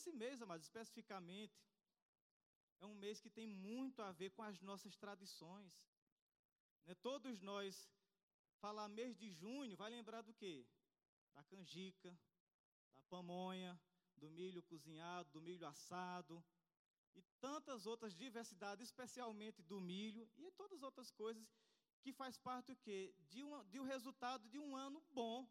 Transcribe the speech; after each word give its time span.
esse 0.00 0.12
mês, 0.12 0.40
amados, 0.40 0.66
especificamente, 0.66 1.54
é 2.80 2.86
um 2.86 2.94
mês 2.94 3.20
que 3.20 3.28
tem 3.28 3.46
muito 3.46 4.00
a 4.00 4.10
ver 4.12 4.30
com 4.30 4.42
as 4.42 4.58
nossas 4.62 4.96
tradições. 4.96 5.78
Né? 6.86 6.94
Todos 6.94 7.42
nós, 7.42 7.86
falar 8.60 8.88
mês 8.88 9.14
de 9.14 9.30
junho, 9.30 9.76
vai 9.76 9.90
lembrar 9.90 10.22
do 10.22 10.32
quê? 10.32 10.66
Da 11.34 11.44
canjica, 11.44 12.18
da 12.96 13.02
pamonha, 13.10 13.78
do 14.16 14.30
milho 14.30 14.62
cozinhado, 14.62 15.28
do 15.32 15.42
milho 15.42 15.66
assado, 15.66 16.42
e 17.14 17.22
tantas 17.38 17.84
outras 17.84 18.14
diversidades, 18.14 18.86
especialmente 18.86 19.62
do 19.62 19.78
milho 19.80 20.26
e 20.38 20.50
todas 20.52 20.78
as 20.78 20.82
outras 20.82 21.10
coisas 21.10 21.52
que 22.00 22.10
faz 22.10 22.38
parte 22.38 22.68
do 22.68 22.76
quê? 22.76 23.14
De 23.28 23.44
um, 23.44 23.64
de 23.66 23.78
um 23.78 23.84
resultado 23.84 24.48
de 24.48 24.58
um 24.58 24.74
ano 24.74 25.02
bom, 25.10 25.46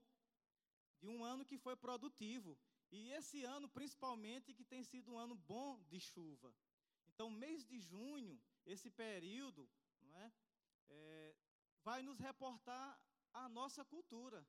de 0.99 1.07
um 1.07 1.23
ano 1.23 1.45
que 1.45 1.57
foi 1.57 1.75
produtivo. 1.75 2.57
E 2.91 3.11
esse 3.11 3.43
ano, 3.43 3.69
principalmente, 3.69 4.53
que 4.53 4.63
tem 4.63 4.83
sido 4.83 5.13
um 5.13 5.17
ano 5.17 5.35
bom 5.35 5.81
de 5.83 5.99
chuva. 5.99 6.53
Então, 7.07 7.29
mês 7.29 7.65
de 7.65 7.79
junho, 7.79 8.41
esse 8.65 8.89
período, 8.89 9.69
não 10.01 10.15
é, 10.17 10.31
é 10.89 11.35
vai 11.83 12.01
nos 12.01 12.19
reportar 12.19 12.99
a 13.33 13.47
nossa 13.47 13.85
cultura, 13.85 14.45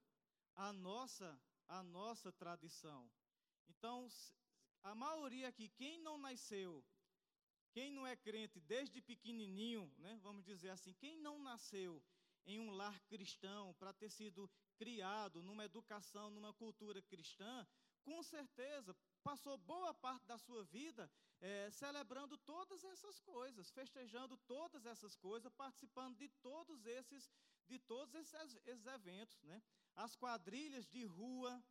a 0.54 0.72
nossa, 0.72 1.40
a 1.68 1.82
nossa 1.82 2.32
tradição. 2.32 3.10
Então, 3.68 4.08
a 4.82 4.94
maioria 4.94 5.48
aqui, 5.48 5.68
quem 5.68 5.98
não 5.98 6.18
nasceu 6.18 6.84
quem 7.72 7.90
não 7.92 8.06
é 8.06 8.16
crente 8.16 8.58
desde 8.60 9.00
pequenininho, 9.00 9.92
né, 9.98 10.18
vamos 10.22 10.44
dizer 10.44 10.70
assim, 10.70 10.92
quem 10.94 11.16
não 11.18 11.38
nasceu 11.38 12.02
em 12.46 12.58
um 12.58 12.70
lar 12.70 13.00
cristão, 13.02 13.74
para 13.74 13.92
ter 13.92 14.10
sido 14.10 14.50
criado 14.76 15.42
numa 15.42 15.64
educação, 15.64 16.30
numa 16.30 16.52
cultura 16.52 17.00
cristã, 17.02 17.66
com 18.00 18.22
certeza 18.22 18.94
passou 19.22 19.56
boa 19.58 19.92
parte 19.94 20.26
da 20.26 20.38
sua 20.38 20.64
vida 20.64 21.10
é, 21.40 21.70
celebrando 21.70 22.36
todas 22.38 22.84
essas 22.84 23.18
coisas, 23.20 23.70
festejando 23.70 24.36
todas 24.46 24.84
essas 24.84 25.16
coisas, 25.16 25.52
participando 25.52 26.16
de 26.16 26.28
todos 26.42 26.84
esses, 26.84 27.30
de 27.66 27.78
todos 27.78 28.14
esses, 28.14 28.58
esses 28.66 28.86
eventos, 28.86 29.42
né? 29.42 29.62
As 29.94 30.14
quadrilhas 30.14 30.86
de 30.86 31.04
rua, 31.04 31.62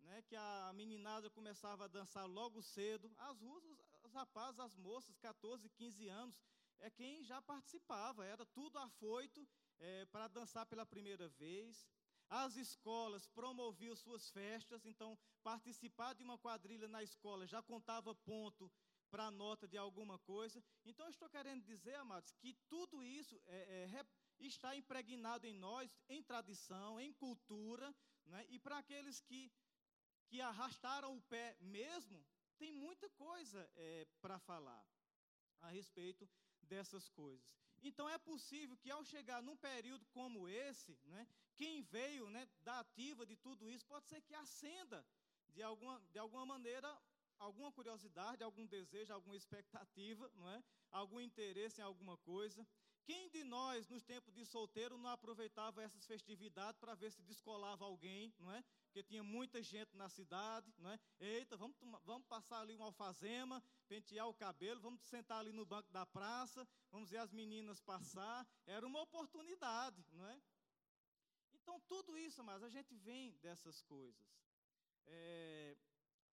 né, 0.00 0.22
que 0.22 0.36
a 0.36 0.72
meninada 0.74 1.28
começava 1.30 1.84
a 1.84 1.88
dançar 1.88 2.26
logo 2.26 2.62
cedo, 2.62 3.12
as 3.18 3.40
ruas, 3.40 3.64
os 4.02 4.12
rapazes, 4.12 4.60
as 4.60 4.76
moças, 4.76 5.16
14, 5.18 5.68
15 5.70 6.08
anos, 6.08 6.42
é 6.80 6.90
quem 6.90 7.22
já 7.24 7.42
participava, 7.42 8.24
era 8.24 8.46
tudo 8.46 8.78
afoito 8.78 9.46
é, 9.78 10.06
para 10.06 10.28
dançar 10.28 10.64
pela 10.66 10.86
primeira 10.86 11.28
vez. 11.28 11.86
As 12.28 12.56
escolas 12.56 13.26
promoviam 13.28 13.96
suas 13.96 14.30
festas, 14.30 14.84
então 14.84 15.18
participar 15.42 16.14
de 16.14 16.22
uma 16.22 16.36
quadrilha 16.36 16.86
na 16.86 17.02
escola 17.02 17.46
já 17.46 17.62
contava 17.62 18.14
ponto 18.14 18.70
para 19.10 19.24
a 19.24 19.30
nota 19.30 19.66
de 19.66 19.78
alguma 19.78 20.18
coisa. 20.18 20.62
Então, 20.84 21.06
eu 21.06 21.10
estou 21.10 21.28
querendo 21.28 21.64
dizer, 21.64 21.94
amados, 21.94 22.30
que 22.40 22.54
tudo 22.68 23.02
isso 23.02 23.40
é, 23.46 23.84
é, 23.84 24.06
está 24.40 24.76
impregnado 24.76 25.46
em 25.46 25.54
nós, 25.54 25.96
em 26.08 26.22
tradição, 26.22 27.00
em 27.00 27.12
cultura, 27.12 27.94
né? 28.26 28.44
e 28.50 28.58
para 28.58 28.78
aqueles 28.78 29.20
que, 29.20 29.50
que 30.26 30.40
arrastaram 30.40 31.16
o 31.16 31.22
pé 31.22 31.56
mesmo, 31.60 32.24
tem 32.58 32.72
muita 32.72 33.08
coisa 33.10 33.70
é, 33.76 34.06
para 34.20 34.38
falar 34.38 34.84
a 35.60 35.68
respeito 35.70 36.28
dessas 36.62 37.08
coisas. 37.08 37.67
Então 37.82 38.08
é 38.08 38.18
possível 38.18 38.76
que 38.76 38.90
ao 38.90 39.04
chegar 39.04 39.42
num 39.42 39.56
período 39.56 40.04
como 40.06 40.48
esse, 40.48 40.98
né, 41.04 41.26
quem 41.56 41.82
veio 41.82 42.28
né, 42.30 42.48
da 42.62 42.80
ativa 42.80 43.24
de 43.24 43.36
tudo 43.36 43.68
isso, 43.70 43.86
pode 43.86 44.06
ser 44.06 44.20
que 44.22 44.34
acenda 44.34 45.04
de 45.48 45.62
alguma, 45.62 46.00
de 46.12 46.18
alguma 46.18 46.46
maneira 46.46 46.88
alguma 47.38 47.70
curiosidade, 47.72 48.42
algum 48.42 48.66
desejo, 48.66 49.12
alguma 49.12 49.36
expectativa, 49.36 50.30
não 50.34 50.50
é? 50.50 50.62
algum 50.90 51.20
interesse 51.20 51.80
em 51.80 51.84
alguma 51.84 52.16
coisa. 52.18 52.66
Quem 53.08 53.30
de 53.30 53.42
nós, 53.42 53.88
nos 53.88 54.04
tempos 54.04 54.34
de 54.34 54.44
solteiro, 54.44 54.98
não 54.98 55.08
aproveitava 55.08 55.82
essas 55.82 56.04
festividades 56.04 56.78
para 56.78 56.94
ver 56.94 57.10
se 57.10 57.22
descolava 57.22 57.86
alguém, 57.86 58.34
não 58.38 58.52
é? 58.52 58.62
Porque 58.84 59.02
tinha 59.02 59.22
muita 59.22 59.62
gente 59.62 59.96
na 59.96 60.10
cidade, 60.10 60.70
não 60.76 60.90
é? 60.90 61.00
Eita, 61.18 61.56
vamos, 61.56 61.74
vamos 62.04 62.26
passar 62.26 62.60
ali 62.60 62.74
uma 62.74 62.84
alfazema, 62.84 63.64
pentear 63.88 64.28
o 64.28 64.34
cabelo, 64.34 64.82
vamos 64.82 65.00
sentar 65.06 65.38
ali 65.38 65.52
no 65.52 65.64
banco 65.64 65.90
da 65.90 66.04
praça, 66.04 66.68
vamos 66.90 67.08
ver 67.08 67.16
as 67.16 67.32
meninas 67.32 67.80
passar. 67.80 68.46
Era 68.66 68.86
uma 68.86 69.00
oportunidade, 69.00 70.04
não 70.12 70.26
é? 70.26 70.38
Então, 71.54 71.80
tudo 71.88 72.18
isso, 72.18 72.44
mas 72.44 72.62
a 72.62 72.68
gente 72.68 72.94
vem 72.94 73.32
dessas 73.38 73.80
coisas. 73.80 74.22
É, 75.06 75.78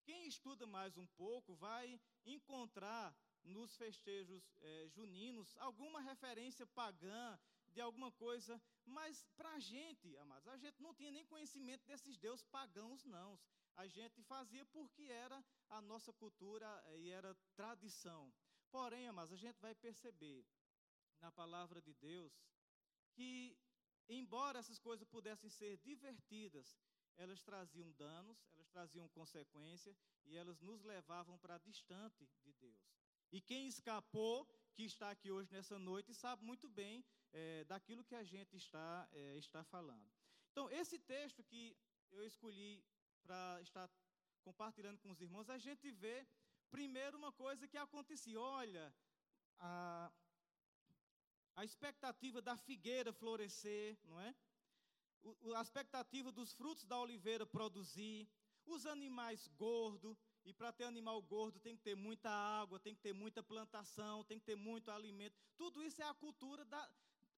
quem 0.06 0.26
estuda 0.26 0.66
mais 0.66 0.96
um 0.96 1.06
pouco 1.18 1.54
vai 1.54 2.00
encontrar 2.26 3.14
nos 3.44 3.76
festejos 3.76 4.44
é, 4.62 4.88
juninos 4.90 5.56
alguma 5.58 6.00
referência 6.02 6.66
pagã 6.68 7.40
de 7.70 7.82
alguma 7.82 8.12
coisa, 8.12 8.62
mas 8.86 9.26
para 9.38 9.54
a 9.54 9.60
gente, 9.60 10.16
amados, 10.18 10.48
a 10.48 10.58
gente 10.58 10.82
não 10.82 10.94
tinha 10.94 11.12
nem 11.12 11.26
conhecimento 11.26 11.86
desses 11.86 12.18
deuses 12.18 12.46
pagãos, 12.46 13.06
não. 13.06 13.40
A 13.76 13.88
gente 13.88 14.22
fazia 14.24 14.66
porque 14.66 15.04
era 15.04 15.44
a 15.70 15.82
nossa 15.82 16.12
cultura 16.14 16.68
eh, 16.88 17.00
e 17.00 17.10
era 17.10 17.34
tradição. 17.56 18.34
Porém, 18.70 19.08
amados, 19.08 19.32
a 19.34 19.38
gente 19.38 19.60
vai 19.60 19.74
perceber 19.74 20.46
na 21.22 21.32
palavra 21.32 21.82
de 21.82 21.94
Deus 21.94 22.34
que, 23.14 23.58
embora 24.10 24.60
essas 24.60 24.80
coisas 24.80 25.08
pudessem 25.08 25.50
ser 25.50 25.78
divertidas, 25.78 26.78
elas 27.18 27.42
traziam 27.42 27.92
danos, 27.94 28.38
elas 28.56 28.70
traziam 28.70 29.08
consequência 29.10 29.96
e 30.26 30.36
elas 30.36 30.60
nos 30.60 30.84
levavam 30.84 31.38
para 31.38 31.58
distante 31.60 32.28
de 32.44 32.54
Deus. 32.54 33.01
E 33.32 33.40
quem 33.40 33.68
escapou, 33.68 34.46
que 34.74 34.84
está 34.84 35.10
aqui 35.10 35.32
hoje 35.32 35.52
nessa 35.52 35.78
noite, 35.80 36.14
sabe 36.14 36.44
muito 36.44 36.68
bem 36.68 37.04
é, 37.32 37.64
daquilo 37.64 38.04
que 38.04 38.16
a 38.16 38.24
gente 38.24 38.58
está, 38.58 39.08
é, 39.14 39.38
está 39.38 39.64
falando. 39.64 40.12
Então, 40.52 40.70
esse 40.70 41.00
texto 41.00 41.42
que 41.44 41.78
eu 42.12 42.26
escolhi 42.26 42.84
para 43.24 43.62
estar 43.62 43.90
compartilhando 44.44 45.00
com 45.00 45.12
os 45.12 45.22
irmãos, 45.22 45.50
a 45.50 45.58
gente 45.58 45.90
vê, 45.92 46.28
primeiro, 46.70 47.18
uma 47.18 47.32
coisa 47.32 47.68
que 47.68 47.78
acontecia. 47.78 48.40
Olha, 48.40 48.94
a, 49.60 50.12
a 51.56 51.64
expectativa 51.64 52.42
da 52.42 52.58
figueira 52.58 53.14
florescer, 53.14 53.98
não 54.04 54.20
é? 54.20 54.36
A 55.56 55.62
expectativa 55.62 56.32
dos 56.32 56.52
frutos 56.54 56.86
da 56.86 56.98
oliveira 57.00 57.46
produzir, 57.46 58.28
os 58.66 58.86
animais 58.86 59.48
gordos, 59.58 60.18
e 60.46 60.54
para 60.54 60.72
ter 60.72 60.86
animal 60.86 61.22
gordo 61.22 61.60
tem 61.60 61.76
que 61.76 61.84
ter 61.84 61.96
muita 61.96 62.30
água, 62.30 62.80
tem 62.80 62.96
que 62.96 63.02
ter 63.02 63.14
muita 63.14 63.44
plantação, 63.44 64.24
tem 64.24 64.40
que 64.40 64.46
ter 64.46 64.56
muito 64.56 64.90
alimento. 64.92 65.36
Tudo 65.58 65.84
isso 65.84 66.02
é 66.02 66.06
a 66.06 66.14
cultura 66.14 66.66
da, 66.66 66.90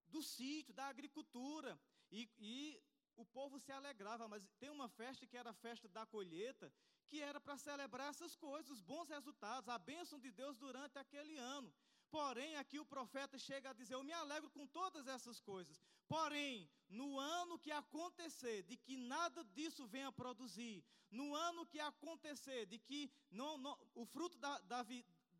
do 0.08 0.22
sítio, 0.22 0.74
da 0.74 0.86
agricultura. 0.86 1.80
E, 2.12 2.30
e 2.40 2.82
o 3.16 3.26
povo 3.26 3.60
se 3.60 3.72
alegrava, 3.72 4.28
mas 4.28 4.44
tem 4.60 4.70
uma 4.70 4.88
festa 4.88 5.26
que 5.26 5.38
era 5.38 5.50
a 5.50 5.54
festa 5.54 5.88
da 5.88 6.06
colheita, 6.06 6.72
que 7.08 7.22
era 7.22 7.40
para 7.40 7.58
celebrar 7.58 8.10
essas 8.10 8.36
coisas, 8.36 8.72
os 8.72 8.82
bons 8.82 9.10
resultados, 9.10 9.70
a 9.70 9.78
bênção 9.78 10.20
de 10.20 10.32
Deus 10.32 10.58
durante 10.58 10.98
aquele 10.98 11.38
ano. 11.38 11.72
Porém, 12.10 12.56
aqui 12.58 12.80
o 12.80 12.86
profeta 12.86 13.38
chega 13.38 13.72
a 13.72 13.74
dizer: 13.74 13.96
Eu 13.96 14.04
me 14.04 14.14
alegro 14.14 14.50
com 14.52 14.66
todas 14.68 15.08
essas 15.08 15.40
coisas. 15.40 15.82
Porém, 16.14 16.70
no 16.90 17.20
ano 17.20 17.58
que 17.58 17.72
acontecer 17.72 18.62
de 18.70 18.76
que 18.78 18.96
nada 18.96 19.44
disso 19.56 19.88
venha 19.88 20.12
produzir, 20.12 20.86
no 21.10 21.34
ano 21.34 21.66
que 21.66 21.80
acontecer 21.80 22.68
de 22.68 22.78
que 22.78 23.12
não, 23.32 23.58
não, 23.58 23.76
o 23.96 24.06
fruto 24.06 24.38
da, 24.38 24.60
da, 24.60 24.86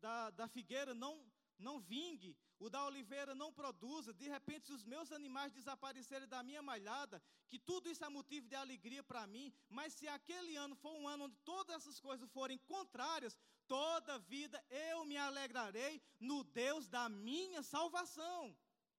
da, 0.00 0.30
da 0.30 0.48
figueira 0.48 0.92
não, 0.92 1.14
não 1.60 1.78
vingue, 1.78 2.36
o 2.58 2.68
da 2.68 2.84
oliveira 2.86 3.36
não 3.36 3.52
produza, 3.52 4.12
de 4.12 4.28
repente, 4.28 4.66
se 4.66 4.72
os 4.72 4.84
meus 4.84 5.12
animais 5.12 5.52
desaparecerem 5.52 6.26
da 6.26 6.42
minha 6.42 6.60
malhada, 6.60 7.22
que 7.48 7.58
tudo 7.60 7.88
isso 7.88 8.04
é 8.04 8.08
motivo 8.08 8.48
de 8.48 8.56
alegria 8.56 9.04
para 9.04 9.28
mim, 9.28 9.54
mas 9.68 9.94
se 9.94 10.08
aquele 10.08 10.56
ano 10.56 10.74
for 10.74 10.92
um 10.96 11.06
ano 11.06 11.26
onde 11.26 11.36
todas 11.44 11.76
essas 11.76 12.00
coisas 12.00 12.28
forem 12.32 12.58
contrárias, 12.58 13.38
toda 13.68 14.18
vida 14.18 14.60
eu 14.70 15.04
me 15.04 15.16
alegrarei 15.16 16.02
no 16.18 16.42
Deus 16.42 16.88
da 16.88 17.08
minha 17.08 17.62
salvação. 17.62 18.56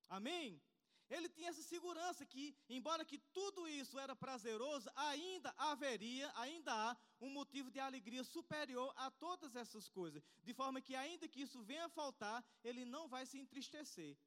Amém? 0.07 0.61
Ele 1.09 1.29
tinha 1.29 1.49
essa 1.49 1.61
segurança 1.61 2.25
que, 2.25 2.55
embora 2.67 3.05
que 3.05 3.19
tudo 3.31 3.67
isso 3.67 3.97
era 3.99 4.15
prazeroso, 4.15 4.89
ainda 4.95 5.53
haveria, 5.57 6.31
ainda 6.35 6.73
há 6.73 6.97
um 7.21 7.29
motivo 7.29 7.69
de 7.69 7.79
alegria 7.79 8.23
superior 8.23 8.91
a 8.95 9.11
todas 9.11 9.55
essas 9.55 9.87
coisas, 9.87 10.23
de 10.43 10.53
forma 10.53 10.81
que 10.81 10.95
ainda 10.95 11.27
que 11.27 11.41
isso 11.41 11.63
venha 11.63 11.85
a 11.85 11.89
faltar, 11.89 12.43
ele 12.63 12.85
não 12.85 13.07
vai 13.07 13.25
se 13.25 13.37
entristecer. 13.37 14.17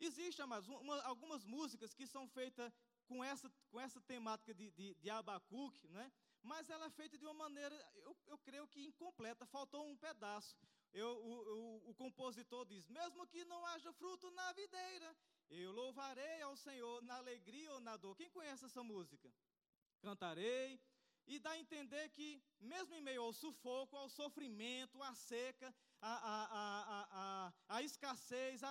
Existem 0.00 0.44
uma, 0.44 1.02
algumas 1.02 1.44
músicas 1.44 1.94
que 1.94 2.06
são 2.06 2.26
feitas 2.28 2.72
com 3.06 3.22
essa, 3.24 3.50
com 3.70 3.80
essa 3.80 4.00
temática 4.00 4.52
de, 4.54 4.70
de, 4.72 4.94
de 4.94 5.10
Abacuque, 5.10 5.88
né? 5.88 6.12
mas 6.42 6.68
ela 6.70 6.86
é 6.86 6.90
feita 6.90 7.16
de 7.18 7.24
uma 7.24 7.34
maneira, 7.34 7.74
eu, 7.96 8.16
eu 8.26 8.38
creio 8.38 8.66
que 8.68 8.84
incompleta, 8.84 9.46
faltou 9.46 9.86
um 9.86 9.96
pedaço. 9.96 10.56
Eu, 10.92 11.08
o, 11.08 11.32
o, 11.86 11.90
o 11.90 11.94
compositor 11.94 12.64
diz: 12.66 12.88
mesmo 12.88 13.26
que 13.26 13.44
não 13.44 13.64
haja 13.66 13.92
fruto 13.92 14.30
na 14.30 14.52
videira, 14.52 15.16
eu 15.50 15.72
louvarei 15.72 16.40
ao 16.42 16.56
Senhor 16.56 17.02
na 17.02 17.16
alegria 17.16 17.72
ou 17.72 17.80
na 17.80 17.96
dor. 17.96 18.16
Quem 18.16 18.30
conhece 18.30 18.64
essa 18.64 18.82
música? 18.82 19.32
Cantarei. 20.00 20.80
e 21.26 21.38
dá 21.38 21.50
a 21.50 21.58
entender 21.58 22.08
que, 22.10 22.42
mesmo 22.58 22.94
em 22.94 23.02
meio 23.02 23.22
ao 23.22 23.32
sufoco, 23.32 23.94
ao 23.96 24.08
sofrimento, 24.08 25.02
à 25.02 25.14
seca, 25.14 25.74
à, 26.00 26.14
à, 26.34 27.04
à, 27.20 27.52
à, 27.68 27.82
escassez, 27.82 28.62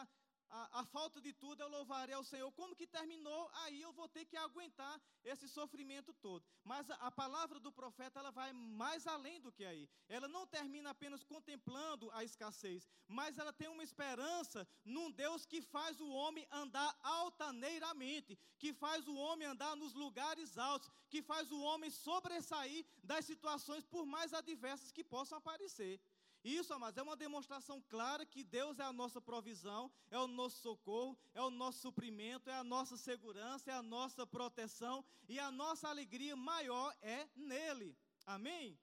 a, 0.50 0.80
a, 0.82 0.86
falta 0.86 1.20
de 1.20 1.34
tudo, 1.34 1.62
eu 1.62 1.70
louvarei 1.70 2.16
ao 2.16 2.24
Senhor. 2.24 2.52
Como 2.54 2.76
que 2.76 2.88
terminou, 2.88 3.50
aí 3.64 3.82
eu 3.82 3.92
vou 3.94 4.08
ter 4.08 4.26
que 4.26 4.38
aguentar 4.38 5.02
esse 5.24 5.48
sofrimento 5.48 6.14
todo. 6.14 6.44
Mas 6.64 6.90
a, 6.90 6.96
a, 6.96 7.12
palavra 7.12 7.60
do 7.60 7.72
profeta, 7.72 8.20
ela 8.20 8.32
vai 8.32 8.54
mais 8.54 9.06
além 9.08 9.40
do 9.42 9.52
que 9.52 9.66
aí. 9.66 9.90
Ela 10.08 10.28
não 10.28 10.46
termina 10.48 10.92
apenas 10.92 11.24
contemplando 11.24 12.10
a 12.12 12.24
escassez, 12.24 12.88
mas 13.08 13.38
ela 13.38 13.52
tem 13.52 13.68
uma 13.68 13.84
esperança 13.84 14.68
num 14.84 15.12
Deus 15.12 15.46
que 15.46 15.62
faz 15.62 16.00
o 16.00 16.10
homem 16.10 16.48
andar 16.52 16.98
altaneiramente, 17.02 18.38
que 18.58 18.74
faz 18.74 19.08
o 19.08 19.16
homem 19.16 19.48
andar 19.48 19.76
nos 19.76 19.94
lugares 19.94 20.58
altos, 20.58 20.90
que 21.10 21.22
faz 21.22 21.52
o 21.52 21.62
homem 21.62 21.90
sobressair 21.90 22.86
das 23.04 23.26
situações, 23.26 23.86
por 23.86 24.06
mais 24.06 24.34
adversas 24.34 24.92
que 24.92 25.04
possam 25.04 25.38
aparecer. 25.38 26.00
Isso, 26.48 26.74
amados, 26.74 26.98
é 26.98 27.04
uma 27.04 27.18
demonstração 27.18 27.82
clara 27.90 28.26
que 28.26 28.42
Deus 28.42 28.80
é 28.80 28.84
a 28.84 28.94
nossa 28.94 29.20
provisão, 29.20 29.92
é 30.10 30.18
o 30.18 30.28
nosso 30.28 30.62
socorro, 30.62 31.20
é 31.34 31.42
o 31.42 31.50
nosso 31.50 31.80
suprimento, 31.80 32.50
é 32.50 32.54
a 32.54 32.64
nossa 32.64 32.96
segurança, 32.96 33.70
é 33.70 33.74
a 33.74 33.84
nossa 33.84 34.26
proteção 34.26 35.04
e 35.28 35.38
a 35.40 35.52
nossa 35.52 35.90
alegria 35.90 36.38
maior 36.38 36.96
é 37.02 37.28
nele. 37.36 37.98
Amém? 38.26 38.80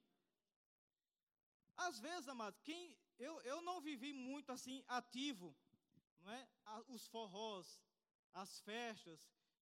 Às 1.74 1.98
vezes, 1.98 2.28
amados, 2.28 2.60
quem 2.60 2.94
eu, 3.18 3.40
eu 3.40 3.62
não 3.62 3.80
vivi 3.80 4.12
muito 4.12 4.52
assim 4.52 4.84
ativo, 4.86 5.56
não 6.20 6.32
é? 6.32 6.46
Os 6.88 7.06
forrós, 7.06 7.80
as 8.34 8.60
festas. 8.60 9.18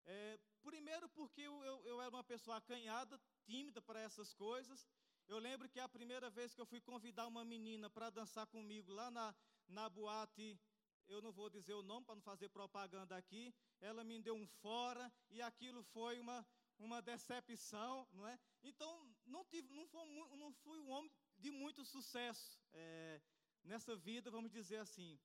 É, 0.06 0.40
primeiro 0.62 1.06
porque 1.10 1.42
eu, 1.42 1.62
eu, 1.64 1.84
eu 1.84 2.00
era 2.00 2.16
uma 2.16 2.24
pessoa 2.24 2.56
acanhada, 2.56 3.20
tímida 3.44 3.82
para 3.82 4.00
essas 4.00 4.32
coisas. 4.32 4.88
Eu 5.32 5.38
lembro 5.38 5.68
que 5.68 5.78
a 5.78 5.88
primeira 5.88 6.28
vez 6.28 6.52
que 6.52 6.60
eu 6.60 6.66
fui 6.66 6.80
convidar 6.80 7.24
uma 7.28 7.44
menina 7.44 7.88
para 7.88 8.10
dançar 8.10 8.48
comigo 8.48 8.92
lá 8.92 9.12
na, 9.12 9.32
na 9.68 9.88
boate, 9.88 10.58
eu 11.06 11.22
não 11.22 11.30
vou 11.30 11.48
dizer 11.48 11.74
o 11.74 11.84
nome 11.84 12.04
para 12.04 12.16
não 12.16 12.22
fazer 12.22 12.48
propaganda 12.48 13.16
aqui, 13.16 13.54
ela 13.80 14.02
me 14.02 14.18
deu 14.20 14.34
um 14.34 14.48
fora 14.60 15.04
e 15.30 15.40
aquilo 15.40 15.84
foi 15.84 16.18
uma, 16.18 16.44
uma 16.80 17.00
decepção, 17.00 18.08
não 18.10 18.26
é? 18.26 18.36
Então, 18.64 18.90
não, 19.24 19.44
tive, 19.44 19.72
não, 19.72 19.86
foi, 19.86 20.04
não 20.36 20.52
fui 20.64 20.80
um 20.80 20.90
homem 20.90 21.12
de 21.38 21.52
muito 21.52 21.84
sucesso 21.84 22.58
é, 22.72 23.22
nessa 23.62 23.94
vida, 23.94 24.32
vamos 24.32 24.50
dizer 24.50 24.78
assim. 24.78 25.16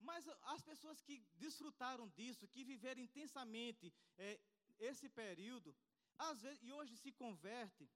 Mas 0.00 0.28
as 0.54 0.60
pessoas 0.60 1.00
que 1.00 1.24
desfrutaram 1.34 2.08
disso, 2.08 2.48
que 2.48 2.64
viveram 2.64 3.00
intensamente 3.00 3.94
é, 4.18 4.40
esse 4.80 5.08
período, 5.08 5.72
às 6.18 6.42
vezes, 6.42 6.64
e 6.64 6.72
hoje 6.72 6.96
se 6.96 7.12
converte, 7.12 7.88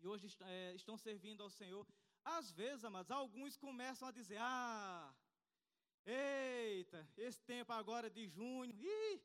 e 0.00 0.06
hoje 0.06 0.26
é, 0.40 0.74
estão 0.74 0.96
servindo 0.96 1.42
ao 1.42 1.50
Senhor. 1.50 1.86
Às 2.24 2.50
vezes, 2.50 2.84
amados, 2.84 3.10
alguns 3.10 3.56
começam 3.56 4.08
a 4.08 4.12
dizer: 4.12 4.38
Ah, 4.40 5.14
eita, 6.06 7.08
esse 7.16 7.40
tempo 7.42 7.72
agora 7.72 8.08
de 8.10 8.26
junho, 8.26 8.72
ih, 8.72 9.20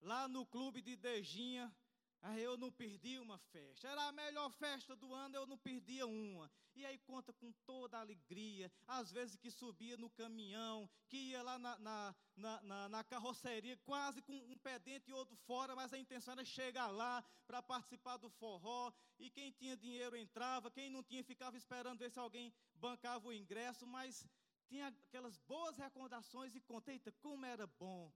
lá 0.00 0.28
no 0.28 0.46
clube 0.46 0.80
de 0.80 0.96
Dejinha, 0.96 1.74
Aí 2.24 2.42
eu 2.42 2.56
não 2.56 2.72
perdi 2.72 3.18
uma 3.18 3.36
festa. 3.36 3.86
Era 3.86 4.08
a 4.08 4.12
melhor 4.12 4.50
festa 4.50 4.96
do 4.96 5.12
ano, 5.12 5.36
eu 5.36 5.46
não 5.46 5.58
perdia 5.58 6.06
uma. 6.06 6.50
E 6.74 6.82
aí 6.86 6.96
conta 7.00 7.34
com 7.34 7.52
toda 7.66 7.98
a 7.98 8.00
alegria. 8.00 8.72
Às 8.86 9.12
vezes 9.12 9.36
que 9.36 9.50
subia 9.50 9.98
no 9.98 10.08
caminhão, 10.08 10.88
que 11.06 11.18
ia 11.18 11.42
lá 11.42 11.58
na, 11.58 11.78
na, 11.78 12.14
na, 12.62 12.88
na 12.88 13.04
carroceria, 13.04 13.76
quase 13.84 14.22
com 14.22 14.32
um 14.32 14.56
pé 14.56 14.78
dentro 14.78 15.10
e 15.10 15.12
outro 15.12 15.36
fora, 15.36 15.76
mas 15.76 15.92
a 15.92 15.98
intenção 15.98 16.32
era 16.32 16.44
chegar 16.46 16.86
lá 16.86 17.22
para 17.46 17.62
participar 17.62 18.16
do 18.16 18.30
forró. 18.30 18.90
E 19.18 19.28
quem 19.28 19.52
tinha 19.52 19.76
dinheiro 19.76 20.16
entrava, 20.16 20.70
quem 20.70 20.88
não 20.88 21.02
tinha 21.02 21.22
ficava 21.22 21.58
esperando 21.58 21.98
ver 21.98 22.10
se 22.10 22.18
alguém 22.18 22.54
bancava 22.74 23.28
o 23.28 23.34
ingresso, 23.34 23.86
mas 23.86 24.26
tinha 24.66 24.88
aquelas 24.88 25.36
boas 25.40 25.76
recordações 25.76 26.54
e 26.54 26.60
conta, 26.62 26.90
eita, 26.90 27.12
como 27.20 27.44
era 27.44 27.66
bom 27.66 28.10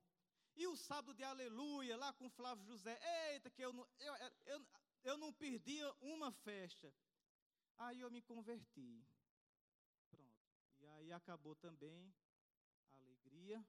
e 0.58 0.66
o 0.66 0.76
sábado 0.76 1.14
de 1.14 1.22
aleluia, 1.22 1.96
lá 1.96 2.12
com 2.12 2.28
Flávio 2.28 2.64
José, 2.64 2.98
eita, 3.30 3.48
que 3.48 3.62
eu 3.62 3.72
não, 3.72 3.86
eu, 4.00 4.14
eu, 4.46 4.66
eu 5.04 5.16
não 5.16 5.32
perdia 5.32 5.88
uma 6.00 6.32
festa. 6.32 6.92
Aí 7.78 8.00
eu 8.00 8.10
me 8.10 8.20
converti. 8.20 9.06
Pronto. 10.10 10.34
E 10.80 10.86
aí 10.88 11.12
acabou 11.12 11.54
também 11.54 12.12
a 12.92 12.98
alegria, 12.98 13.64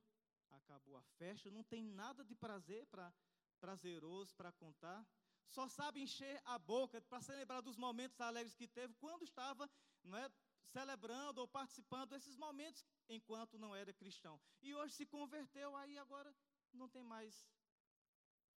acabou 0.50 0.98
a 0.98 1.04
festa. 1.20 1.52
Não 1.52 1.64
tem 1.64 1.84
nada 1.84 2.24
de 2.26 2.34
prazer 2.34 2.88
para 2.88 3.14
prazeroso 3.60 4.34
para 4.36 4.52
contar. 4.52 5.06
Só 5.48 5.68
sabe 5.68 6.02
encher 6.02 6.42
a 6.46 6.58
boca 6.58 7.00
para 7.02 7.22
celebrar 7.22 7.62
dos 7.62 7.78
momentos 7.78 8.20
alegres 8.20 8.56
que 8.56 8.68
teve 8.68 8.96
quando 8.96 9.24
estava 9.24 9.70
não 10.04 10.18
é, 10.18 10.32
celebrando 10.70 11.42
ou 11.42 11.48
participando 11.48 12.12
desses 12.12 12.38
momentos 12.38 12.84
enquanto 13.08 13.60
não 13.60 13.76
era 13.76 13.94
cristão. 13.94 14.40
E 14.62 14.74
hoje 14.74 14.94
se 14.94 15.06
converteu, 15.06 15.76
aí 15.76 15.98
agora 15.98 16.34
não 16.78 16.90
tem 16.90 17.04
mais. 17.04 17.48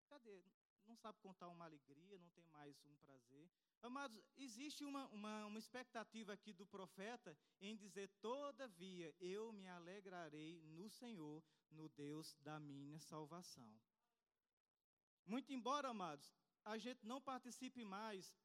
Cadê? 0.07 0.43
Não 0.87 0.95
sabe 0.95 1.19
contar 1.19 1.47
uma 1.47 1.65
alegria, 1.65 2.17
não 2.19 2.29
tem 2.31 2.45
mais 2.47 2.83
um 2.85 2.95
prazer. 2.97 3.49
Amados, 3.81 4.21
existe 4.37 4.83
uma, 4.83 5.07
uma, 5.07 5.45
uma 5.45 5.57
expectativa 5.59 6.33
aqui 6.33 6.53
do 6.53 6.65
profeta 6.65 7.37
em 7.59 7.75
dizer: 7.75 8.09
Todavia 8.19 9.13
eu 9.19 9.51
me 9.53 9.67
alegrarei 9.67 10.61
no 10.63 10.89
Senhor, 10.89 11.43
no 11.69 11.89
Deus 11.89 12.35
da 12.41 12.59
minha 12.59 12.99
salvação. 12.99 13.79
Muito 15.25 15.53
embora, 15.53 15.89
amados, 15.89 16.35
a 16.63 16.77
gente 16.77 17.05
não 17.05 17.21
participe 17.21 17.83
mais 17.83 18.35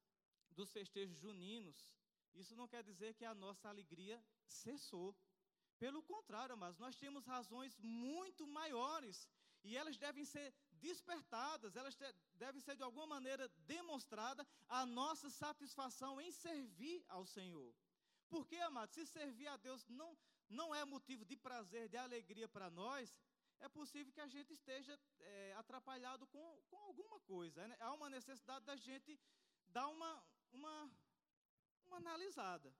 dos 0.51 0.73
festejos 0.73 1.19
juninos, 1.19 1.93
isso 2.35 2.55
não 2.55 2.69
quer 2.69 2.83
dizer 2.83 3.15
que 3.15 3.25
a 3.25 3.35
nossa 3.35 3.69
alegria 3.69 4.23
cessou. 4.47 5.15
Pelo 5.79 6.03
contrário, 6.03 6.55
amados, 6.55 6.79
nós 6.79 6.97
temos 6.97 7.27
razões 7.27 7.77
muito 7.79 8.47
maiores 8.47 9.29
e 9.67 9.77
elas 9.77 9.97
devem 9.97 10.25
ser 10.25 10.49
despertadas, 10.87 11.75
elas 11.75 11.97
devem 12.35 12.61
ser 12.61 12.77
de 12.77 12.83
alguma 12.83 13.07
maneira 13.07 13.49
demonstrada 13.75 14.47
a 14.69 14.87
nossa 14.87 15.29
satisfação 15.29 16.21
em 16.21 16.31
servir 16.31 17.05
ao 17.09 17.25
Senhor. 17.27 17.75
Porque, 18.29 18.57
amado, 18.57 18.93
se 18.93 19.05
servir 19.07 19.49
a 19.49 19.57
Deus 19.57 19.87
não, 19.89 20.17
não 20.49 20.75
é 20.75 20.85
motivo 20.85 21.25
de 21.25 21.37
prazer, 21.37 21.89
de 21.89 21.97
alegria 21.97 22.49
para 22.49 22.71
nós, 22.71 23.13
é 23.59 23.69
possível 23.69 24.13
que 24.13 24.21
a 24.21 24.29
gente 24.29 24.53
esteja 24.53 24.99
é, 25.19 25.55
atrapalhado 25.55 26.27
com, 26.29 26.63
com 26.69 26.79
alguma 26.89 27.19
coisa. 27.21 27.67
Né? 27.67 27.77
Há 27.81 27.93
uma 27.93 28.11
necessidade 28.11 28.65
da 28.65 28.77
gente 28.77 29.19
dar 29.69 29.89
uma, 29.89 30.25
uma, 30.53 30.91
uma 31.87 31.97
analisada. 31.97 32.73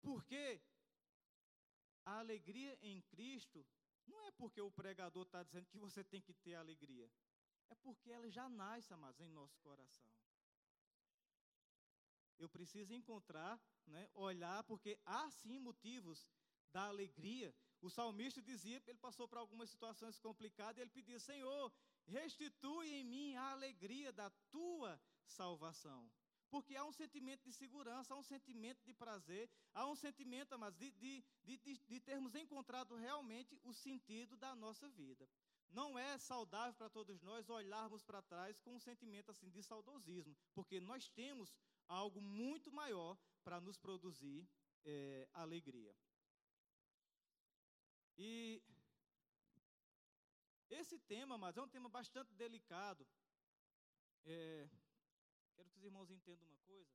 Porque 0.00 0.60
a 2.04 2.20
alegria 2.20 2.78
em 2.80 3.02
Cristo 3.02 3.66
não 4.08 4.20
é 4.26 4.30
porque 4.32 4.60
o 4.60 4.70
pregador 4.70 5.24
está 5.24 5.42
dizendo 5.42 5.66
que 5.66 5.78
você 5.78 6.02
tem 6.02 6.20
que 6.20 6.34
ter 6.34 6.54
alegria. 6.54 7.10
É 7.68 7.74
porque 7.74 8.10
ela 8.10 8.30
já 8.30 8.48
nasce, 8.48 8.92
amados, 8.92 9.20
em 9.20 9.28
nosso 9.28 9.58
coração. 9.60 10.10
Eu 12.38 12.48
preciso 12.48 12.94
encontrar, 12.94 13.60
né, 13.86 14.08
olhar, 14.14 14.62
porque 14.64 14.98
há 15.04 15.30
sim 15.30 15.58
motivos 15.58 16.28
da 16.72 16.84
alegria. 16.84 17.54
O 17.80 17.90
salmista 17.90 18.40
dizia, 18.42 18.82
ele 18.86 18.98
passou 18.98 19.28
por 19.28 19.38
algumas 19.38 19.70
situações 19.70 20.18
complicadas, 20.18 20.78
ele 20.78 20.90
pedia, 20.90 21.18
Senhor, 21.20 21.72
restitui 22.06 22.88
em 22.94 23.04
mim 23.04 23.34
a 23.34 23.50
alegria 23.50 24.12
da 24.12 24.30
tua 24.50 25.00
salvação. 25.26 26.10
Porque 26.50 26.74
há 26.74 26.84
um 26.84 26.92
sentimento 26.92 27.44
de 27.44 27.52
segurança, 27.52 28.14
há 28.14 28.16
um 28.16 28.22
sentimento 28.22 28.82
de 28.84 28.92
prazer, 28.92 29.50
há 29.74 29.86
um 29.86 29.94
sentimento, 29.94 30.58
mas 30.58 30.74
de, 30.74 30.90
de, 30.92 31.24
de, 31.44 31.78
de, 31.78 32.00
termos 32.00 32.34
encontrado 32.34 32.96
realmente 32.96 33.58
o 33.62 33.72
sentido 33.72 34.36
da 34.36 34.54
nossa 34.54 34.88
vida. 34.90 35.28
Não 35.70 35.98
é 35.98 36.16
saudável 36.16 36.74
para 36.74 36.88
todos 36.88 37.20
nós 37.20 37.50
olharmos 37.50 38.02
para 38.02 38.22
trás 38.22 38.58
com 38.60 38.76
um 38.76 38.80
sentimento 38.80 39.30
assim 39.30 39.50
de 39.50 39.62
saudosismo, 39.62 40.34
porque 40.54 40.80
nós 40.80 41.08
temos 41.10 41.54
algo 41.86 42.20
muito 42.20 42.72
maior 42.72 43.18
para 43.44 43.60
nos 43.60 43.76
produzir 43.76 44.48
é, 44.84 45.28
alegria. 45.34 45.94
E 48.16 48.62
esse 50.70 50.98
tema, 50.98 51.38
mas 51.38 51.56
é 51.56 51.62
um 51.62 51.68
tema 51.68 51.88
bastante 51.88 52.34
delicado. 52.34 53.06
É, 54.24 54.68
Quero 55.58 55.70
que 55.70 55.78
os 55.78 55.84
irmãos 55.84 56.08
entendam 56.08 56.46
uma 56.46 56.58
coisa. 56.58 56.88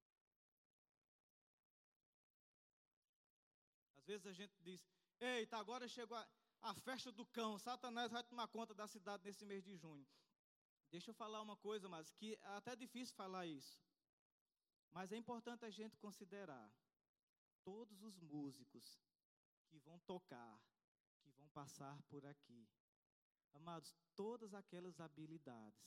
Às 3.98 4.06
vezes 4.06 4.26
a 4.26 4.32
gente 4.32 4.56
diz: 4.62 4.88
Eita, 5.20 5.58
agora 5.58 5.86
chegou 5.86 6.16
a, 6.16 6.26
a 6.62 6.74
festa 6.74 7.12
do 7.12 7.26
cão, 7.26 7.60
Satanás 7.60 8.10
vai 8.10 8.24
tomar 8.24 8.48
conta 8.48 8.74
da 8.74 8.88
cidade 8.88 9.22
nesse 9.26 9.44
mês 9.46 9.66
de 9.66 9.76
junho. 9.76 10.08
Deixa 10.90 11.12
eu 11.12 11.14
falar 11.14 11.42
uma 11.42 11.58
coisa, 11.58 11.90
mas 11.90 12.10
que 12.12 12.36
é 12.36 12.48
até 12.56 12.74
difícil 12.74 13.14
falar 13.16 13.46
isso. 13.46 13.84
Mas 14.92 15.12
é 15.12 15.18
importante 15.18 15.66
a 15.66 15.70
gente 15.70 15.98
considerar 15.98 16.72
todos 17.66 18.02
os 18.02 18.18
músicos 18.22 18.98
que 19.68 19.78
vão 19.80 20.00
tocar, 20.00 20.58
que 21.22 21.32
vão 21.32 21.50
passar 21.50 22.02
por 22.04 22.26
aqui. 22.26 22.66
Amados, 23.52 23.94
todas 24.16 24.54
aquelas 24.54 25.02
habilidades 25.02 25.84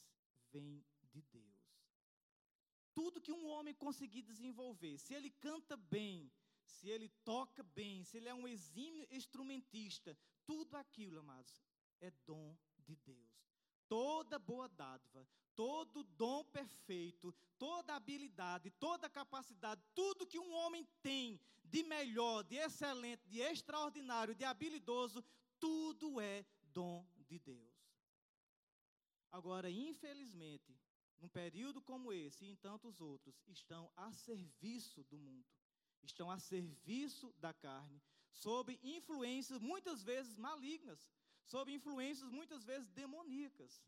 vêm 0.52 0.84
de 1.04 1.22
Deus. 1.22 1.55
Tudo 2.96 3.20
que 3.20 3.30
um 3.30 3.46
homem 3.50 3.74
conseguir 3.74 4.22
desenvolver, 4.22 4.96
se 4.96 5.12
ele 5.12 5.30
canta 5.30 5.76
bem, 5.76 6.32
se 6.64 6.88
ele 6.88 7.10
toca 7.30 7.62
bem, 7.62 8.02
se 8.02 8.16
ele 8.16 8.30
é 8.30 8.34
um 8.34 8.48
exímio 8.48 9.06
instrumentista, 9.10 10.16
tudo 10.46 10.74
aquilo, 10.78 11.20
amados, 11.20 11.62
é 12.00 12.10
dom 12.24 12.56
de 12.78 12.96
Deus. 12.96 13.36
Toda 13.86 14.38
boa 14.38 14.66
dádiva, 14.66 15.28
todo 15.54 16.04
dom 16.04 16.42
perfeito, 16.44 17.34
toda 17.58 17.94
habilidade, 17.94 18.70
toda 18.70 19.10
capacidade, 19.10 19.82
tudo 19.94 20.26
que 20.26 20.38
um 20.38 20.54
homem 20.54 20.88
tem 21.02 21.38
de 21.64 21.82
melhor, 21.82 22.44
de 22.44 22.56
excelente, 22.56 23.28
de 23.28 23.40
extraordinário, 23.40 24.34
de 24.34 24.44
habilidoso, 24.44 25.22
tudo 25.60 26.18
é 26.18 26.46
dom 26.72 27.06
de 27.28 27.38
Deus. 27.38 27.76
Agora, 29.30 29.70
infelizmente, 29.70 30.74
num 31.20 31.28
período 31.28 31.80
como 31.80 32.12
esse 32.12 32.44
e 32.44 32.48
em 32.48 32.56
tantos 32.56 33.00
outros, 33.00 33.40
estão 33.48 33.90
a 33.96 34.12
serviço 34.12 35.02
do 35.04 35.18
mundo, 35.18 35.46
estão 36.02 36.30
a 36.30 36.38
serviço 36.38 37.32
da 37.38 37.52
carne, 37.52 38.02
sob 38.30 38.78
influências 38.82 39.60
muitas 39.60 40.02
vezes 40.02 40.36
malignas, 40.36 41.08
sob 41.44 41.72
influências 41.72 42.30
muitas 42.30 42.64
vezes 42.64 42.90
demoníacas. 42.90 43.82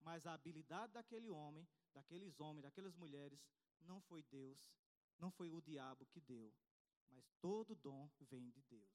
Mas 0.00 0.26
a 0.26 0.32
habilidade 0.32 0.92
daquele 0.92 1.28
homem, 1.30 1.68
daqueles 1.92 2.40
homens, 2.40 2.62
daquelas 2.62 2.96
mulheres, 2.96 3.40
não 3.80 4.00
foi 4.00 4.22
Deus, 4.22 4.58
não 5.18 5.30
foi 5.30 5.50
o 5.50 5.60
diabo 5.60 6.06
que 6.06 6.20
deu, 6.20 6.52
mas 7.10 7.30
todo 7.40 7.74
dom 7.76 8.10
vem 8.20 8.50
de 8.50 8.62
Deus. 8.62 8.90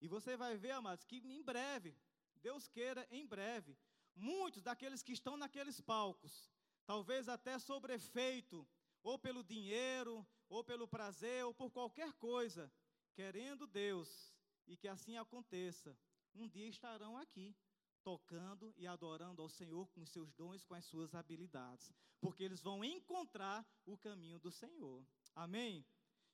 E 0.00 0.08
você 0.08 0.36
vai 0.36 0.56
ver, 0.56 0.72
amados, 0.72 1.04
que 1.04 1.16
em 1.16 1.42
breve, 1.42 1.96
Deus 2.36 2.68
queira, 2.68 3.06
em 3.10 3.26
breve, 3.26 3.76
muitos 4.14 4.62
daqueles 4.62 5.02
que 5.02 5.12
estão 5.12 5.36
naqueles 5.36 5.80
palcos, 5.80 6.50
talvez 6.88 7.28
até 7.28 7.58
sobre 7.58 7.92
efeito, 7.92 8.66
ou 9.02 9.18
pelo 9.18 9.44
dinheiro, 9.44 10.26
ou 10.48 10.64
pelo 10.64 10.88
prazer, 10.88 11.44
ou 11.44 11.52
por 11.52 11.70
qualquer 11.70 12.14
coisa, 12.14 12.72
querendo 13.12 13.66
Deus, 13.66 14.34
e 14.66 14.74
que 14.74 14.88
assim 14.88 15.18
aconteça, 15.18 15.94
um 16.34 16.48
dia 16.48 16.66
estarão 16.66 17.14
aqui, 17.18 17.54
tocando 18.02 18.72
e 18.74 18.86
adorando 18.86 19.42
ao 19.42 19.50
Senhor 19.50 19.86
com 19.88 20.00
os 20.00 20.08
seus 20.08 20.32
dons, 20.32 20.64
com 20.64 20.72
as 20.72 20.86
suas 20.86 21.14
habilidades, 21.14 21.92
porque 22.22 22.42
eles 22.42 22.62
vão 22.62 22.82
encontrar 22.82 23.70
o 23.84 23.98
caminho 23.98 24.38
do 24.38 24.50
Senhor. 24.50 25.06
Amém? 25.34 25.84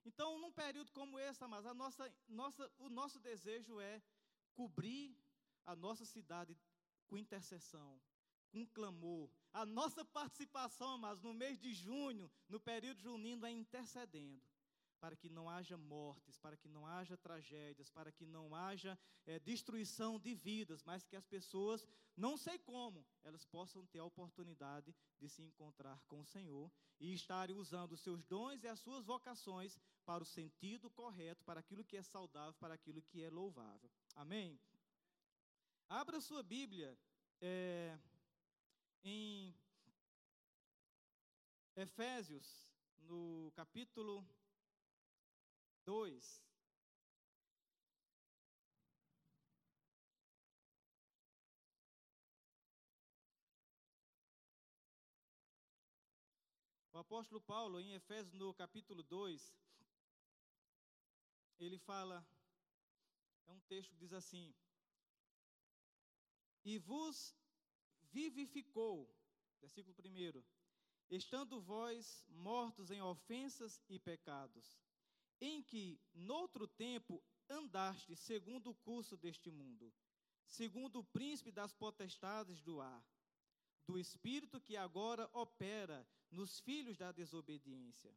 Então, 0.05 0.39
num 0.39 0.53
período 0.53 0.93
como 0.93 1.19
esse, 1.19 1.45
mas 1.49 1.67
a 1.67 1.75
nossa, 1.75 2.15
nossa, 2.29 2.73
o 2.79 2.89
nosso 2.89 3.19
desejo 3.19 3.81
é 3.81 4.01
cobrir 4.55 5.19
a 5.67 5.75
nossa 5.75 6.05
cidade 6.05 6.57
com 7.09 7.19
intercessão, 7.19 8.01
com 8.53 8.65
clamor. 8.67 9.29
A 9.55 9.65
nossa 9.65 10.05
participação, 10.05 10.99
mas 10.99 11.23
no 11.23 11.33
mês 11.33 11.59
de 11.61 11.73
junho, 11.73 12.31
no 12.49 12.59
período 12.59 13.01
junino, 13.01 13.47
é 13.47 13.51
intercedendo 13.51 14.43
para 15.05 15.15
que 15.15 15.29
não 15.29 15.51
haja 15.51 15.77
mortes, 15.77 16.39
para 16.39 16.57
que 16.57 16.67
não 16.67 16.87
haja 16.87 17.15
tragédias, 17.17 17.91
para 17.91 18.11
que 18.11 18.25
não 18.25 18.55
haja 18.55 18.99
é, 19.27 19.39
destruição 19.39 20.19
de 20.19 20.35
vidas, 20.35 20.83
mas 20.83 21.05
que 21.05 21.15
as 21.15 21.27
pessoas, 21.27 21.87
não 22.17 22.39
sei 22.39 22.59
como, 22.59 23.07
elas 23.23 23.45
possam 23.45 23.85
ter 23.85 23.99
a 23.99 24.05
oportunidade 24.05 24.95
de 25.21 25.29
se 25.29 25.43
encontrar 25.43 26.03
com 26.09 26.21
o 26.21 26.25
Senhor 26.25 26.73
e 26.99 27.13
estarem 27.13 27.55
usando 27.55 27.93
os 27.93 28.01
seus 28.01 28.25
dons 28.25 28.65
e 28.65 28.67
as 28.67 28.81
suas 28.81 29.05
vocações 29.05 29.79
para 30.07 30.23
o 30.23 30.27
sentido 30.27 30.89
correto, 30.91 31.45
para 31.45 31.61
aquilo 31.61 31.85
que 31.85 31.99
é 31.99 32.03
saudável, 32.03 32.55
para 32.55 32.73
aquilo 32.73 33.03
que 33.03 33.23
é 33.23 33.29
louvável. 33.29 33.91
Amém? 34.17 34.59
Abra 35.87 36.19
sua 36.19 36.43
Bíblia 36.43 36.99
é, 37.43 37.99
em 39.05 39.55
Efésios, 41.77 42.67
no 43.01 43.53
capítulo 43.55 44.27
2. 45.85 46.43
O 56.93 56.99
apóstolo 56.99 57.41
Paulo, 57.41 57.81
em 57.81 57.93
Efésios, 57.93 58.33
no 58.33 58.55
capítulo 58.55 59.03
2, 59.03 59.53
ele 61.59 61.77
fala, 61.77 62.27
é 63.47 63.53
um 63.53 63.61
texto 63.63 63.91
que 63.91 63.97
diz 63.97 64.13
assim: 64.13 64.55
E 66.65 66.79
vos 66.79 67.37
vivificou, 68.15 69.13
versículo 69.61 69.93
1, 69.99 70.45
estando 71.11 71.61
vós 71.61 72.25
mortos 72.29 72.93
em 72.93 73.03
ofensas 73.03 73.83
e 73.89 73.99
pecados, 73.99 74.79
em 75.41 75.61
que, 75.61 76.01
noutro 76.15 76.69
tempo, 76.69 77.21
andaste 77.51 78.15
segundo 78.15 78.71
o 78.71 78.75
curso 78.77 79.17
deste 79.17 79.51
mundo, 79.51 79.93
segundo 80.47 81.01
o 81.01 81.05
príncipe 81.05 81.51
das 81.51 81.73
potestades 81.73 82.63
do 82.63 82.81
ar, 82.81 83.05
do 83.85 83.99
espírito 83.99 84.61
que 84.61 84.77
agora 84.77 85.29
opera 85.33 86.07
nos 86.31 86.61
filhos 86.61 86.97
da 86.97 87.11
desobediência, 87.11 88.17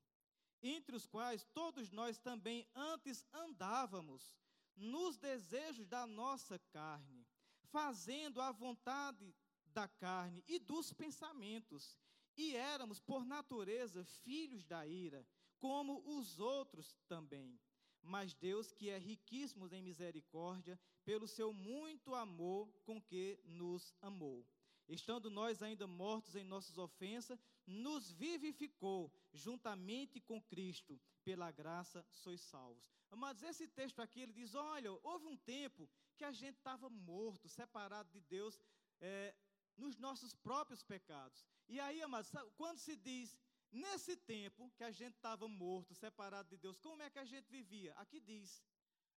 entre 0.61 0.95
os 0.95 1.07
quais 1.07 1.43
todos 1.55 1.89
nós 1.91 2.19
também 2.19 2.67
antes 2.75 3.25
andávamos, 3.33 4.37
nos 4.75 5.17
desejos 5.17 5.87
da 5.87 6.05
nossa 6.05 6.59
carne, 6.71 7.25
fazendo 7.71 8.39
a 8.39 8.51
vontade 8.51 9.35
da 9.77 9.87
carne 9.87 10.43
e 10.47 10.57
dos 10.57 10.91
pensamentos, 10.91 11.95
e 12.35 12.55
éramos, 12.55 12.99
por 12.99 13.23
natureza, 13.23 14.03
filhos 14.23 14.65
da 14.65 14.87
ira 14.87 15.23
como 15.59 16.01
os 16.17 16.39
outros 16.39 16.97
também. 17.07 17.59
Mas 18.01 18.33
Deus, 18.33 18.71
que 18.71 18.89
é 18.89 18.97
riquíssimo 18.97 19.67
em 19.71 19.83
misericórdia, 19.83 20.79
pelo 21.05 21.27
seu 21.27 21.53
muito 21.53 22.15
amor 22.15 22.67
com 22.85 22.99
que 22.99 23.39
nos 23.45 23.93
amou. 24.01 24.43
Estando 24.87 25.29
nós 25.29 25.61
ainda 25.61 25.85
mortos 25.85 26.35
em 26.35 26.43
nossas 26.43 26.79
ofensas, 26.79 27.39
nos 27.67 28.11
vivificou 28.11 29.11
juntamente 29.31 30.19
com 30.19 30.41
Cristo, 30.41 30.99
pela 31.23 31.51
graça 31.51 32.03
sois 32.09 32.41
salvos. 32.41 32.83
Mas 33.11 33.43
esse 33.43 33.67
texto 33.67 33.99
aqui, 34.01 34.21
ele 34.21 34.33
diz: 34.33 34.55
olha, 34.55 34.91
houve 35.03 35.27
um 35.27 35.37
tempo 35.37 35.87
que 36.15 36.23
a 36.23 36.31
gente 36.31 36.55
estava 36.57 36.89
morto, 36.89 37.47
separado 37.47 38.09
de 38.09 38.21
Deus, 38.21 38.59
é, 38.99 39.35
nos 39.77 39.97
nossos 39.97 40.33
próprios 40.35 40.83
pecados. 40.83 41.45
E 41.67 41.79
aí, 41.79 42.01
amados, 42.01 42.31
quando 42.55 42.79
se 42.79 42.95
diz 42.95 43.39
Nesse 43.71 44.15
tempo 44.15 44.71
que 44.77 44.83
a 44.83 44.91
gente 44.91 45.15
estava 45.15 45.47
morto, 45.47 45.93
separado 45.93 46.49
de 46.49 46.57
Deus, 46.57 46.79
como 46.79 47.01
é 47.01 47.09
que 47.09 47.19
a 47.19 47.25
gente 47.25 47.49
vivia? 47.49 47.93
Aqui 47.95 48.19
diz: 48.19 48.63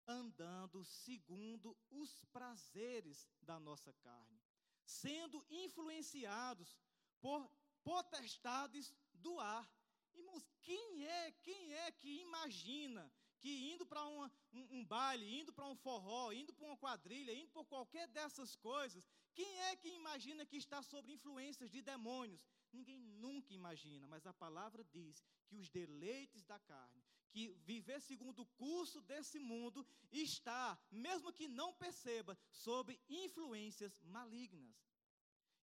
andando 0.08 0.84
segundo 0.84 1.78
os 1.89 2.25
prazeres 2.25 3.30
da 3.42 3.60
nossa 3.60 3.94
carne, 3.94 4.42
sendo 4.84 5.46
influenciados 5.50 6.80
por 7.22 7.50
potestades 7.84 8.94
do 9.13 9.39
ar. 9.39 9.70
Irmãos, 10.16 10.50
quem 10.62 11.06
é, 11.06 11.32
quem 11.44 11.74
é 11.75 11.92
que 11.92 12.22
imagina 12.22 13.12
que 13.39 13.72
indo 13.72 13.86
para 13.86 14.06
um, 14.06 14.30
um, 14.51 14.84
baile, 14.84 15.39
indo 15.39 15.54
para 15.54 15.66
um 15.66 15.75
forró, 15.75 16.32
indo 16.34 16.54
para 16.54 16.66
uma 16.66 16.78
quadrilha, 16.78 17.34
indo 17.34 17.51
por 17.51 17.66
qualquer 17.66 18.08
dessas 18.10 18.56
coisas, 18.56 19.08
quem 19.34 19.62
é 19.70 19.76
que 19.76 19.90
imagina 19.90 20.46
que 20.46 20.58
está 20.58 20.82
sob 20.82 21.12
influências 21.12 21.70
de 21.70 21.82
demônios? 21.82 22.46
Ninguém 22.72 23.00
nunca 23.00 23.54
imagina, 23.54 24.08
mas 24.08 24.26
a 24.26 24.34
palavra 24.34 24.84
diz 24.84 25.24
que 25.48 25.56
os 25.56 25.70
deleites 25.70 26.44
da 26.46 26.60
carne, 26.60 27.04
que 27.32 27.50
viver 27.66 28.00
segundo 28.02 28.42
o 28.42 28.52
curso 28.64 29.02
desse 29.02 29.40
mundo, 29.40 29.86
está, 30.12 30.78
mesmo 30.92 31.34
que 31.34 31.48
não 31.48 31.74
perceba, 31.74 32.38
sob 32.52 33.00
influências 33.08 33.98
malignas. 34.02 34.76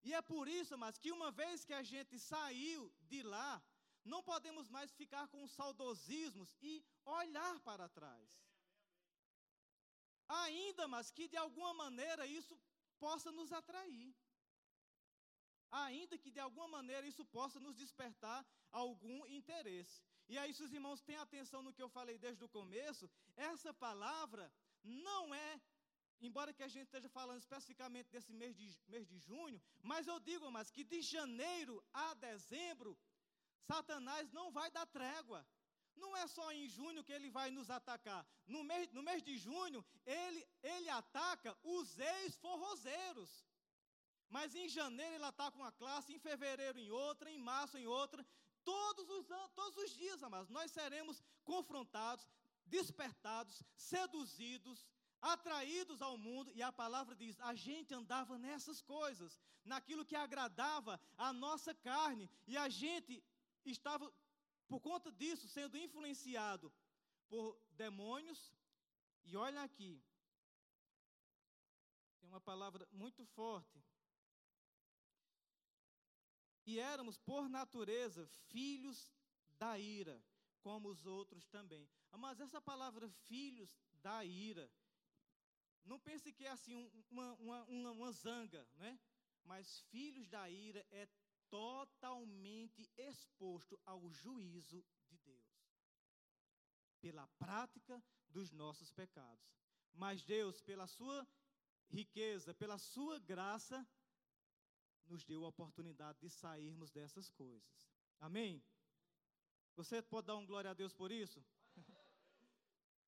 E 0.05 0.15
é 0.15 0.23
por 0.23 0.47
isso, 0.49 0.79
mas 0.79 0.99
que 0.99 1.11
uma 1.11 1.31
vez 1.31 1.65
que 1.65 1.73
a 1.73 1.83
gente 1.83 2.19
saiu 2.19 2.93
de 3.03 3.23
lá, 3.23 3.63
não 4.05 4.23
podemos 4.23 4.69
mais 4.69 4.93
ficar 4.93 5.27
com 5.29 5.47
saudosismos 5.49 6.57
e 6.63 6.85
olhar 7.05 7.59
para 7.61 7.89
trás. 7.89 8.47
Ainda, 10.29 10.87
mas 10.89 11.11
que 11.11 11.29
de 11.29 11.37
alguma 11.37 11.73
maneira 11.75 12.27
isso 12.27 12.59
possa 13.05 13.31
nos 13.33 13.53
atrair 13.53 14.15
ainda 15.85 16.19
que 16.19 16.31
de 16.31 16.41
alguma 16.41 16.69
maneira 16.69 17.07
isso 17.07 17.25
possa 17.25 17.59
nos 17.61 17.76
despertar 17.76 18.45
algum 18.71 19.26
interesse. 19.26 20.03
E 20.29 20.37
aí, 20.38 20.53
se 20.53 20.62
os 20.62 20.73
irmãos 20.73 21.00
têm 21.03 21.17
atenção 21.17 21.62
no 21.62 21.73
que 21.73 21.83
eu 21.83 21.88
falei 21.88 22.19
desde 22.19 22.45
o 22.45 22.49
começo, 22.49 23.09
essa 23.37 23.73
palavra 23.73 24.53
não 24.83 25.35
é, 25.35 25.61
embora 26.21 26.53
que 26.53 26.62
a 26.62 26.69
gente 26.69 26.87
esteja 26.87 27.09
falando 27.09 27.38
especificamente 27.38 28.11
desse 28.11 28.33
mês 28.33 28.57
de, 28.57 28.76
mês 28.88 29.07
de 29.07 29.19
junho, 29.19 29.61
mas 29.83 30.07
eu 30.07 30.19
digo, 30.21 30.50
mas 30.50 30.71
que 30.71 30.85
de 30.85 31.00
janeiro 31.03 31.83
a 31.93 32.15
dezembro, 32.15 32.99
Satanás 33.71 34.33
não 34.33 34.50
vai 34.50 34.71
dar 34.71 34.87
trégua. 34.87 35.47
Não 35.97 36.17
é 36.17 36.26
só 36.26 36.53
em 36.53 36.69
junho 36.69 37.05
que 37.05 37.12
ele 37.12 37.31
vai 37.31 37.50
nos 37.50 37.71
atacar. 37.71 38.26
No 38.47 38.62
mês, 38.62 38.93
no 38.93 39.03
mês 39.03 39.23
de 39.23 39.37
junho, 39.38 39.85
ele, 40.05 40.47
ele 40.62 40.88
ataca 40.91 41.57
os 41.62 41.99
ex-forrozeiros. 41.99 43.31
Mas 44.29 44.55
em 44.55 44.69
janeiro 44.69 45.15
ela 45.15 45.31
está 45.31 45.50
com 45.50 45.59
uma 45.59 45.73
classe, 45.73 46.12
em 46.12 46.19
fevereiro 46.19 46.79
em 46.79 46.91
outra, 46.91 47.31
em 47.31 47.38
março 47.38 47.79
em 47.79 47.87
outra. 47.87 48.26
Todos 48.65 49.09
os, 49.09 49.26
todos 49.55 49.76
os 49.85 49.91
dias, 49.95 50.23
amados, 50.23 50.50
nós 50.50 50.71
seremos 50.73 51.23
confrontados, 51.45 52.29
despertados, 52.67 53.62
seduzidos, 53.76 54.87
atraídos 55.21 56.03
ao 56.03 56.17
mundo, 56.19 56.50
e 56.55 56.62
a 56.62 56.73
palavra 56.73 57.15
diz: 57.15 57.38
a 57.41 57.55
gente 57.55 57.95
andava 57.95 58.38
nessas 58.38 58.81
coisas, 58.81 59.41
naquilo 59.65 60.05
que 60.05 60.17
agradava 60.17 61.00
a 61.17 61.33
nossa 61.33 61.75
carne, 61.75 62.29
e 62.47 62.57
a 62.57 62.69
gente 62.69 63.23
estava, 63.65 64.12
por 64.69 64.81
conta 64.81 65.11
disso, 65.13 65.49
sendo 65.49 65.77
influenciado 65.79 66.73
por 67.29 67.59
demônios, 67.73 68.53
e 69.25 69.37
olha 69.37 69.63
aqui, 69.63 70.03
tem 72.21 72.29
uma 72.29 72.41
palavra 72.41 72.89
muito 72.93 73.25
forte. 73.27 73.83
E 76.65 76.79
éramos, 76.81 77.17
por 77.19 77.49
natureza, 77.49 78.27
filhos 78.49 79.13
da 79.59 79.79
ira, 79.79 80.21
como 80.61 80.89
os 80.89 81.07
outros 81.07 81.47
também. 81.47 81.89
Mas 82.13 82.41
essa 82.41 82.61
palavra 82.61 83.09
filhos 83.29 83.71
da 84.03 84.25
ira, 84.25 84.71
não 85.85 85.99
pense 86.01 86.33
que 86.33 86.45
é 86.45 86.51
assim 86.51 86.75
uma, 87.09 87.35
uma, 87.35 87.65
uma, 87.65 87.91
uma 87.93 88.13
zanga, 88.13 88.67
né? 88.75 88.99
Mas 89.45 89.81
filhos 89.83 90.29
da 90.29 90.51
ira 90.51 90.85
é 90.91 91.09
totalmente 91.50 92.91
exposto 92.97 93.79
ao 93.85 94.11
juízo 94.11 94.85
de 95.09 95.17
Deus, 95.19 95.67
pela 97.00 97.26
prática 97.38 98.03
dos 98.29 98.53
nossos 98.53 98.91
pecados. 98.91 99.57
Mas 99.93 100.23
Deus, 100.25 100.61
pela 100.61 100.87
sua 100.87 101.26
riqueza, 101.88 102.55
pela 102.55 102.79
sua 102.79 103.19
graça, 103.19 103.87
nos 105.07 105.25
deu 105.25 105.45
a 105.45 105.49
oportunidade 105.49 106.19
de 106.21 106.29
sairmos 106.29 106.91
dessas 106.91 107.31
coisas. 107.31 107.88
Amém? 108.21 108.62
Você 109.76 110.03
pode 110.03 110.26
dar 110.26 110.37
um 110.37 110.47
glória 110.47 110.71
a 110.71 110.75
Deus 110.75 110.93
por 110.93 111.12
isso? 111.12 111.45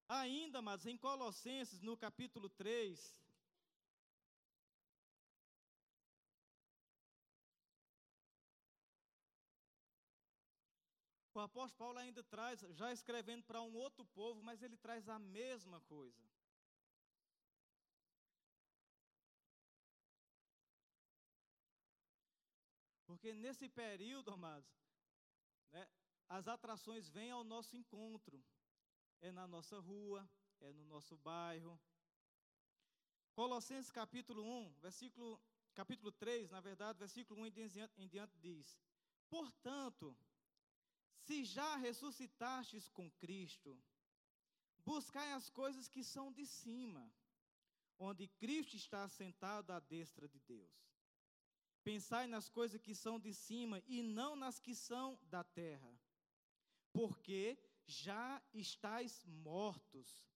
Ainda, 0.08 0.62
mas 0.62 0.86
em 0.86 0.96
Colossenses, 0.96 1.80
no 1.80 1.96
capítulo 1.96 2.48
3, 2.50 3.20
O 11.38 11.40
apóstolo 11.40 11.78
Paulo 11.78 11.98
ainda 12.00 12.24
traz, 12.24 12.58
já 12.74 12.92
escrevendo 12.92 13.44
para 13.44 13.62
um 13.62 13.72
outro 13.76 14.04
povo, 14.06 14.42
mas 14.42 14.60
ele 14.60 14.76
traz 14.76 15.08
a 15.08 15.20
mesma 15.20 15.80
coisa. 15.82 16.20
Porque 23.06 23.32
nesse 23.32 23.68
período, 23.68 24.32
amados, 24.32 24.68
né, 25.70 25.88
as 26.28 26.48
atrações 26.48 27.08
vêm 27.08 27.30
ao 27.30 27.44
nosso 27.44 27.76
encontro. 27.76 28.44
É 29.20 29.30
na 29.30 29.46
nossa 29.46 29.78
rua, 29.78 30.28
é 30.58 30.72
no 30.72 30.84
nosso 30.86 31.16
bairro. 31.18 31.80
Colossenses 33.32 33.92
capítulo 33.92 34.42
1, 34.42 34.74
versículo, 34.80 35.40
capítulo 35.72 36.10
3, 36.10 36.50
na 36.50 36.60
verdade, 36.60 36.98
versículo 36.98 37.42
1 37.42 37.46
em 37.46 37.68
diante, 37.68 37.94
em 37.96 38.08
diante 38.08 38.36
diz: 38.38 38.76
Portanto, 39.28 40.18
se 41.28 41.44
já 41.44 41.76
ressuscitastes 41.76 42.88
com 42.88 43.10
Cristo, 43.10 43.78
buscai 44.78 45.30
as 45.32 45.50
coisas 45.50 45.86
que 45.86 46.02
são 46.02 46.32
de 46.32 46.46
cima, 46.46 47.12
onde 47.98 48.26
Cristo 48.26 48.74
está 48.76 49.04
assentado 49.04 49.70
à 49.70 49.78
destra 49.78 50.26
de 50.26 50.40
Deus. 50.40 50.72
Pensai 51.84 52.26
nas 52.26 52.48
coisas 52.48 52.80
que 52.80 52.94
são 52.94 53.20
de 53.20 53.34
cima 53.34 53.82
e 53.86 54.02
não 54.02 54.34
nas 54.36 54.58
que 54.58 54.74
são 54.74 55.18
da 55.24 55.44
terra, 55.44 55.92
porque 56.94 57.58
já 57.86 58.42
estáis 58.54 59.22
mortos, 59.26 60.26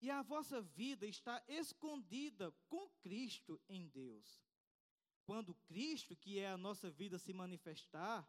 e 0.00 0.10
a 0.10 0.22
vossa 0.22 0.60
vida 0.60 1.06
está 1.06 1.40
escondida 1.46 2.50
com 2.68 2.88
Cristo 3.00 3.60
em 3.68 3.86
Deus. 3.86 4.42
Quando 5.22 5.54
Cristo, 5.54 6.16
que 6.16 6.40
é 6.40 6.50
a 6.50 6.56
nossa 6.56 6.90
vida, 6.90 7.16
se 7.16 7.32
manifestar, 7.32 8.28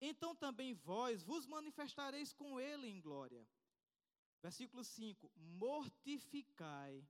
então 0.00 0.34
também 0.34 0.74
vós 0.74 1.22
vos 1.22 1.46
manifestareis 1.46 2.32
com 2.32 2.60
Ele 2.60 2.86
em 2.86 3.00
glória. 3.00 3.46
Versículo 4.42 4.84
5: 4.84 5.30
Mortificai, 5.34 7.06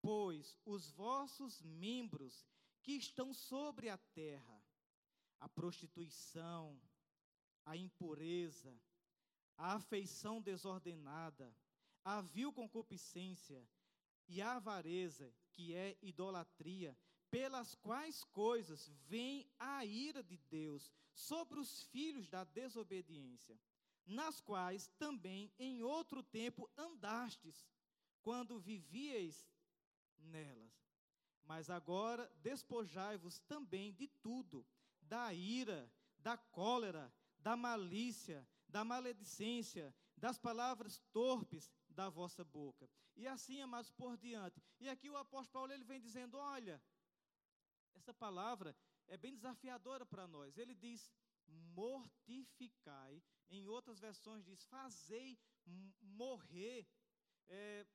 pois, 0.00 0.56
os 0.64 0.90
vossos 0.90 1.60
membros 1.62 2.46
que 2.82 2.92
estão 2.92 3.34
sobre 3.34 3.88
a 3.88 3.98
terra, 3.98 4.64
a 5.38 5.48
prostituição, 5.48 6.80
a 7.64 7.76
impureza, 7.76 8.80
a 9.56 9.74
afeição 9.74 10.40
desordenada, 10.40 11.54
a 12.04 12.20
vil 12.20 12.52
concupiscência 12.52 13.68
e 14.26 14.40
a 14.40 14.56
avareza, 14.56 15.34
que 15.50 15.74
é 15.74 15.98
idolatria, 16.00 16.96
pelas 17.30 17.74
quais 17.76 18.24
coisas 18.24 18.88
vem 19.06 19.48
a 19.58 19.84
ira 19.84 20.22
de 20.22 20.36
Deus 20.36 20.92
sobre 21.12 21.60
os 21.60 21.84
filhos 21.84 22.28
da 22.28 22.44
desobediência, 22.44 23.58
nas 24.04 24.40
quais 24.40 24.88
também 24.98 25.52
em 25.58 25.82
outro 25.82 26.22
tempo 26.22 26.68
andastes, 26.76 27.68
quando 28.22 28.58
vivieis 28.58 29.48
nelas. 30.18 30.72
Mas 31.44 31.70
agora 31.70 32.30
despojai-vos 32.42 33.38
também 33.40 33.92
de 33.92 34.06
tudo, 34.06 34.66
da 35.00 35.32
ira, 35.32 35.90
da 36.18 36.36
cólera, 36.36 37.12
da 37.38 37.56
malícia, 37.56 38.46
da 38.68 38.84
maledicência, 38.84 39.94
das 40.16 40.38
palavras 40.38 41.00
torpes 41.12 41.70
da 41.88 42.08
vossa 42.08 42.44
boca. 42.44 42.88
E 43.16 43.26
assim, 43.26 43.60
amados, 43.60 43.90
por 43.90 44.16
diante. 44.16 44.62
E 44.78 44.88
aqui 44.88 45.10
o 45.10 45.16
apóstolo 45.16 45.52
Paulo 45.52 45.72
ele 45.72 45.84
vem 45.84 46.00
dizendo: 46.00 46.36
olha, 46.36 46.80
essa 47.94 48.12
palavra 48.14 48.76
é 49.06 49.16
bem 49.16 49.34
desafiadora 49.34 50.04
para 50.06 50.26
nós. 50.26 50.56
Ele 50.56 50.74
diz: 50.74 51.10
mortificai. 51.74 53.22
Em 53.48 53.66
outras 53.66 53.98
versões 53.98 54.44
diz: 54.44 54.64
fazei 54.64 55.38
morrer 56.00 56.86
é, 57.48 57.86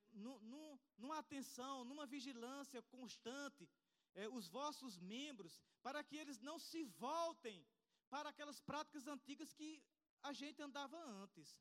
numa 0.98 1.18
atenção, 1.18 1.86
numa 1.86 2.06
vigilância 2.06 2.82
constante, 2.84 3.70
é, 4.14 4.28
os 4.30 4.48
vossos 4.48 4.98
membros, 5.00 5.62
para 5.82 6.04
que 6.04 6.18
eles 6.18 6.40
não 6.40 6.60
se 6.60 6.84
voltem 6.84 7.66
para 8.10 8.30
aquelas 8.30 8.60
práticas 8.60 9.08
antigas 9.08 9.54
que 9.54 9.82
a 10.22 10.34
gente 10.34 10.62
andava 10.62 10.98
antes. 11.24 11.58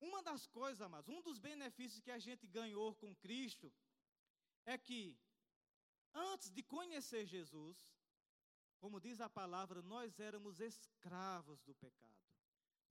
Uma 0.00 0.22
das 0.22 0.46
coisas, 0.46 0.80
amados, 0.82 1.08
um 1.08 1.22
dos 1.22 1.38
benefícios 1.38 2.00
que 2.00 2.10
a 2.10 2.18
gente 2.18 2.46
ganhou 2.46 2.94
com 2.96 3.14
Cristo 3.16 3.72
é 4.66 4.76
que, 4.76 5.18
antes 6.14 6.50
de 6.50 6.62
conhecer 6.62 7.26
Jesus, 7.26 7.76
como 8.78 9.00
diz 9.00 9.20
a 9.20 9.28
palavra, 9.28 9.82
nós 9.82 10.18
éramos 10.20 10.60
escravos 10.60 11.62
do 11.62 11.74
pecado. 11.74 12.14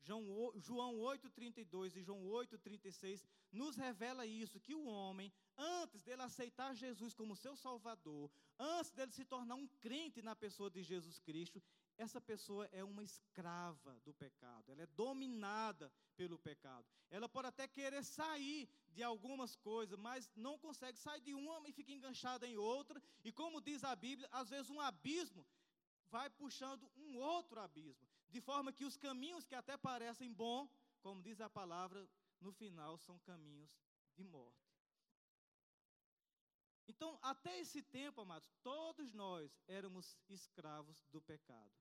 João 0.04 0.96
8,32 0.96 1.96
e 1.96 2.04
João 2.04 2.24
8,36 2.26 3.24
nos 3.52 3.76
revela 3.76 4.26
isso, 4.26 4.60
que 4.60 4.76
o 4.76 4.86
homem, 4.86 5.32
antes 5.58 6.02
dele 6.02 6.22
aceitar 6.22 6.76
Jesus 6.76 7.14
como 7.14 7.36
seu 7.36 7.56
Salvador, 7.56 8.30
antes 8.60 8.92
dele 8.92 9.12
se 9.14 9.24
tornar 9.24 9.56
um 9.56 9.68
crente 9.80 10.22
na 10.22 10.36
pessoa 10.36 10.70
de 10.70 10.84
Jesus 10.84 11.20
Cristo, 11.20 11.64
essa 11.98 12.20
pessoa 12.20 12.68
é 12.72 12.84
uma 12.84 13.04
escrava 13.04 14.00
do 14.02 14.14
pecado, 14.14 14.72
ela 14.72 14.84
é 14.84 14.88
dominada 14.88 15.92
pelo 16.16 16.38
pecado. 16.40 16.86
Ela 17.10 17.30
pode 17.30 17.48
até 17.48 17.68
querer 17.68 18.04
sair 18.04 18.70
de 18.90 19.04
algumas 19.04 19.56
coisas, 19.56 19.98
mas 19.98 20.30
não 20.36 20.58
consegue 20.58 20.98
sair 20.98 21.22
de 21.22 21.34
uma 21.34 21.68
e 21.68 21.74
fica 21.74 21.92
enganchada 21.92 22.48
em 22.48 22.58
outra, 22.58 23.02
e 23.24 23.32
como 23.32 23.62
diz 23.62 23.84
a 23.84 23.96
Bíblia, 23.96 24.28
às 24.32 24.50
vezes 24.50 24.70
um 24.70 24.82
abismo 24.82 25.46
vai 26.10 26.30
puxando 26.30 26.92
um 26.96 27.18
outro 27.18 27.60
abismo, 27.60 28.08
de 28.30 28.42
forma 28.42 28.72
que 28.72 28.86
os 28.86 28.98
caminhos 28.98 29.46
que 29.46 29.56
até 29.56 29.78
parecem 29.78 30.32
bons, 30.32 30.70
como 31.02 31.22
diz 31.22 31.42
a 31.42 31.50
palavra, 31.50 32.08
no 32.40 32.52
final 32.52 32.98
são 32.98 33.18
caminhos 33.20 33.80
de 34.16 34.24
morte. 34.24 34.73
Então, 36.88 37.18
até 37.22 37.60
esse 37.60 37.82
tempo, 37.82 38.22
amados, 38.22 38.50
todos 38.62 39.14
nós 39.14 39.62
éramos 39.68 40.18
escravos 40.28 41.06
do 41.12 41.22
pecado. 41.22 41.72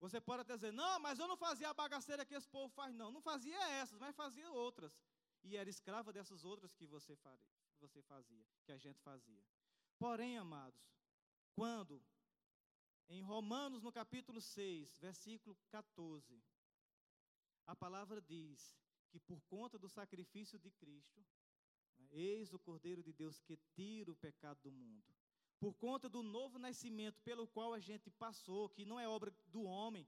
Você 0.00 0.20
pode 0.20 0.42
até 0.42 0.56
dizer, 0.56 0.72
não, 0.72 0.98
mas 0.98 1.18
eu 1.18 1.28
não 1.28 1.36
fazia 1.36 1.70
a 1.70 1.74
bagaceira 1.74 2.26
que 2.26 2.34
esse 2.34 2.48
povo 2.48 2.68
faz, 2.74 2.94
não. 2.94 3.12
Não 3.12 3.22
fazia 3.22 3.56
essas, 3.70 3.98
mas 4.00 4.16
fazia 4.16 4.50
outras. 4.50 4.92
E 5.44 5.56
era 5.56 5.70
escrava 5.70 6.12
dessas 6.12 6.44
outras 6.44 6.74
que 6.74 6.86
você, 6.86 7.14
faria, 7.16 7.48
que 7.70 7.80
você 7.80 8.02
fazia, 8.02 8.44
que 8.64 8.72
a 8.72 8.78
gente 8.78 9.00
fazia. 9.00 9.44
Porém, 9.98 10.38
amados, 10.38 10.82
quando 11.54 12.02
em 13.08 13.20
Romanos, 13.22 13.82
no 13.82 13.92
capítulo 13.92 14.40
6, 14.40 14.98
versículo 14.98 15.56
14, 15.70 16.42
a 17.66 17.76
palavra 17.76 18.20
diz 18.20 18.76
que 19.10 19.20
por 19.20 19.40
conta 19.42 19.78
do 19.78 19.88
sacrifício 19.88 20.58
de 20.58 20.70
Cristo, 20.70 21.24
eis 22.12 22.52
o 22.52 22.58
Cordeiro 22.58 23.02
de 23.02 23.12
Deus 23.12 23.40
que 23.40 23.56
tira 23.74 24.10
o 24.10 24.16
pecado 24.16 24.60
do 24.62 24.70
mundo. 24.70 25.04
Por 25.58 25.74
conta 25.74 26.08
do 26.08 26.22
novo 26.22 26.58
nascimento 26.58 27.20
pelo 27.20 27.46
qual 27.46 27.72
a 27.72 27.78
gente 27.78 28.10
passou, 28.10 28.68
que 28.68 28.84
não 28.84 28.98
é 28.98 29.08
obra 29.08 29.32
do 29.48 29.62
homem, 29.62 30.06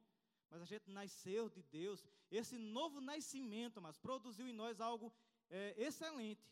mas 0.50 0.60
a 0.60 0.64
gente 0.64 0.90
nasceu 0.90 1.48
de 1.48 1.62
Deus. 1.62 2.04
Esse 2.30 2.58
novo 2.58 3.00
nascimento, 3.00 3.80
mas 3.80 3.96
produziu 3.96 4.48
em 4.48 4.52
nós 4.52 4.80
algo 4.80 5.12
é, 5.48 5.74
excelente. 5.76 6.44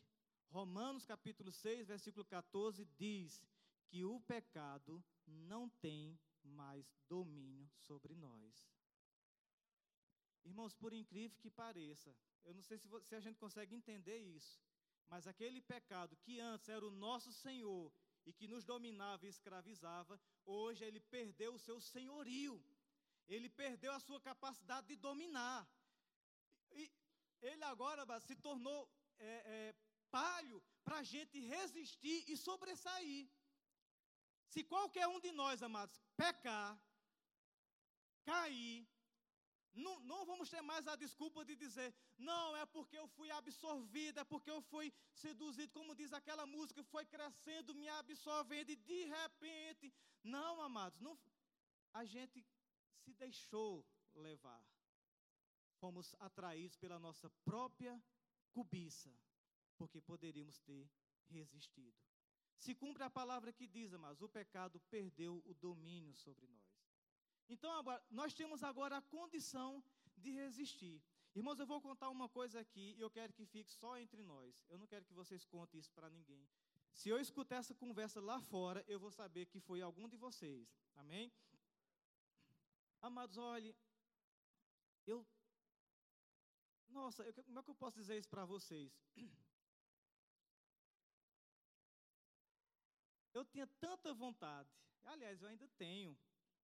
Romanos 0.51 1.05
capítulo 1.05 1.51
6, 1.51 1.87
versículo 1.87 2.25
14 2.25 2.85
diz 2.97 3.43
que 3.89 4.05
o 4.05 4.21
pecado 4.21 5.03
não 5.27 5.69
tem 5.69 6.19
mais 6.43 6.95
domínio 7.09 7.69
sobre 7.75 8.15
nós. 8.15 8.71
Irmãos, 10.45 10.75
por 10.75 10.93
incrível 10.93 11.39
que 11.41 11.51
pareça, 11.51 12.15
eu 12.45 12.55
não 12.55 12.63
sei 12.63 12.79
se, 12.79 12.89
se 13.05 13.15
a 13.15 13.21
gente 13.21 13.39
consegue 13.39 13.75
entender 13.75 14.19
isso, 14.19 14.61
mas 15.09 15.27
aquele 15.27 15.61
pecado 15.61 16.17
que 16.17 16.41
antes 16.41 16.69
era 16.69 16.87
o 16.87 16.91
nosso 16.91 17.33
Senhor 17.33 17.93
e 18.25 18.33
que 18.33 18.47
nos 18.47 18.65
dominava 18.65 19.27
e 19.27 19.29
escravizava, 19.29 20.21
hoje 20.45 20.85
ele 20.85 21.01
perdeu 21.01 21.55
o 21.55 21.59
seu 21.59 21.81
senhorio, 21.81 22.63
ele 23.29 23.49
perdeu 23.49 23.93
a 23.93 24.01
sua 24.01 24.21
capacidade 24.21 24.87
de 24.87 24.97
dominar. 24.97 25.69
E 26.73 26.91
ele 27.41 27.65
agora 27.65 28.05
se 28.21 28.37
tornou 28.37 28.89
é, 29.19 29.33
é, 29.55 29.75
palho 30.11 30.63
para 30.85 30.99
a 30.99 31.03
gente 31.03 31.41
resistir 31.41 32.25
e 32.29 32.37
sobressair. 32.37 33.29
Se 34.49 34.63
qualquer 34.63 35.07
um 35.09 35.21
de 35.21 35.33
nós, 35.33 35.63
amados, 35.63 36.01
pecar, 36.17 36.81
cair, 38.25 38.87
não, 39.75 40.01
não, 40.01 40.27
vamos 40.27 40.51
ter 40.51 40.61
mais 40.61 40.87
a 40.87 40.97
desculpa 40.97 41.45
de 41.45 41.57
dizer, 41.57 41.95
não, 42.19 42.57
é 42.57 42.67
porque 42.67 42.99
eu 42.99 43.09
fui 43.09 43.31
absorvido, 43.31 44.19
é 44.21 44.25
porque 44.25 44.51
eu 44.51 44.61
fui 44.63 44.93
seduzido, 45.15 45.73
como 45.73 45.95
diz 45.95 46.13
aquela 46.13 46.47
música, 46.47 46.83
foi 46.85 47.05
crescendo, 47.07 47.75
me 47.75 47.89
absorvendo, 47.89 48.71
e 48.71 48.77
de 48.77 49.05
repente. 49.05 49.93
Não, 50.23 50.61
amados, 50.63 51.01
não, 51.01 51.19
a 51.93 52.05
gente 52.05 52.45
se 52.99 53.15
deixou 53.15 53.85
levar. 54.15 54.65
Fomos 55.81 56.15
atraídos 56.21 56.77
pela 56.77 56.99
nossa 56.99 57.29
própria 57.45 58.01
cobiça, 58.53 59.13
porque 59.77 60.01
poderíamos 60.01 60.61
ter 60.61 60.89
resistido. 61.29 61.99
Se 62.59 62.75
cumpre 62.75 63.03
a 63.03 63.11
palavra 63.11 63.53
que 63.53 63.67
diz, 63.67 63.93
amados, 63.93 64.23
o 64.23 64.29
pecado 64.29 64.79
perdeu 64.89 65.43
o 65.45 65.55
domínio 65.55 66.15
sobre 66.15 66.47
nós. 66.47 66.72
Então, 67.49 67.71
agora, 67.73 68.03
nós 68.11 68.33
temos 68.35 68.63
agora 68.63 68.97
a 68.97 69.03
condição 69.03 69.83
de 70.17 70.31
resistir. 70.31 71.03
Irmãos, 71.35 71.59
eu 71.59 71.67
vou 71.67 71.81
contar 71.81 72.11
uma 72.11 72.29
coisa 72.29 72.61
aqui 72.61 72.95
e 72.97 73.01
eu 73.01 73.11
quero 73.11 73.33
que 73.33 73.47
fique 73.47 73.71
só 73.71 73.97
entre 73.99 74.23
nós. 74.23 74.65
Eu 74.69 74.79
não 74.79 74.87
quero 74.87 75.05
que 75.05 75.15
vocês 75.15 75.45
contem 75.45 75.81
isso 75.81 75.93
para 75.93 76.11
ninguém. 76.11 76.47
Se 76.93 77.09
eu 77.09 77.19
escutar 77.19 77.57
essa 77.57 77.75
conversa 77.75 78.21
lá 78.21 78.41
fora, 78.41 78.85
eu 78.87 79.01
vou 79.01 79.11
saber 79.11 79.47
que 79.47 79.59
foi 79.59 79.81
algum 79.81 80.09
de 80.09 80.17
vocês. 80.17 80.69
Amém? 80.95 81.33
Amados, 83.01 83.37
olhe, 83.39 83.75
eu. 85.07 85.27
Nossa, 86.89 87.23
eu, 87.25 87.33
como 87.45 87.59
é 87.59 87.63
que 87.63 87.71
eu 87.71 87.75
posso 87.75 87.97
dizer 87.97 88.19
isso 88.19 88.29
para 88.29 88.45
vocês? 88.45 88.93
Eu 93.33 93.45
tinha 93.47 93.67
tanta 93.67 94.13
vontade, 94.13 94.69
aliás, 95.05 95.41
eu 95.41 95.49
ainda 95.49 95.67
tenho, 95.79 96.17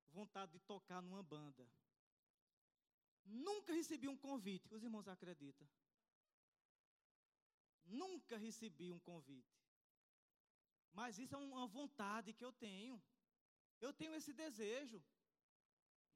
vontade 0.09 0.53
de 0.53 0.61
tocar 0.61 1.01
numa 1.03 1.23
banda. 1.23 1.67
Nunca 3.25 3.73
recebi 3.73 4.09
um 4.09 4.17
convite, 4.17 4.75
os 4.75 4.83
irmãos 4.83 5.09
acreditam? 5.09 5.69
Nunca 7.85 8.37
recebi 8.37 8.93
um 8.93 8.99
convite. 8.99 9.59
Mas 10.93 11.19
isso 11.19 11.35
é 11.35 11.39
uma 11.39 11.67
vontade 11.67 12.33
que 12.33 12.45
eu 12.45 12.53
tenho. 12.53 13.01
Eu 13.81 13.93
tenho 13.93 14.15
esse 14.15 14.33
desejo. 14.33 15.03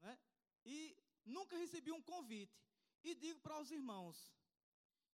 Né? 0.00 0.18
E 0.64 0.96
nunca 1.24 1.56
recebi 1.56 1.92
um 1.92 2.02
convite. 2.02 2.58
E 3.04 3.14
digo 3.14 3.40
para 3.40 3.58
os 3.60 3.70
irmãos: 3.70 4.32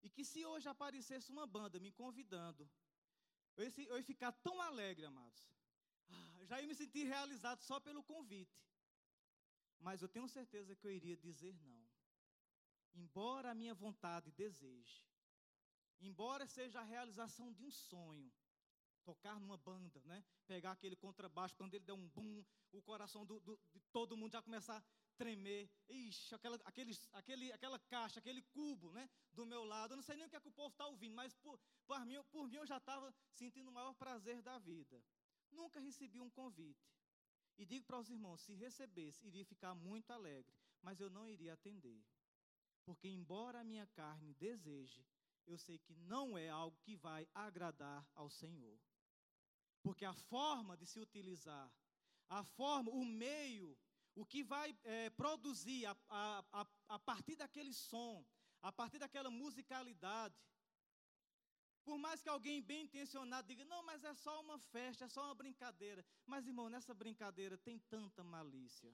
e 0.06 0.10
que 0.10 0.24
se 0.24 0.46
hoje 0.46 0.68
aparecesse 0.70 1.32
uma 1.32 1.48
banda 1.48 1.80
me 1.80 1.92
convidando, 1.92 2.70
eu 3.58 3.66
ia, 3.66 4.04
ficar 4.04 4.32
tão 4.32 4.62
alegre, 4.62 5.06
amados. 5.06 5.50
Já 6.45 6.62
ia 6.62 6.67
me 6.67 6.75
sentir 6.75 7.05
realizado 7.05 7.62
só 7.62 7.79
pelo 7.79 8.03
convite. 8.03 8.63
Mas 9.79 10.01
eu 10.01 10.08
tenho 10.08 10.27
certeza 10.27 10.75
que 10.75 10.86
eu 10.88 10.91
iria 10.91 11.17
dizer 11.17 11.53
não. 11.62 11.86
Embora 12.93 13.51
a 13.51 13.55
minha 13.55 13.73
vontade 13.73 14.31
deseje, 14.31 15.03
embora 15.99 16.47
seja 16.47 16.79
a 16.79 16.84
realização 16.84 17.51
de 17.51 17.62
um 17.63 17.71
sonho, 17.71 18.31
tocar 19.03 19.39
numa 19.39 19.58
banda, 19.58 20.01
né? 20.05 20.23
Pegar 20.47 20.71
aquele 20.71 20.95
contrabaixo, 20.95 21.55
quando 21.55 21.73
ele 21.73 21.86
der 21.86 21.93
um 21.93 22.08
boom, 22.10 22.43
o 22.71 22.81
coração 22.81 23.25
do, 23.25 23.39
do, 23.39 23.60
de 23.73 23.79
todo 23.91 24.17
mundo 24.17 24.31
já 24.31 24.41
começar 24.41 24.77
a 24.77 24.84
tremer. 25.15 25.69
Ixi, 25.88 26.34
aquela, 26.34 26.60
aqueles, 26.65 27.08
aquele, 27.13 27.51
aquela 27.51 27.79
caixa, 27.79 28.19
aquele 28.19 28.41
cubo, 28.41 28.91
né? 28.91 29.10
Do 29.31 29.45
meu 29.45 29.63
lado. 29.63 29.93
Eu 29.93 29.97
não 29.97 30.03
sei 30.03 30.15
nem 30.15 30.25
o 30.25 30.29
que, 30.29 30.36
é 30.36 30.39
que 30.39 30.47
o 30.47 30.51
povo 30.51 30.71
está 30.71 30.88
ouvindo, 30.88 31.15
mas 31.15 31.34
por, 31.36 31.60
por, 31.86 32.05
mim, 32.05 32.15
por 32.31 32.47
mim 32.47 32.58
eu 32.58 32.65
já 32.65 32.77
estava 32.77 33.13
sentindo 33.34 33.69
o 33.69 33.73
maior 33.73 33.93
prazer 33.93 34.41
da 34.41 34.58
vida. 34.58 35.01
Nunca 35.56 35.80
recebi 35.80 36.20
um 36.20 36.30
convite. 36.30 36.86
E 37.58 37.65
digo 37.65 37.86
para 37.86 38.00
os 38.00 38.10
irmãos: 38.10 38.41
se 38.41 38.54
recebesse, 38.54 39.28
iria 39.28 39.46
ficar 39.46 39.74
muito 39.74 40.12
alegre, 40.12 40.54
mas 40.82 41.00
eu 41.00 41.10
não 41.10 41.28
iria 41.28 41.54
atender. 41.54 42.04
Porque, 42.84 43.08
embora 43.08 43.62
a 43.62 43.63
minha 43.63 43.88
carne 43.88 44.34
deseje, 44.36 45.04
eu 45.48 45.58
sei 45.58 45.78
que 45.80 45.96
não 45.96 46.38
é 46.38 46.50
algo 46.50 46.78
que 46.84 46.96
vai 46.96 47.28
agradar 47.34 48.08
ao 48.13 48.30
Senhor. 48.30 48.80
Porque 49.82 50.06
a 50.06 50.13
forma 50.13 50.76
de 50.76 50.86
se 50.86 51.00
utilizar, 51.00 51.72
a 52.28 52.44
forma, 52.44 52.91
o 52.91 53.06
meio, 53.06 53.78
o 54.15 54.26
que 54.26 54.44
vai 54.44 54.76
é, 54.84 55.10
produzir 55.12 55.86
a, 55.86 55.96
a, 56.10 56.46
a, 56.52 56.68
a 56.89 57.00
partir 57.00 57.36
daquele 57.36 57.74
som, 57.74 58.26
a 58.62 58.72
partir 58.72 58.98
daquela 58.98 59.30
musicalidade, 59.30 60.36
por 61.86 61.98
mais 62.00 62.21
que 62.21 62.28
alguém 62.28 62.62
bem 62.62 62.84
intencionado 62.84 63.48
diga, 63.48 63.63
não, 63.63 63.84
mas 63.84 64.04
é 64.04 64.13
só 64.15 64.41
uma 64.41 64.58
festa, 64.58 65.06
é 65.06 65.08
só 65.08 65.24
uma 65.26 65.36
brincadeira. 65.36 66.04
Mas, 66.26 66.48
irmão, 66.48 66.67
nessa 66.67 66.93
brincadeira 66.93 67.58
tem 67.60 67.78
tanta 67.80 68.24
malícia, 68.24 68.91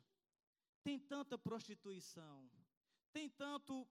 tem 0.83 0.99
tanta 0.99 1.37
prostituição, 1.37 2.51
tem 3.13 3.29
tanto. 3.29 3.87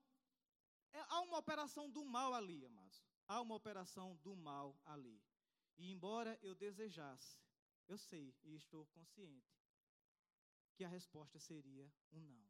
É, 0.93 0.99
há 1.09 1.21
uma 1.21 1.39
operação 1.39 1.89
do 1.89 2.05
mal 2.05 2.33
ali, 2.33 2.63
amados. 2.63 3.03
Há 3.27 3.41
uma 3.41 3.55
operação 3.55 4.15
do 4.17 4.35
mal 4.35 4.79
ali. 4.85 5.19
E 5.77 5.91
embora 5.91 6.37
eu 6.43 6.53
desejasse, 6.53 7.39
eu 7.87 7.97
sei 7.97 8.35
e 8.43 8.55
estou 8.55 8.85
consciente 8.87 9.51
que 10.75 10.83
a 10.83 10.87
resposta 10.87 11.39
seria 11.39 11.91
um 12.11 12.19
não. 12.19 12.47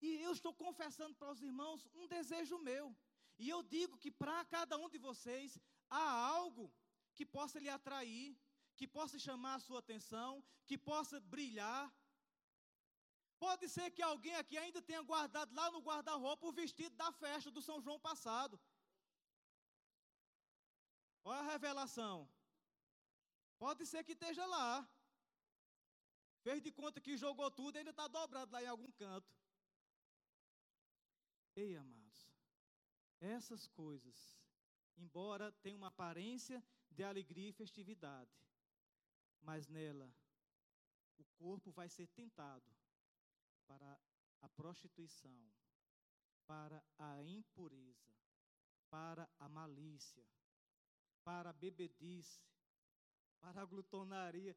E 0.00 0.22
eu 0.22 0.32
estou 0.32 0.54
confessando 0.54 1.14
para 1.16 1.32
os 1.32 1.42
irmãos 1.42 1.86
um 1.94 2.06
desejo 2.06 2.56
meu. 2.58 2.94
E 3.38 3.48
eu 3.54 3.62
digo 3.62 3.96
que 4.02 4.10
para 4.10 4.44
cada 4.54 4.76
um 4.82 4.88
de 4.94 4.98
vocês 4.98 5.58
há 5.88 6.06
algo 6.36 6.64
que 7.14 7.24
possa 7.36 7.58
lhe 7.64 7.70
atrair, 7.78 8.36
que 8.78 8.86
possa 8.96 9.18
chamar 9.26 9.54
a 9.56 9.64
sua 9.66 9.78
atenção, 9.84 10.30
que 10.66 10.76
possa 10.90 11.20
brilhar. 11.34 11.84
Pode 13.44 13.68
ser 13.68 13.88
que 13.96 14.02
alguém 14.02 14.34
aqui 14.34 14.56
ainda 14.58 14.80
tenha 14.88 15.02
guardado 15.02 15.54
lá 15.58 15.70
no 15.70 15.80
guarda-roupa 15.88 16.46
o 16.46 16.52
vestido 16.52 16.94
da 16.96 17.10
festa 17.12 17.50
do 17.50 17.62
São 17.62 17.80
João 17.80 18.00
passado. 18.08 18.60
Olha 21.24 21.40
a 21.40 21.50
revelação. 21.52 22.28
Pode 23.58 23.84
ser 23.86 24.02
que 24.04 24.12
esteja 24.12 24.44
lá. 24.46 24.88
Fez 26.42 26.62
de 26.62 26.72
conta 26.72 27.00
que 27.00 27.16
jogou 27.16 27.50
tudo 27.50 27.76
e 27.76 27.78
ainda 27.78 27.90
está 27.90 28.06
dobrado 28.08 28.52
lá 28.52 28.62
em 28.62 28.66
algum 28.66 28.90
canto. 28.92 29.32
Ei, 31.56 31.76
amado. 31.76 31.97
Essas 33.20 33.66
coisas, 33.66 34.38
embora 34.96 35.50
tenham 35.62 35.78
uma 35.78 35.88
aparência 35.88 36.64
de 36.90 37.02
alegria 37.02 37.48
e 37.48 37.52
festividade, 37.52 38.30
mas 39.40 39.66
nela 39.68 40.12
o 41.16 41.24
corpo 41.36 41.70
vai 41.72 41.88
ser 41.88 42.06
tentado 42.08 42.70
para 43.66 44.00
a 44.40 44.48
prostituição, 44.48 45.36
para 46.46 46.82
a 46.96 47.22
impureza, 47.22 48.14
para 48.88 49.28
a 49.38 49.48
malícia, 49.48 50.24
para 51.24 51.50
a 51.50 51.52
bebedice, 51.52 52.40
para 53.40 53.62
a 53.62 53.66
glutonaria. 53.66 54.56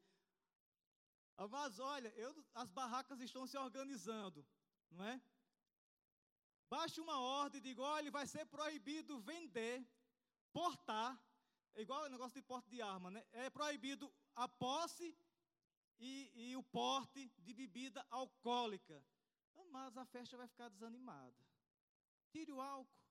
Mas 1.50 1.78
olha, 1.78 2.08
eu, 2.10 2.32
as 2.54 2.70
barracas 2.70 3.20
estão 3.20 3.46
se 3.46 3.58
organizando, 3.58 4.46
não 4.90 5.04
é? 5.04 5.20
Baixe 6.72 7.02
uma 7.02 7.18
ordem 7.20 7.58
e 7.60 7.64
diga: 7.64 7.82
olha, 7.82 8.10
vai 8.10 8.26
ser 8.26 8.46
proibido 8.46 9.20
vender, 9.20 9.86
portar, 10.54 11.12
igual 11.74 12.04
o 12.04 12.08
negócio 12.08 12.36
de 12.40 12.46
porte 12.50 12.70
de 12.70 12.80
arma, 12.80 13.10
né? 13.10 13.22
É 13.30 13.50
proibido 13.50 14.10
a 14.34 14.48
posse 14.48 15.14
e, 15.98 16.12
e 16.42 16.56
o 16.56 16.62
porte 16.62 17.28
de 17.46 17.52
bebida 17.52 18.00
alcoólica. 18.08 19.04
Mas 19.70 19.98
a 19.98 20.06
festa 20.06 20.38
vai 20.38 20.48
ficar 20.48 20.70
desanimada. 20.70 21.36
Tire 22.30 22.52
o 22.52 22.60
álcool, 22.60 23.04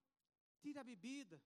tire 0.60 0.80
a 0.80 0.84
bebida. 0.84 1.40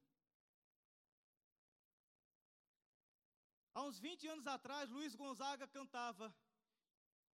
Há 3.73 3.83
uns 3.83 3.99
20 3.99 4.25
anos 4.27 4.47
atrás, 4.47 4.89
Luiz 4.89 5.13
Gonzaga 5.15 5.67
cantava, 5.67 6.33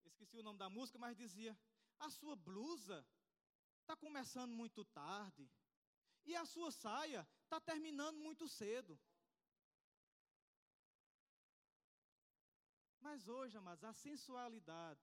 esqueci 0.06 0.38
o 0.38 0.42
nome 0.42 0.58
da 0.58 0.70
música, 0.70 0.98
mas 0.98 1.18
dizia: 1.18 1.54
a 1.98 2.08
sua 2.08 2.34
blusa 2.34 3.06
está 3.90 3.96
começando 3.96 4.52
muito 4.52 4.84
tarde 4.84 5.50
e 6.24 6.36
a 6.36 6.44
sua 6.44 6.70
saia 6.70 7.26
está 7.42 7.60
terminando 7.60 8.18
muito 8.18 8.48
cedo. 8.48 8.96
Mas 13.00 13.26
hoje, 13.26 13.56
amados, 13.56 13.82
a 13.82 13.92
sensualidade, 13.92 15.00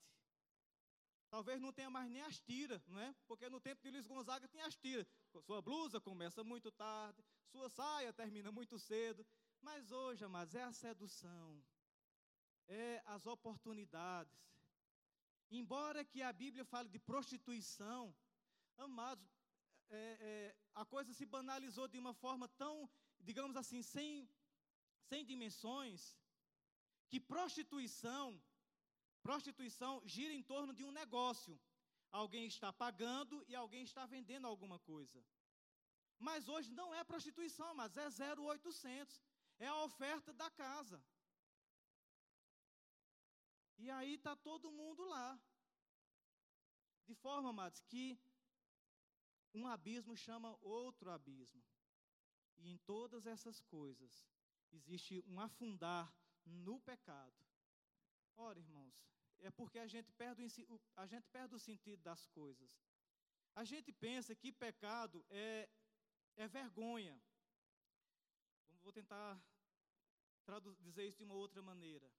talvez 1.29 1.59
não 1.59 1.73
tenha 1.73 1.89
mais 1.89 2.09
nem 2.09 2.21
as 2.21 2.39
tiras, 2.39 2.87
não 2.87 2.97
é? 2.97 3.13
Porque 3.27 3.49
no 3.49 3.59
tempo 3.59 3.81
de 3.81 3.91
Luiz 3.91 4.07
Gonzaga 4.07 4.47
tinha 4.47 4.65
as 4.65 4.77
tiras. 4.77 5.05
Sua 5.41 5.61
blusa 5.61 5.99
começa 5.99 6.41
muito 6.41 6.71
tarde, 6.71 7.21
sua 7.51 7.67
saia 7.69 8.13
termina 8.13 8.53
muito 8.53 8.79
cedo. 8.79 9.27
Mas 9.59 9.91
hoje, 9.91 10.23
amados, 10.23 10.55
é 10.55 10.63
a 10.63 10.71
sedução, 10.71 11.61
é 12.69 13.03
as 13.05 13.25
oportunidades. 13.25 14.39
Embora 15.49 16.05
que 16.05 16.21
a 16.21 16.31
Bíblia 16.31 16.63
fale 16.63 16.87
de 16.87 16.99
prostituição, 16.99 18.15
amados, 18.77 19.27
é, 19.89 20.17
é, 20.29 20.55
a 20.75 20.85
coisa 20.85 21.13
se 21.13 21.25
banalizou 21.25 21.87
de 21.87 21.97
uma 21.97 22.13
forma 22.13 22.47
tão, 22.49 22.89
digamos 23.19 23.55
assim, 23.55 23.81
sem, 23.81 24.29
sem 25.09 25.25
dimensões, 25.25 26.17
que 27.09 27.19
prostituição, 27.19 28.41
prostituição 29.21 30.01
gira 30.05 30.33
em 30.33 30.43
torno 30.43 30.73
de 30.73 30.83
um 30.83 30.91
negócio. 30.91 31.59
Alguém 32.11 32.45
está 32.47 32.71
pagando 32.71 33.43
e 33.47 33.55
alguém 33.55 33.83
está 33.83 34.05
vendendo 34.05 34.47
alguma 34.47 34.79
coisa. 34.79 35.23
Mas 36.19 36.47
hoje 36.47 36.71
não 36.71 36.93
é 36.93 37.03
prostituição, 37.03 37.73
mas 37.75 37.95
é 37.97 38.07
0800. 38.35 39.23
É 39.59 39.67
a 39.67 39.83
oferta 39.83 40.33
da 40.33 40.49
casa. 40.51 41.03
E 43.77 43.89
aí 43.91 44.15
está 44.15 44.35
todo 44.35 44.71
mundo 44.71 45.05
lá. 45.05 45.39
De 47.05 47.15
forma, 47.15 47.49
amados, 47.49 47.79
que 47.81 48.19
um 49.57 49.67
abismo 49.67 50.15
chama 50.15 50.57
outro 50.61 51.09
abismo. 51.09 51.63
E 52.57 52.71
em 52.71 52.77
todas 52.79 53.25
essas 53.25 53.59
coisas 53.61 54.27
existe 54.71 55.23
um 55.27 55.39
afundar 55.39 56.13
no 56.45 56.79
pecado. 56.79 57.39
Ora, 58.35 58.59
irmãos, 58.59 58.95
é 59.39 59.49
porque 59.51 59.79
a 59.79 59.87
gente 59.87 60.11
perde 60.13 60.43
o, 60.69 60.79
a 60.95 61.05
gente 61.05 61.27
perde 61.29 61.55
o 61.55 61.59
sentido 61.59 62.01
das 62.03 62.25
coisas. 62.27 62.79
A 63.55 63.63
gente 63.63 63.91
pensa 63.91 64.35
que 64.35 64.51
pecado 64.51 65.25
é, 65.29 65.69
é 66.35 66.47
vergonha. 66.47 67.19
Vou 68.83 68.93
tentar 68.93 69.41
dizer 70.79 71.07
isso 71.07 71.17
de 71.17 71.23
uma 71.23 71.33
outra 71.33 71.61
maneira. 71.61 72.09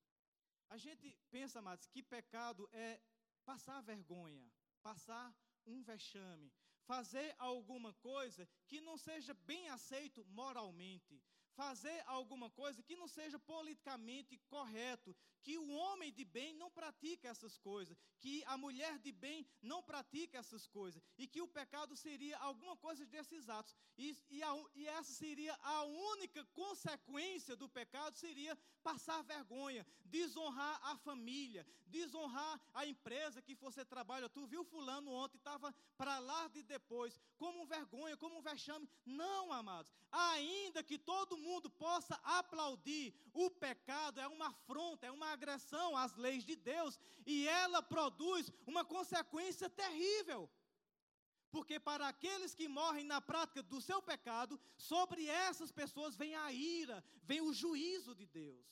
A 0.68 0.77
gente 0.77 1.16
pensa, 1.31 1.61
amados, 1.61 1.87
que 1.87 2.03
pecado 2.03 2.68
é 2.72 3.01
passar 3.44 3.81
vergonha, 3.81 4.46
passar 4.83 5.35
um 5.64 5.83
vexame, 5.83 6.53
fazer 6.88 7.35
alguma 7.38 7.92
coisa 7.92 8.48
que 8.66 8.81
não 8.81 8.96
seja 8.96 9.35
bem 9.51 9.68
aceito 9.68 10.24
moralmente, 10.31 11.22
fazer 11.58 11.98
alguma 12.06 12.48
coisa 12.50 12.84
que 12.84 12.94
não 12.94 13.08
seja 13.08 13.36
politicamente 13.36 14.38
correto, 14.54 15.14
que 15.42 15.58
o 15.58 15.68
homem 15.70 16.12
de 16.12 16.24
bem 16.24 16.54
não 16.54 16.70
pratique 16.70 17.26
essas 17.26 17.58
coisas, 17.58 17.98
que 18.20 18.44
a 18.46 18.56
mulher 18.56 18.94
de 19.00 19.10
bem 19.10 19.44
não 19.60 19.82
pratique 19.82 20.36
essas 20.36 20.68
coisas, 20.68 21.02
e 21.16 21.26
que 21.26 21.42
o 21.42 21.48
pecado 21.48 21.96
seria 21.96 22.38
alguma 22.38 22.76
coisa 22.76 23.04
desses 23.06 23.48
atos. 23.48 23.74
E, 23.96 24.16
e, 24.30 24.40
a, 24.40 24.52
e 24.76 24.86
essa 24.86 25.12
seria 25.12 25.58
a 25.62 25.82
única 26.12 26.44
consequência 26.62 27.56
do 27.56 27.68
pecado, 27.68 28.14
seria 28.16 28.56
passar 28.82 29.20
vergonha, 29.22 29.84
desonrar 30.04 30.80
a 30.84 30.96
família, 30.98 31.66
desonrar 31.86 32.60
a 32.72 32.86
empresa 32.86 33.42
que 33.42 33.56
você 33.56 33.84
trabalha. 33.84 34.28
Tu 34.28 34.46
viu 34.46 34.64
fulano 34.64 35.10
ontem, 35.10 35.38
estava 35.38 35.74
para 35.96 36.18
lá 36.20 36.46
de 36.48 36.62
depois, 36.62 37.20
como 37.36 37.66
vergonha, 37.66 38.16
como 38.16 38.38
um 38.38 38.42
vexame. 38.42 38.88
Não, 39.04 39.52
amados, 39.52 39.92
ainda 40.10 40.82
que 40.82 40.98
todo 40.98 41.38
mundo 41.38 41.68
possa 41.70 42.14
aplaudir, 42.22 43.14
o 43.32 43.50
pecado 43.50 44.20
é 44.20 44.26
uma 44.26 44.48
afronta, 44.48 45.06
é 45.06 45.10
uma 45.10 45.30
agressão 45.32 45.96
às 45.96 46.16
leis 46.16 46.44
de 46.44 46.56
Deus, 46.56 46.98
e 47.26 47.46
ela 47.46 47.82
produz 47.82 48.50
uma 48.66 48.84
consequência 48.84 49.68
terrível. 49.68 50.50
Porque 51.50 51.80
para 51.80 52.08
aqueles 52.08 52.54
que 52.54 52.68
morrem 52.68 53.04
na 53.04 53.20
prática 53.20 53.62
do 53.62 53.80
seu 53.80 54.02
pecado, 54.02 54.60
sobre 54.76 55.26
essas 55.26 55.72
pessoas 55.72 56.14
vem 56.16 56.34
a 56.34 56.52
ira, 56.52 57.02
vem 57.22 57.40
o 57.40 57.52
juízo 57.52 58.14
de 58.14 58.26
Deus. 58.26 58.66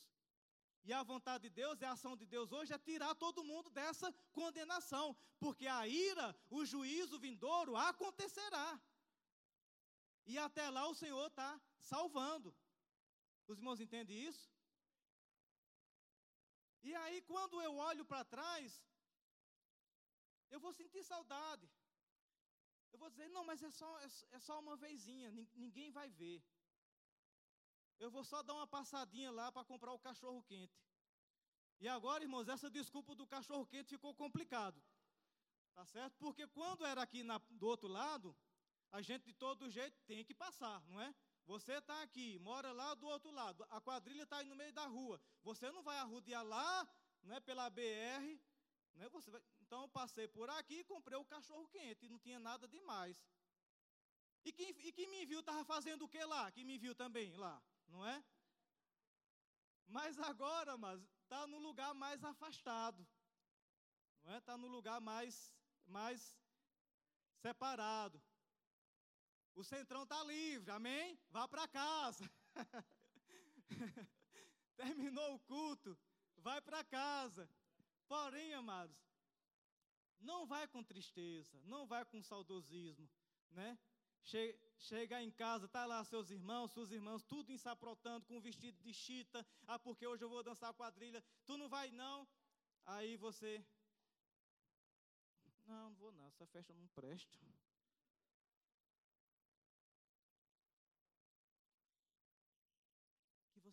E 0.85 0.93
a 0.93 1.03
vontade 1.03 1.45
de 1.45 1.51
Deus, 1.51 1.83
a 1.83 1.93
ação 1.93 2.17
de 2.17 2.25
Deus 2.25 2.53
hoje 2.53 2.73
é 2.73 2.79
tirar 2.79 3.15
todo 3.17 3.43
mundo 3.43 3.69
dessa 3.71 4.13
condenação, 4.33 5.17
porque 5.41 5.67
a 5.67 5.89
ira, 5.89 6.37
o 6.49 6.65
juízo 6.65 7.19
vindouro 7.19 7.77
acontecerá. 7.77 8.81
E 10.37 10.39
até 10.39 10.65
lá 10.77 10.85
o 10.87 10.99
Senhor 11.03 11.27
está 11.29 11.51
salvando. 11.91 12.49
Os 13.49 13.57
irmãos 13.59 13.81
entendem 13.85 14.19
isso? 14.31 14.45
E 16.89 16.95
aí, 17.03 17.19
quando 17.31 17.63
eu 17.67 17.73
olho 17.91 18.05
para 18.11 18.23
trás, 18.35 18.67
eu 20.51 20.61
vou 20.65 20.73
sentir 20.81 21.03
saudade. 21.05 21.67
Eu 22.93 22.99
vou 22.99 23.09
dizer, 23.09 23.29
não, 23.31 23.45
mas 23.51 23.63
é 23.63 23.71
só, 23.71 23.91
é, 24.07 24.09
é 24.37 24.39
só 24.39 24.61
uma 24.61 24.77
vezinha, 24.77 25.31
ninguém 25.65 25.91
vai 25.91 26.11
ver. 26.11 26.39
Eu 27.99 28.11
vou 28.11 28.25
só 28.33 28.43
dar 28.43 28.57
uma 28.59 28.67
passadinha 28.67 29.31
lá 29.31 29.51
para 29.51 29.65
comprar 29.65 29.95
o 29.95 30.05
cachorro 30.09 30.43
quente. 30.43 30.79
E 31.81 31.89
agora, 31.89 32.25
irmãos, 32.25 32.47
essa 32.47 32.71
desculpa 32.79 33.15
do 33.15 33.27
cachorro 33.27 33.67
quente 33.67 33.89
ficou 33.97 34.15
complicado. 34.15 34.79
Tá 35.75 35.87
certo? 35.87 36.15
Porque 36.19 36.47
quando 36.49 36.85
era 36.85 37.01
aqui 37.01 37.23
na, 37.23 37.39
do 37.63 37.67
outro 37.67 37.89
lado, 37.89 38.37
a 38.91 39.03
gente 39.03 39.25
de 39.25 39.33
todo 39.35 39.71
jeito 39.71 40.01
tem 40.07 40.25
que 40.25 40.35
passar, 40.35 40.83
não 40.89 41.01
é? 41.01 41.15
Você 41.47 41.75
está 41.75 42.03
aqui, 42.03 42.39
mora 42.41 42.73
lá 42.73 42.95
do 42.95 43.07
outro 43.07 43.31
lado, 43.31 43.65
a 43.71 43.81
quadrilha 43.81 44.25
está 44.25 44.39
aí 44.39 44.49
no 44.49 44.57
meio 44.57 44.73
da 44.73 44.87
rua. 44.87 45.21
Você 45.43 45.71
não 45.71 45.83
vai 45.83 45.97
arrudear 45.99 46.45
lá, 46.45 46.89
né, 47.23 47.39
pela 47.41 47.71
BR, 47.71 48.41
né, 48.95 49.09
você 49.11 49.31
vai, 49.31 49.41
então 49.61 49.83
eu 49.83 49.89
passei 49.89 50.27
por 50.27 50.49
aqui 50.51 50.81
e 50.81 50.85
comprei 50.85 51.19
o 51.19 51.25
cachorro 51.25 51.69
quente, 51.69 52.09
não 52.09 52.19
tinha 52.19 52.39
nada 52.39 52.67
demais. 52.67 53.25
E 54.45 54.53
quem, 54.53 54.71
e 54.71 54.93
quem 54.93 55.09
me 55.09 55.25
viu 55.27 55.41
estava 55.41 55.65
fazendo 55.65 56.05
o 56.05 56.09
que 56.09 56.23
lá? 56.25 56.51
Quem 56.53 56.65
me 56.65 56.79
viu 56.79 56.95
também 56.95 57.35
lá, 57.37 57.63
não 57.89 58.07
é? 58.07 58.25
Mas 59.87 60.19
agora, 60.19 60.77
mas 60.77 61.01
está 61.23 61.47
no 61.47 61.59
lugar 61.59 61.95
mais 61.95 62.23
afastado, 62.25 63.07
não 64.23 64.33
é? 64.35 64.39
Está 64.39 64.57
no 64.57 64.67
lugar 64.67 65.01
mais, 65.01 65.55
mais 65.87 66.37
separado. 67.41 68.21
O 69.57 69.65
centrão 69.65 70.03
está 70.03 70.23
livre, 70.23 70.71
amém? 70.71 71.19
Vá 71.31 71.49
para 71.49 71.67
casa. 71.67 72.31
Terminou 74.77 75.35
o 75.35 75.41
culto, 75.41 75.99
vai 76.37 76.61
para 76.61 76.85
casa. 76.85 77.49
Porém, 78.07 78.53
amados, 78.53 79.03
não 80.21 80.47
vai 80.47 80.69
com 80.69 80.85
tristeza, 80.85 81.59
não 81.65 81.87
vai 81.87 82.05
com 82.05 82.23
saudosismo, 82.23 83.09
né? 83.51 83.79
Che 84.23 84.61
chega 84.79 85.23
em 85.23 85.31
casa, 85.31 85.67
tá 85.69 85.87
lá 85.87 86.05
seus 86.05 86.31
irmãos, 86.31 86.73
suas 86.73 86.91
irmãs, 86.91 87.23
tudo 87.23 87.51
ensaprotando 87.51 88.27
com 88.27 88.39
vestido 88.41 88.79
de 88.83 88.93
chita. 88.93 89.47
Ah, 89.67 89.79
porque 89.79 90.07
hoje 90.07 90.23
eu 90.23 90.29
vou 90.29 90.43
dançar 90.43 90.75
quadrilha. 90.75 91.25
Tu 91.47 91.57
não 91.57 91.69
vai 91.69 91.91
não? 91.91 92.29
Aí 92.85 93.17
você 93.17 93.65
Não, 95.65 95.91
não 95.91 95.97
vou 95.97 96.13
não, 96.13 96.27
essa 96.27 96.47
festa 96.47 96.75
não 96.75 96.87
presta. 96.89 97.39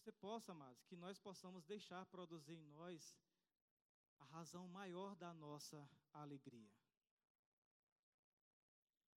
Você 0.03 0.11
possa, 0.11 0.51
amados, 0.51 0.83
que 0.83 0.97
nós 0.97 1.17
possamos 1.17 1.63
deixar 1.63 2.05
produzir 2.07 2.55
em 2.55 2.67
nós 2.67 3.17
a 4.19 4.25
razão 4.25 4.67
maior 4.67 5.15
da 5.15 5.33
nossa 5.33 5.89
alegria. 6.11 6.69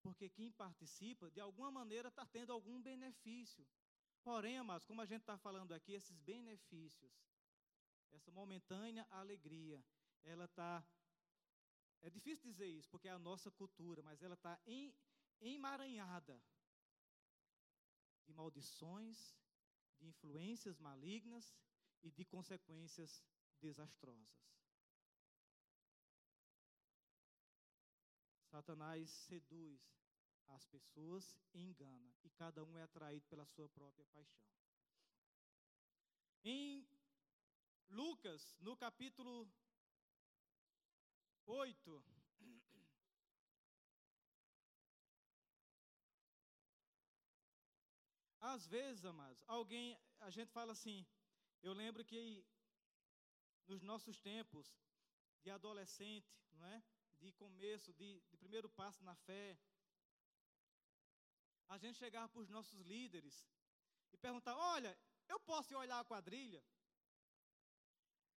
Porque 0.01 0.29
quem 0.29 0.49
participa, 0.49 1.29
de 1.29 1.41
alguma 1.41 1.69
maneira, 1.69 2.07
está 2.07 2.25
tendo 2.25 2.53
algum 2.53 2.81
benefício. 2.81 3.67
Porém, 4.23 4.57
amados, 4.57 4.85
como 4.85 5.01
a 5.01 5.05
gente 5.05 5.21
está 5.21 5.37
falando 5.37 5.73
aqui, 5.73 5.91
esses 5.91 6.17
benefícios, 6.19 7.11
essa 8.13 8.31
momentânea 8.31 9.05
alegria, 9.09 9.83
ela 10.23 10.45
está. 10.45 10.81
É 12.01 12.09
difícil 12.09 12.49
dizer 12.49 12.67
isso, 12.67 12.89
porque 12.89 13.09
é 13.09 13.11
a 13.11 13.19
nossa 13.19 13.51
cultura, 13.51 14.01
mas 14.01 14.21
ela 14.21 14.35
está 14.35 14.57
emaranhada 15.41 16.41
de 18.23 18.33
maldições, 18.33 19.35
de 19.99 20.07
influências 20.07 20.79
malignas 20.79 21.53
e 22.03 22.11
de 22.11 22.23
consequências 22.25 23.23
desastrosas. 23.59 24.47
Satanás 28.45 29.09
seduz 29.09 29.81
as 30.47 30.65
pessoas 30.65 31.35
e 31.53 31.61
engana, 31.61 32.15
e 32.23 32.29
cada 32.29 32.63
um 32.63 32.77
é 32.77 32.83
atraído 32.83 33.25
pela 33.27 33.45
sua 33.45 33.67
própria 33.69 34.05
paixão. 34.07 34.47
Em 36.43 36.87
Lucas, 37.89 38.55
no 38.59 38.77
capítulo 38.77 39.51
8, 41.45 42.05
às 48.53 48.65
vezes, 48.65 49.03
amados, 49.05 49.43
alguém, 49.47 49.99
a 50.19 50.29
gente 50.29 50.51
fala 50.51 50.71
assim, 50.71 51.05
eu 51.61 51.73
lembro 51.73 52.03
que 52.05 52.45
nos 53.67 53.81
nossos 53.81 54.17
tempos 54.19 54.65
de 55.43 55.49
adolescente, 55.49 56.31
não 56.53 56.65
é? 56.67 56.83
De 57.19 57.31
começo, 57.33 57.93
de, 57.93 58.21
de 58.29 58.37
primeiro 58.37 58.69
passo 58.69 59.03
na 59.03 59.15
fé, 59.15 59.57
a 61.67 61.77
gente 61.77 61.97
chegava 61.97 62.29
para 62.29 62.41
os 62.41 62.49
nossos 62.49 62.79
líderes 62.81 63.45
e 64.13 64.17
perguntar: 64.17 64.55
olha, 64.55 64.97
eu 65.27 65.39
posso 65.39 65.73
ir 65.73 65.75
olhar 65.75 65.99
a 65.99 66.05
quadrilha? 66.05 66.63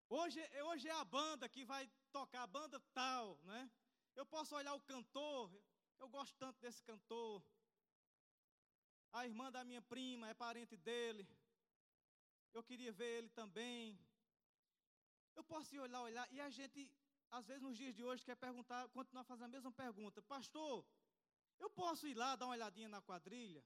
Hoje, 0.08 0.40
hoje 0.64 0.88
é 0.88 0.92
a 0.92 1.04
banda 1.04 1.48
que 1.48 1.64
vai 1.64 1.88
tocar, 2.10 2.42
a 2.42 2.46
banda 2.46 2.80
tal, 2.92 3.38
né? 3.44 3.70
Eu 4.16 4.26
posso 4.26 4.56
olhar 4.56 4.74
o 4.74 4.80
cantor, 4.80 5.48
eu 6.00 6.08
gosto 6.08 6.34
tanto 6.36 6.58
desse 6.60 6.82
cantor. 6.82 7.44
A 9.12 9.26
irmã 9.26 9.50
da 9.50 9.64
minha 9.64 9.82
prima 9.82 10.28
é 10.28 10.34
parente 10.34 10.76
dele. 10.76 11.26
Eu 12.52 12.62
queria 12.62 12.92
ver 12.92 13.10
ele 13.18 13.28
também. 13.40 13.98
Eu 15.34 15.44
posso 15.44 15.74
ir 15.74 15.80
olhar, 15.80 16.02
olhar. 16.02 16.26
E 16.30 16.40
a 16.40 16.50
gente, 16.50 16.90
às 17.30 17.46
vezes, 17.46 17.62
nos 17.62 17.76
dias 17.76 17.94
de 17.94 18.04
hoje, 18.04 18.24
quer 18.24 18.36
perguntar, 18.36 18.88
continuar 18.88 19.24
fazendo 19.24 19.50
a 19.50 19.56
mesma 19.56 19.72
pergunta. 19.72 20.22
Pastor, 20.22 20.84
eu 21.58 21.70
posso 21.70 22.06
ir 22.06 22.14
lá 22.14 22.36
dar 22.36 22.46
uma 22.46 22.54
olhadinha 22.54 22.88
na 22.88 23.02
quadrilha? 23.02 23.62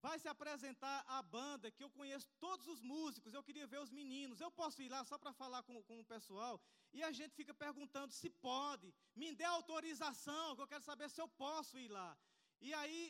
Vai 0.00 0.16
se 0.22 0.28
apresentar 0.28 1.04
a 1.08 1.20
banda, 1.20 1.70
que 1.70 1.82
eu 1.82 1.90
conheço 1.90 2.28
todos 2.38 2.68
os 2.68 2.80
músicos, 2.80 3.34
eu 3.34 3.42
queria 3.42 3.66
ver 3.66 3.80
os 3.80 3.90
meninos. 3.90 4.40
Eu 4.40 4.50
posso 4.50 4.80
ir 4.80 4.88
lá 4.88 5.04
só 5.04 5.18
para 5.18 5.32
falar 5.32 5.62
com, 5.64 5.82
com 5.82 5.98
o 6.00 6.04
pessoal? 6.04 6.60
E 6.92 7.02
a 7.02 7.10
gente 7.10 7.34
fica 7.34 7.52
perguntando 7.52 8.12
se 8.12 8.30
pode, 8.30 8.94
me 9.14 9.32
dê 9.34 9.44
autorização, 9.44 10.54
que 10.54 10.62
eu 10.62 10.68
quero 10.68 10.84
saber 10.84 11.10
se 11.10 11.20
eu 11.20 11.28
posso 11.44 11.76
ir 11.78 11.88
lá. 11.88 12.16
E 12.60 12.72
aí, 12.74 13.00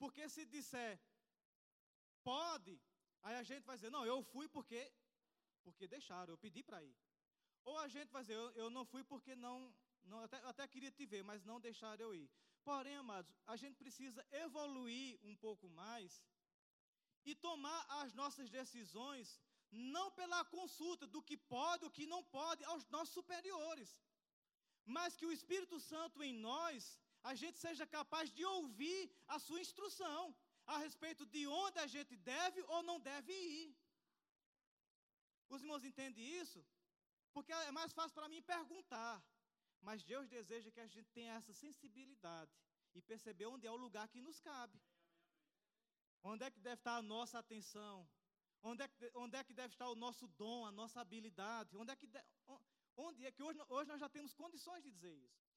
porque 0.00 0.28
se 0.34 0.44
disser 0.54 0.92
pode, 2.30 2.74
aí 3.22 3.36
a 3.42 3.44
gente 3.50 3.64
vai 3.68 3.76
dizer, 3.76 3.90
não, 3.96 4.04
eu 4.12 4.18
fui 4.32 4.46
porque, 4.56 4.80
porque 5.64 5.86
deixaram, 5.96 6.32
eu 6.32 6.38
pedi 6.44 6.62
para 6.68 6.82
ir. 6.88 6.96
Ou 7.64 7.76
a 7.78 7.88
gente 7.94 8.10
vai 8.16 8.22
dizer, 8.22 8.36
eu, 8.42 8.48
eu 8.62 8.68
não 8.76 8.84
fui 8.92 9.02
porque 9.12 9.34
não, 9.46 9.56
não 10.10 10.20
até, 10.26 10.38
até 10.52 10.66
queria 10.74 10.92
te 10.98 11.04
ver, 11.12 11.22
mas 11.30 11.44
não 11.50 11.60
deixaram 11.68 12.02
eu 12.06 12.14
ir. 12.22 12.28
Porém, 12.68 12.96
amados, 12.96 13.32
a 13.46 13.56
gente 13.62 13.76
precisa 13.82 14.26
evoluir 14.44 15.18
um 15.30 15.36
pouco 15.44 15.68
mais 15.82 16.24
e 17.24 17.34
tomar 17.34 17.80
as 18.02 18.12
nossas 18.20 18.48
decisões 18.58 19.40
não 19.70 20.06
pela 20.10 20.44
consulta 20.56 21.06
do 21.06 21.22
que 21.22 21.36
pode 21.36 21.84
ou 21.84 21.90
que 21.90 22.06
não 22.06 22.22
pode 22.38 22.64
aos 22.64 22.84
nossos 22.94 23.14
superiores, 23.14 23.90
mas 24.84 25.16
que 25.18 25.26
o 25.26 25.32
Espírito 25.38 25.78
Santo 25.78 26.22
em 26.22 26.34
nós, 26.48 26.98
a 27.22 27.34
gente 27.34 27.58
seja 27.58 27.86
capaz 27.86 28.32
de 28.32 28.44
ouvir 28.44 29.00
a 29.28 29.38
sua 29.38 29.60
instrução 29.60 30.34
a 30.66 30.78
respeito 30.78 31.24
de 31.26 31.46
onde 31.46 31.78
a 31.78 31.86
gente 31.86 32.16
deve 32.16 32.62
ou 32.62 32.82
não 32.82 32.98
deve 33.00 33.32
ir. 33.32 33.76
Os 35.48 35.62
irmãos 35.62 35.84
entendem 35.84 36.24
isso? 36.42 36.64
Porque 37.32 37.52
é 37.52 37.72
mais 37.72 37.92
fácil 37.92 38.14
para 38.14 38.28
mim 38.28 38.42
perguntar. 38.42 39.22
Mas 39.80 40.02
Deus 40.02 40.28
deseja 40.28 40.70
que 40.70 40.80
a 40.80 40.86
gente 40.86 41.10
tenha 41.10 41.34
essa 41.34 41.52
sensibilidade 41.52 42.52
e 42.94 43.00
perceber 43.00 43.46
onde 43.46 43.66
é 43.66 43.70
o 43.70 43.82
lugar 43.84 44.06
que 44.08 44.20
nos 44.20 44.40
cabe. 44.40 44.80
Onde 46.22 46.44
é 46.44 46.50
que 46.50 46.60
deve 46.60 46.80
estar 46.80 46.96
a 46.96 47.02
nossa 47.02 47.38
atenção? 47.38 48.08
Onde 48.62 48.82
é 48.82 48.88
que, 48.88 49.10
onde 49.14 49.36
é 49.36 49.42
que 49.42 49.54
deve 49.54 49.72
estar 49.74 49.88
o 49.88 49.94
nosso 49.94 50.26
dom, 50.28 50.66
a 50.66 50.72
nossa 50.72 51.00
habilidade? 51.00 51.76
Onde 51.76 51.92
é 51.92 51.96
que, 51.96 52.06
de, 52.06 52.22
onde 52.96 53.26
é 53.26 53.32
que 53.32 53.42
hoje, 53.42 53.58
hoje 53.68 53.88
nós 53.88 54.00
já 54.00 54.08
temos 54.08 54.34
condições 54.34 54.82
de 54.84 54.90
dizer 54.90 55.14
isso? 55.16 55.49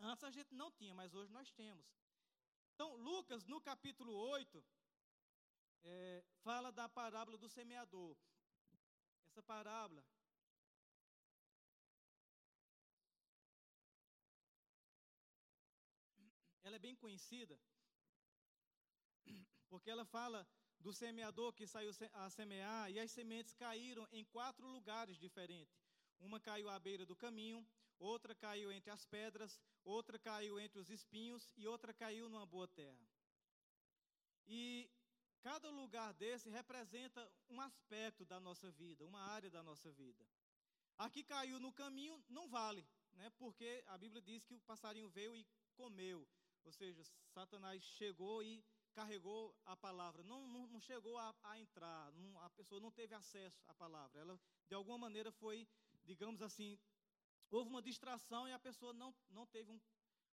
Antes 0.00 0.24
a 0.24 0.30
gente 0.30 0.54
não 0.54 0.70
tinha, 0.70 0.94
mas 0.94 1.14
hoje 1.14 1.32
nós 1.32 1.50
temos. 1.52 1.86
Então, 2.74 2.94
Lucas, 2.96 3.44
no 3.44 3.60
capítulo 3.60 4.12
8, 4.12 4.64
é, 5.82 6.24
fala 6.42 6.70
da 6.70 6.88
parábola 6.88 7.36
do 7.36 7.48
semeador. 7.48 8.16
Essa 9.26 9.42
parábola 9.42 10.04
ela 16.62 16.76
é 16.76 16.78
bem 16.78 16.94
conhecida, 16.94 17.58
porque 19.68 19.90
ela 19.90 20.04
fala 20.04 20.46
do 20.78 20.92
semeador 20.92 21.52
que 21.52 21.66
saiu 21.66 21.90
a 22.12 22.30
semear, 22.30 22.90
e 22.90 23.00
as 23.00 23.10
sementes 23.10 23.52
caíram 23.54 24.06
em 24.12 24.24
quatro 24.24 24.66
lugares 24.66 25.18
diferentes. 25.18 25.76
Uma 26.20 26.38
caiu 26.38 26.68
à 26.68 26.78
beira 26.78 27.04
do 27.04 27.16
caminho, 27.16 27.66
outra 27.98 28.34
caiu 28.34 28.70
entre 28.72 28.90
as 28.90 29.04
pedras, 29.06 29.60
outra 29.84 30.18
caiu 30.18 30.58
entre 30.60 30.78
os 30.78 30.90
espinhos 30.90 31.52
e 31.56 31.66
outra 31.66 31.92
caiu 31.92 32.28
numa 32.28 32.46
boa 32.46 32.68
terra. 32.68 33.08
E 34.46 34.90
cada 35.40 35.70
lugar 35.70 36.12
desse 36.14 36.48
representa 36.48 37.30
um 37.48 37.60
aspecto 37.60 38.24
da 38.24 38.40
nossa 38.40 38.70
vida, 38.70 39.04
uma 39.04 39.20
área 39.20 39.50
da 39.50 39.62
nossa 39.62 39.90
vida. 39.92 40.26
Aqui 40.96 41.22
caiu 41.22 41.60
no 41.60 41.72
caminho, 41.72 42.22
não 42.28 42.48
vale, 42.48 42.84
né? 43.14 43.30
porque 43.38 43.84
a 43.86 43.96
Bíblia 43.98 44.20
diz 44.22 44.44
que 44.44 44.54
o 44.54 44.60
passarinho 44.60 45.08
veio 45.10 45.34
e 45.36 45.46
comeu. 45.76 46.26
Ou 46.64 46.72
seja, 46.72 47.02
Satanás 47.32 47.82
chegou 47.82 48.42
e 48.42 48.64
carregou 48.92 49.56
a 49.64 49.76
palavra, 49.76 50.24
não, 50.24 50.48
não, 50.48 50.66
não 50.66 50.80
chegou 50.80 51.16
a, 51.18 51.32
a 51.44 51.58
entrar, 51.60 52.12
não, 52.14 52.40
a 52.40 52.50
pessoa 52.50 52.80
não 52.80 52.90
teve 52.90 53.14
acesso 53.14 53.62
à 53.68 53.74
palavra. 53.74 54.20
Ela, 54.20 54.40
de 54.68 54.74
alguma 54.74 54.98
maneira, 54.98 55.30
foi, 55.30 55.68
digamos 56.04 56.42
assim, 56.42 56.76
houve 57.50 57.70
uma 57.70 57.82
distração 57.82 58.46
e 58.48 58.52
a 58.52 58.58
pessoa 58.58 58.92
não, 58.92 59.14
não 59.30 59.46
teve 59.46 59.70
um, 59.70 59.80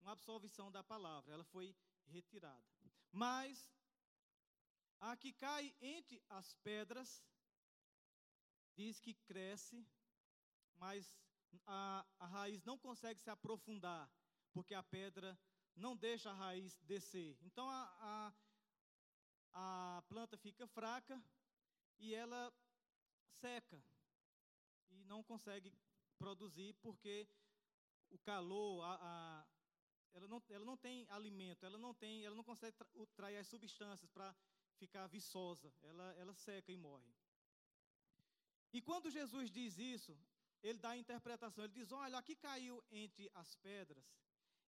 uma 0.01 0.13
absolvição 0.13 0.71
da 0.71 0.83
palavra, 0.83 1.33
ela 1.35 1.45
foi 1.45 1.75
retirada. 2.07 2.65
Mas 3.13 3.69
a 5.01 5.17
que 5.17 5.33
cai 5.33 5.75
entre 5.81 6.23
as 6.29 6.55
pedras, 6.57 7.25
diz 8.75 9.01
que 9.01 9.15
cresce, 9.15 9.87
mas 10.77 11.17
a, 11.67 12.07
a 12.19 12.27
raiz 12.27 12.63
não 12.65 12.79
consegue 12.79 13.21
se 13.21 13.31
aprofundar, 13.31 14.11
porque 14.53 14.75
a 14.75 14.83
pedra 14.83 15.39
não 15.75 15.97
deixa 15.97 16.31
a 16.31 16.35
raiz 16.35 16.79
descer. 16.83 17.37
Então 17.43 17.69
a, 17.69 18.33
a, 19.53 19.99
a 19.99 20.03
planta 20.03 20.37
fica 20.37 20.67
fraca 20.67 21.23
e 21.99 22.15
ela 22.15 22.53
seca 23.33 23.83
e 24.91 25.05
não 25.05 25.23
consegue 25.23 25.73
produzir 26.23 26.71
porque 26.85 27.15
o 28.17 28.19
calor, 28.31 28.83
a, 28.91 28.93
a, 29.11 29.47
ela, 30.17 30.29
não, 30.33 30.43
ela 30.57 30.67
não 30.71 30.77
tem 30.87 30.97
alimento, 31.19 31.65
ela 31.69 31.79
não 31.87 31.93
tem, 32.03 32.25
ela 32.27 32.37
não 32.41 32.47
consegue 32.51 32.77
trair 33.19 33.39
as 33.39 33.49
substâncias 33.55 34.11
para 34.17 34.29
ficar 34.81 35.07
viçosa, 35.17 35.73
ela, 35.91 36.07
ela 36.23 36.35
seca 36.47 36.71
e 36.73 36.77
morre. 36.77 37.13
E 38.73 38.81
quando 38.89 39.15
Jesus 39.19 39.51
diz 39.59 39.79
isso, 39.79 40.17
ele 40.63 40.79
dá 40.79 40.91
a 40.91 41.03
interpretação, 41.05 41.65
ele 41.65 41.79
diz: 41.81 41.91
olha, 41.91 42.19
aqui 42.19 42.35
caiu 42.37 42.77
entre 42.91 43.31
as 43.35 43.55
pedras 43.57 44.09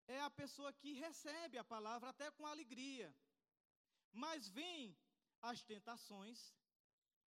é 0.06 0.20
a 0.20 0.30
pessoa 0.30 0.72
que 0.72 0.92
recebe 0.94 1.58
a 1.58 1.64
palavra 1.64 2.10
até 2.10 2.30
com 2.30 2.46
alegria. 2.46 3.14
Mas 4.12 4.48
vem 4.48 4.96
as 5.40 5.62
tentações, 5.62 6.54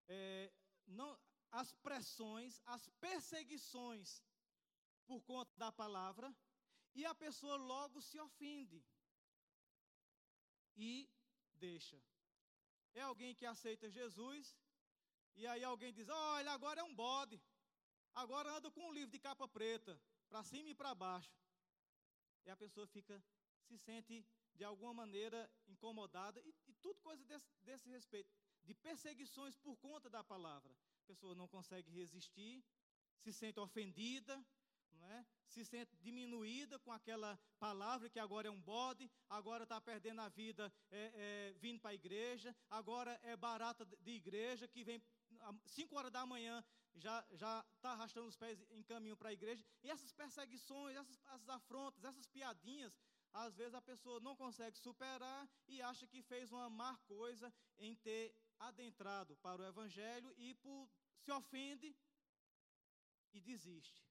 é, 0.08 0.52
não, 0.88 1.18
as 1.62 1.70
pressões, 1.88 2.62
as 2.76 2.84
perseguições 3.06 4.10
por 5.08 5.22
conta 5.32 5.52
da 5.64 5.72
palavra, 5.82 6.28
e 7.00 7.06
a 7.06 7.16
pessoa 7.24 7.56
logo 7.74 8.02
se 8.02 8.18
ofende 8.28 8.80
e 10.76 10.92
deixa. 11.66 11.98
É 12.94 13.02
alguém 13.02 13.34
que 13.40 13.46
aceita 13.46 13.96
Jesus, 14.00 14.56
e 15.36 15.46
aí 15.52 15.64
alguém 15.64 15.94
diz: 15.98 16.08
Olha, 16.10 16.52
agora 16.52 16.82
é 16.82 16.84
um 16.84 16.96
bode, 17.06 17.38
agora 18.24 18.56
anda 18.58 18.72
com 18.76 18.88
um 18.90 18.94
livro 19.00 19.12
de 19.12 19.20
capa 19.28 19.48
preta, 19.58 20.00
para 20.30 20.44
cima 20.52 20.70
e 20.70 20.80
para 20.82 20.96
baixo 20.96 21.36
e 22.46 22.50
a 22.50 22.56
pessoa 22.56 22.86
fica, 22.88 23.22
se 23.68 23.78
sente 23.78 24.26
de 24.54 24.64
alguma 24.64 24.94
maneira 24.94 25.50
incomodada, 25.68 26.40
e, 26.42 26.56
e 26.68 26.74
tudo 26.76 27.02
coisa 27.02 27.24
desse, 27.26 27.48
desse 27.64 27.90
respeito, 27.90 28.32
de 28.64 28.74
perseguições 28.74 29.58
por 29.58 29.76
conta 29.78 30.10
da 30.10 30.24
palavra. 30.24 30.74
A 31.06 31.08
pessoa 31.08 31.36
não 31.36 31.48
consegue 31.48 31.92
resistir, 31.92 32.66
se 33.20 33.32
sente 33.32 33.60
ofendida, 33.60 34.44
é? 35.04 35.26
se 35.46 35.64
sente 35.64 35.96
diminuída 35.98 36.80
com 36.80 36.92
aquela 36.92 37.40
palavra 37.60 38.10
que 38.10 38.18
agora 38.18 38.48
é 38.48 38.52
um 38.52 38.60
bode, 38.60 39.08
agora 39.30 39.66
está 39.66 39.80
perdendo 39.80 40.22
a 40.22 40.30
vida 40.30 40.74
é, 40.90 41.12
é, 41.14 41.54
vindo 41.60 41.80
para 41.80 41.92
a 41.92 41.94
igreja, 41.94 42.56
agora 42.72 43.20
é 43.22 43.38
barata 43.38 43.86
de 43.86 44.12
igreja, 44.14 44.68
que 44.68 44.84
vem 44.84 45.00
às 45.42 45.72
5 45.74 45.96
horas 45.96 46.12
da 46.12 46.26
manhã 46.26 46.66
já 46.96 47.24
já 47.34 47.64
está 47.76 47.92
arrastando 47.92 48.28
os 48.28 48.36
pés 48.36 48.60
em 48.72 48.82
caminho 48.82 49.16
para 49.16 49.30
a 49.30 49.34
igreja. 49.34 49.64
E 49.84 49.92
essas 49.92 50.12
perseguições, 50.12 50.98
essas, 50.98 51.20
essas 51.34 51.50
afrontas, 51.50 52.04
essas 52.04 52.26
piadinhas, 52.26 52.98
às 53.32 53.56
vezes 53.56 53.76
a 53.76 53.82
pessoa 53.82 54.20
não 54.22 54.36
consegue 54.36 54.76
superar 54.80 55.48
e 55.68 55.84
acha 55.84 56.08
que 56.08 56.24
fez 56.24 56.52
uma 56.52 56.68
má 56.68 56.98
coisa 57.06 57.54
em 57.78 57.96
ter 57.96 58.34
adentrado 58.60 59.36
para 59.38 59.62
o 59.62 59.66
evangelho 59.66 60.34
e 60.38 60.54
por, 60.56 60.90
se 61.20 61.32
ofende 61.32 61.96
e 63.34 63.42
desiste. 63.42 64.06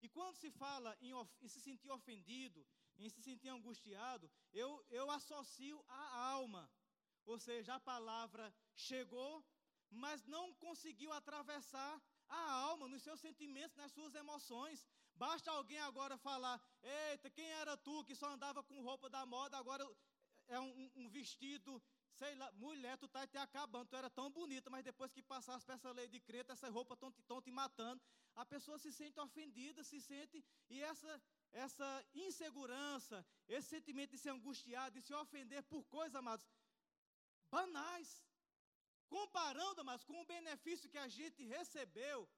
E 0.00 0.08
quando 0.08 0.36
se 0.36 0.50
fala 0.50 0.96
em, 1.00 1.12
em, 1.40 1.48
se 1.48 1.60
sentir 1.60 1.90
ofendido, 1.90 2.66
em 2.98 3.08
se 3.08 3.22
sentir 3.22 3.48
angustiado, 3.48 4.30
eu, 4.52 4.84
eu 4.90 5.10
associo 5.10 5.84
a 5.88 6.18
alma. 6.30 6.70
Ou 7.24 7.38
seja, 7.38 7.74
a 7.74 7.80
palavra 7.80 8.52
chegou, 8.74 9.44
mas 9.90 10.24
não 10.24 10.52
conseguiu 10.54 11.12
atravessar 11.12 12.02
a 12.28 12.52
alma, 12.52 12.88
nos 12.88 13.02
seus 13.02 13.20
sentimentos, 13.20 13.76
nas 13.76 13.92
suas 13.92 14.14
emoções. 14.14 14.84
Basta 15.14 15.50
alguém 15.52 15.78
agora 15.80 16.16
falar: 16.18 16.60
Eita, 16.82 17.30
quem 17.30 17.48
era 17.52 17.76
tu 17.76 18.04
que 18.04 18.14
só 18.14 18.30
andava 18.30 18.62
com 18.62 18.82
roupa 18.82 19.08
da 19.08 19.24
moda, 19.24 19.56
agora 19.56 19.86
é 20.48 20.58
um, 20.58 20.90
um 20.96 21.08
vestido, 21.08 21.80
sei 22.20 22.34
lá, 22.34 22.50
mulher, 22.52 22.96
tu 22.98 23.08
tá 23.08 23.26
te 23.26 23.38
acabando, 23.38 23.88
tu 23.88 23.96
era 23.96 24.10
tão 24.10 24.30
bonita, 24.30 24.68
mas 24.70 24.84
depois 24.84 25.12
que 25.12 25.22
passasse 25.22 25.64
para 25.64 25.76
essa 25.76 25.90
lei 25.92 26.08
de 26.08 26.20
crente, 26.20 26.52
essa 26.52 26.68
roupa 26.68 26.94
estão 26.94 27.40
te 27.40 27.50
matando. 27.50 28.00
A 28.34 28.44
pessoa 28.44 28.78
se 28.78 28.92
sente 28.92 29.18
ofendida, 29.20 29.82
se 29.82 30.00
sente, 30.00 30.44
e 30.68 30.82
essa, 30.82 31.22
essa 31.52 31.88
insegurança, 32.14 33.24
esse 33.48 33.68
sentimento 33.68 34.10
de 34.12 34.18
ser 34.18 34.30
angustiado, 34.30 34.94
de 34.98 35.02
se 35.06 35.14
ofender 35.14 35.62
por 35.64 35.84
coisas, 35.84 36.14
amados, 36.14 36.46
banais. 37.50 38.10
Comparando, 39.08 39.84
mas 39.84 40.04
com 40.04 40.20
o 40.20 40.24
benefício 40.24 40.88
que 40.88 40.98
a 40.98 41.08
gente 41.08 41.44
recebeu, 41.44 42.28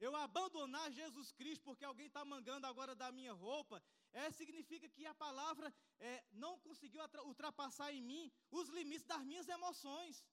eu 0.00 0.14
abandonar 0.16 0.90
Jesus 0.92 1.30
Cristo 1.32 1.62
porque 1.64 1.84
alguém 1.84 2.06
está 2.06 2.24
mangando 2.24 2.66
agora 2.66 2.94
da 2.94 3.10
minha 3.12 3.32
roupa, 3.32 3.82
é, 4.12 4.30
significa 4.30 4.88
que 4.88 5.06
a 5.06 5.14
palavra 5.14 5.72
é, 5.98 6.24
não 6.32 6.58
conseguiu 6.58 7.02
ultrapassar 7.24 7.92
em 7.92 8.02
mim 8.02 8.32
os 8.50 8.68
limites 8.68 9.06
das 9.06 9.24
minhas 9.24 9.48
emoções. 9.48 10.24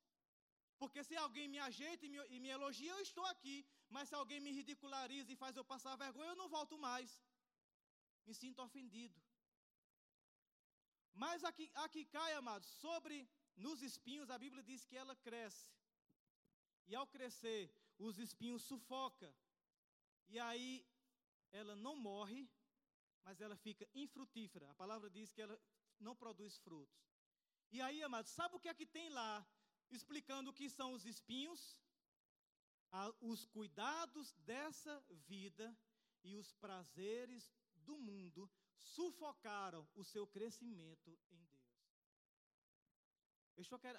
Porque 0.80 1.04
se 1.04 1.16
alguém 1.16 1.48
me 1.48 1.60
ajeita 1.60 2.06
e 2.06 2.10
me, 2.10 2.20
e 2.36 2.40
me 2.40 2.50
elogia, 2.50 2.92
eu 2.92 3.00
estou 3.00 3.26
aqui. 3.26 3.66
Mas 3.90 4.10
se 4.10 4.16
alguém 4.16 4.40
me 4.40 4.52
ridiculariza 4.52 5.32
e 5.32 5.42
faz 5.44 5.56
eu 5.56 5.66
passar 5.66 5.96
vergonha, 5.96 6.32
eu 6.32 6.36
não 6.36 6.50
volto 6.50 6.78
mais. 6.78 7.22
Me 8.26 8.34
sinto 8.34 8.62
ofendido. 8.62 9.20
Mas 11.14 11.44
aqui, 11.44 11.72
aqui 11.86 12.06
cai, 12.06 12.34
amados, 12.34 12.68
sobre 12.86 13.28
nos 13.56 13.82
espinhos, 13.82 14.30
a 14.30 14.38
Bíblia 14.38 14.62
diz 14.62 14.86
que 14.86 14.96
ela 14.96 15.16
cresce. 15.16 15.68
E 16.88 16.96
ao 16.96 17.08
crescer, 17.08 17.72
os 17.98 18.20
espinhos 18.20 18.62
sufoca. 18.64 19.34
E 20.30 20.38
aí 20.40 20.86
ela 21.52 21.76
não 21.76 21.96
morre, 21.96 22.48
mas 23.28 23.42
ela 23.42 23.58
fica 23.58 23.86
infrutífera. 23.94 24.72
A 24.72 24.76
palavra 24.76 25.10
diz 25.10 25.34
que 25.34 25.42
ela 25.42 25.60
não 26.00 26.16
produz 26.16 26.58
frutos. 26.60 26.98
E 27.70 27.82
aí, 27.82 28.02
amados, 28.02 28.32
sabe 28.32 28.56
o 28.56 28.60
que 28.60 28.70
é 28.70 28.74
que 28.74 28.86
tem 28.86 29.10
lá, 29.10 29.46
explicando 29.90 30.50
o 30.50 30.54
que 30.54 30.70
são 30.70 30.94
os 30.94 31.06
espinhos? 31.06 31.78
Os 33.20 33.46
cuidados 33.46 34.32
dessa 34.52 34.96
vida 35.34 35.78
e 36.24 36.38
os 36.38 36.54
prazeres 36.54 37.52
do 37.88 37.98
mundo 37.98 38.50
sufocaram 38.78 39.86
o 39.94 40.06
seu 40.06 40.26
crescimento 40.26 41.20
em 41.30 41.44
Deus. 41.54 41.68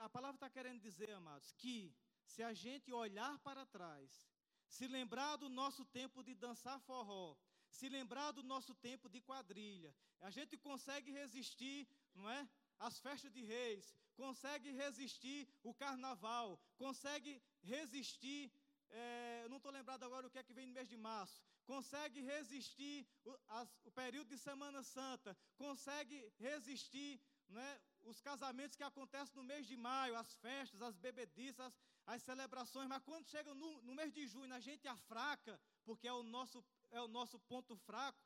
a 0.01 0.09
palavra 0.09 0.37
está 0.37 0.49
querendo 0.49 0.81
dizer, 0.81 1.11
amados, 1.11 1.53
que 1.53 1.95
se 2.25 2.43
a 2.43 2.55
gente 2.55 2.91
olhar 2.93 3.39
para 3.41 3.67
trás 3.67 4.27
se 4.69 4.87
lembrar 4.87 5.37
do 5.37 5.51
nosso 5.51 5.85
tempo 5.85 6.23
de 6.23 6.35
dançar 6.35 6.81
forró, 6.81 7.37
se 7.71 7.89
lembrar 7.89 8.33
do 8.33 8.43
nosso 8.43 8.75
tempo 8.75 9.09
de 9.09 9.21
quadrilha, 9.21 9.95
a 10.21 10.31
gente 10.31 10.57
consegue 10.57 11.11
resistir, 11.11 11.89
não 12.15 12.29
é? 12.31 12.49
As 12.79 12.99
festas 12.99 13.33
de 13.33 13.43
reis, 13.43 13.95
consegue 14.17 14.71
resistir 14.73 15.49
o 15.63 15.75
carnaval, 15.75 16.61
consegue 16.77 17.43
resistir, 17.63 18.53
é, 18.91 19.47
não 19.49 19.59
estou 19.59 19.73
lembrado 19.73 20.05
agora 20.05 20.27
o 20.27 20.31
que 20.31 20.39
é 20.39 20.43
que 20.43 20.53
vem 20.53 20.67
no 20.67 20.73
mês 20.73 20.89
de 20.89 20.97
março, 20.97 21.43
consegue 21.65 22.21
resistir 22.23 23.07
o, 23.25 23.37
as, 23.49 23.69
o 23.85 23.91
período 23.91 24.29
de 24.29 24.39
Semana 24.39 24.83
Santa, 24.83 25.37
consegue 25.57 26.33
resistir 26.39 27.21
não 27.49 27.61
é, 27.61 27.81
os 28.03 28.21
casamentos 28.21 28.77
que 28.77 28.83
acontecem 28.83 29.35
no 29.37 29.43
mês 29.43 29.67
de 29.67 29.77
maio, 29.77 30.17
as 30.17 30.35
festas, 30.37 30.81
as 30.83 30.97
bebediças, 30.97 31.73
as 32.07 32.23
celebrações, 32.23 32.89
mas 32.89 33.03
quando 33.03 33.27
chega 33.27 33.55
no, 33.55 33.83
no 33.83 33.95
mês 33.95 34.13
de 34.13 34.27
junho, 34.27 34.53
a 34.55 34.61
gente 34.61 34.87
afraca, 34.89 35.61
porque 35.85 36.09
é 36.09 36.13
o 36.13 36.23
nosso, 36.23 36.65
é 36.91 37.01
o 37.01 37.09
nosso 37.09 37.39
ponto 37.41 37.77
fraco, 37.77 38.23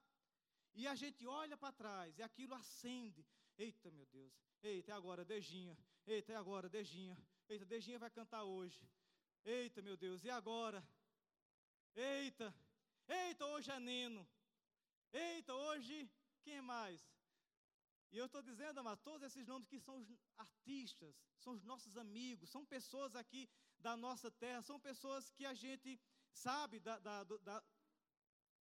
e 0.74 0.86
a 0.86 0.94
gente 0.94 1.26
olha 1.26 1.56
para 1.56 1.72
trás 1.72 2.18
e 2.18 2.22
aquilo 2.22 2.54
acende. 2.54 3.26
Eita, 3.58 3.90
meu 3.90 4.06
Deus. 4.06 4.32
Eita, 4.62 4.92
é 4.92 4.94
agora, 4.94 5.24
Dejinha. 5.24 5.76
Eita, 6.06 6.32
é 6.32 6.36
agora, 6.36 6.68
Dejinha. 6.68 7.16
Eita, 7.48 7.66
Dejinha 7.66 7.98
vai 7.98 8.10
cantar 8.10 8.44
hoje. 8.44 8.88
Eita, 9.44 9.82
meu 9.82 9.96
Deus, 9.96 10.24
e 10.24 10.30
agora? 10.30 10.82
Eita, 11.94 12.54
eita, 13.06 13.44
hoje 13.46 13.70
é 13.70 13.78
Neno. 13.78 14.26
Eita, 15.12 15.54
hoje, 15.54 16.10
quem 16.42 16.62
mais? 16.62 17.00
E 18.10 18.18
eu 18.18 18.26
estou 18.26 18.42
dizendo, 18.42 18.78
amados, 18.78 19.02
todos 19.02 19.26
esses 19.26 19.46
nomes 19.46 19.68
que 19.68 19.80
são 19.80 19.98
os 19.98 20.08
artistas, 20.36 21.14
são 21.38 21.54
os 21.54 21.64
nossos 21.64 21.96
amigos, 21.96 22.50
são 22.50 22.64
pessoas 22.64 23.14
aqui 23.16 23.48
da 23.78 23.96
nossa 23.96 24.30
terra, 24.30 24.62
são 24.62 24.78
pessoas 24.78 25.30
que 25.30 25.44
a 25.44 25.54
gente 25.54 26.00
sabe 26.32 26.78
da, 26.78 26.98
da, 26.98 27.24
da, 27.24 27.64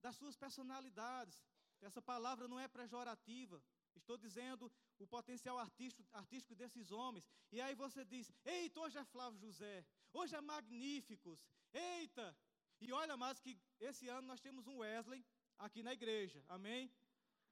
das 0.02 0.16
suas 0.16 0.36
personalidades. 0.36 1.40
Essa 1.80 2.02
palavra 2.02 2.46
não 2.46 2.58
é 2.60 2.68
pejorativa. 2.68 3.62
Estou 3.94 4.16
dizendo 4.16 4.70
o 4.98 5.06
potencial 5.06 5.58
artístico, 5.58 6.08
artístico 6.12 6.54
desses 6.54 6.90
homens. 6.90 7.28
E 7.50 7.60
aí 7.60 7.74
você 7.74 8.04
diz: 8.04 8.32
Eita, 8.44 8.80
hoje 8.80 8.98
é 8.98 9.04
Flávio 9.04 9.38
José, 9.38 9.84
hoje 10.12 10.34
é 10.34 10.40
Magníficos, 10.40 11.46
eita! 11.72 12.36
E 12.80 12.92
olha 12.92 13.16
mais 13.16 13.38
que 13.38 13.56
esse 13.78 14.08
ano 14.08 14.26
nós 14.26 14.40
temos 14.40 14.66
um 14.66 14.78
Wesley 14.78 15.24
aqui 15.58 15.82
na 15.82 15.92
igreja, 15.92 16.44
amém? 16.48 16.90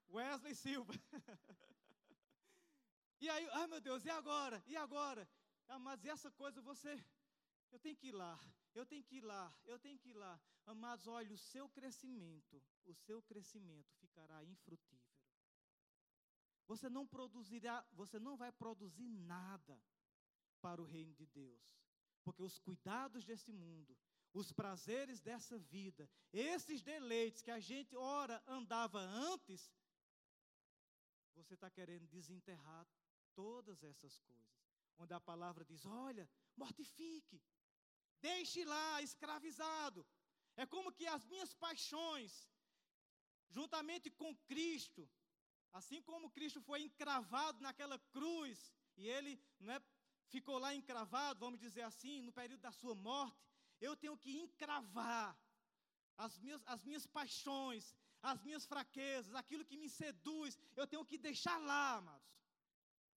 Wesley 0.08 0.54
Silva. 0.54 0.92
E 3.22 3.28
aí, 3.28 3.46
ai 3.52 3.66
meu 3.66 3.82
Deus, 3.82 4.02
e 4.06 4.08
agora? 4.08 4.62
E 4.66 4.74
agora? 4.74 5.28
E 6.02 6.08
essa 6.08 6.30
coisa 6.30 6.62
você, 6.62 6.92
eu 7.70 7.78
tenho 7.78 7.96
que 7.96 8.08
ir 8.08 8.12
lá, 8.12 8.38
eu 8.74 8.84
tenho 8.86 9.04
que 9.04 9.16
ir 9.16 9.20
lá, 9.20 9.54
eu 9.64 9.78
tenho 9.78 9.98
que 9.98 10.10
ir 10.10 10.14
lá. 10.14 10.40
Amados, 10.66 11.06
olha, 11.06 11.32
o 11.32 11.38
seu 11.38 11.68
crescimento, 11.68 12.62
o 12.84 12.94
seu 12.94 13.22
crescimento 13.22 13.92
ficará 14.00 14.44
infrutífero. 14.44 15.20
Você 16.66 16.88
não 16.88 17.06
produzirá, 17.06 17.84
você 17.92 18.18
não 18.18 18.36
vai 18.36 18.52
produzir 18.52 19.08
nada 19.08 19.82
para 20.60 20.80
o 20.80 20.84
reino 20.84 21.14
de 21.14 21.26
Deus. 21.26 21.80
Porque 22.22 22.42
os 22.42 22.58
cuidados 22.58 23.24
desse 23.24 23.52
mundo, 23.52 23.96
os 24.32 24.52
prazeres 24.52 25.20
dessa 25.20 25.58
vida, 25.58 26.08
esses 26.32 26.82
deleites 26.82 27.42
que 27.42 27.50
a 27.50 27.58
gente 27.58 27.96
ora 27.96 28.40
andava 28.46 29.00
antes, 29.00 29.72
você 31.34 31.54
está 31.54 31.70
querendo 31.70 32.06
desenterrar 32.06 32.86
todas 33.34 33.82
essas 33.82 34.18
coisas. 34.20 34.60
Onde 34.98 35.14
a 35.14 35.20
palavra 35.20 35.64
diz: 35.64 35.84
olha, 35.86 36.28
mortifique, 36.56 37.42
deixe 38.20 38.64
lá 38.64 39.02
escravizado. 39.02 40.06
É 40.56 40.66
como 40.66 40.92
que 40.92 41.06
as 41.06 41.24
minhas 41.26 41.52
paixões, 41.54 42.32
juntamente 43.48 44.10
com 44.10 44.34
Cristo, 44.50 45.08
assim 45.72 46.00
como 46.02 46.30
Cristo 46.30 46.60
foi 46.60 46.82
encravado 46.82 47.60
naquela 47.60 47.98
cruz, 48.16 48.72
e 48.96 49.06
ele 49.08 49.32
não 49.58 49.74
é, 49.74 49.80
ficou 50.28 50.58
lá 50.58 50.74
encravado, 50.74 51.40
vamos 51.40 51.60
dizer 51.60 51.82
assim, 51.82 52.20
no 52.22 52.32
período 52.32 52.60
da 52.60 52.72
sua 52.72 52.94
morte, 52.94 53.38
eu 53.80 53.96
tenho 53.96 54.16
que 54.16 54.32
encravar 54.38 55.38
as 56.16 56.38
minhas, 56.38 56.62
as 56.66 56.84
minhas 56.84 57.06
paixões, 57.06 57.94
as 58.22 58.42
minhas 58.42 58.66
fraquezas, 58.66 59.34
aquilo 59.34 59.64
que 59.64 59.78
me 59.78 59.88
seduz, 59.88 60.58
eu 60.76 60.86
tenho 60.86 61.04
que 61.04 61.16
deixar 61.16 61.56
lá, 61.58 61.96
amados 61.96 62.30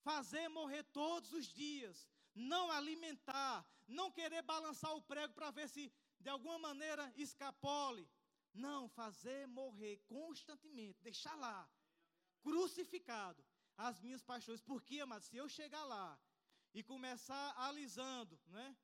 fazer 0.04 0.50
morrer 0.50 0.84
todos 0.84 1.32
os 1.32 1.48
dias, 1.48 2.08
não 2.34 2.72
alimentar, 2.72 3.66
não 3.88 4.12
querer 4.12 4.42
balançar 4.42 4.96
o 4.96 5.02
prego 5.02 5.34
para 5.34 5.52
ver 5.52 5.68
se 5.70 5.92
de 6.20 6.30
alguma 6.30 6.58
maneira 6.60 7.12
escapole. 7.16 8.10
Não, 8.54 8.88
fazer 8.90 9.48
morrer 9.48 9.98
constantemente, 10.08 11.02
deixar 11.02 11.36
lá, 11.36 11.68
crucificado, 12.42 13.44
as 13.76 14.00
minhas 14.00 14.22
paixões. 14.22 14.62
Porque, 14.62 15.00
amados, 15.00 15.28
se 15.28 15.38
eu 15.38 15.50
chegar 15.50 15.84
lá 15.86 16.20
e 16.74 16.84
começar 16.84 17.54
alisando, 17.58 18.40
né? 18.48 18.78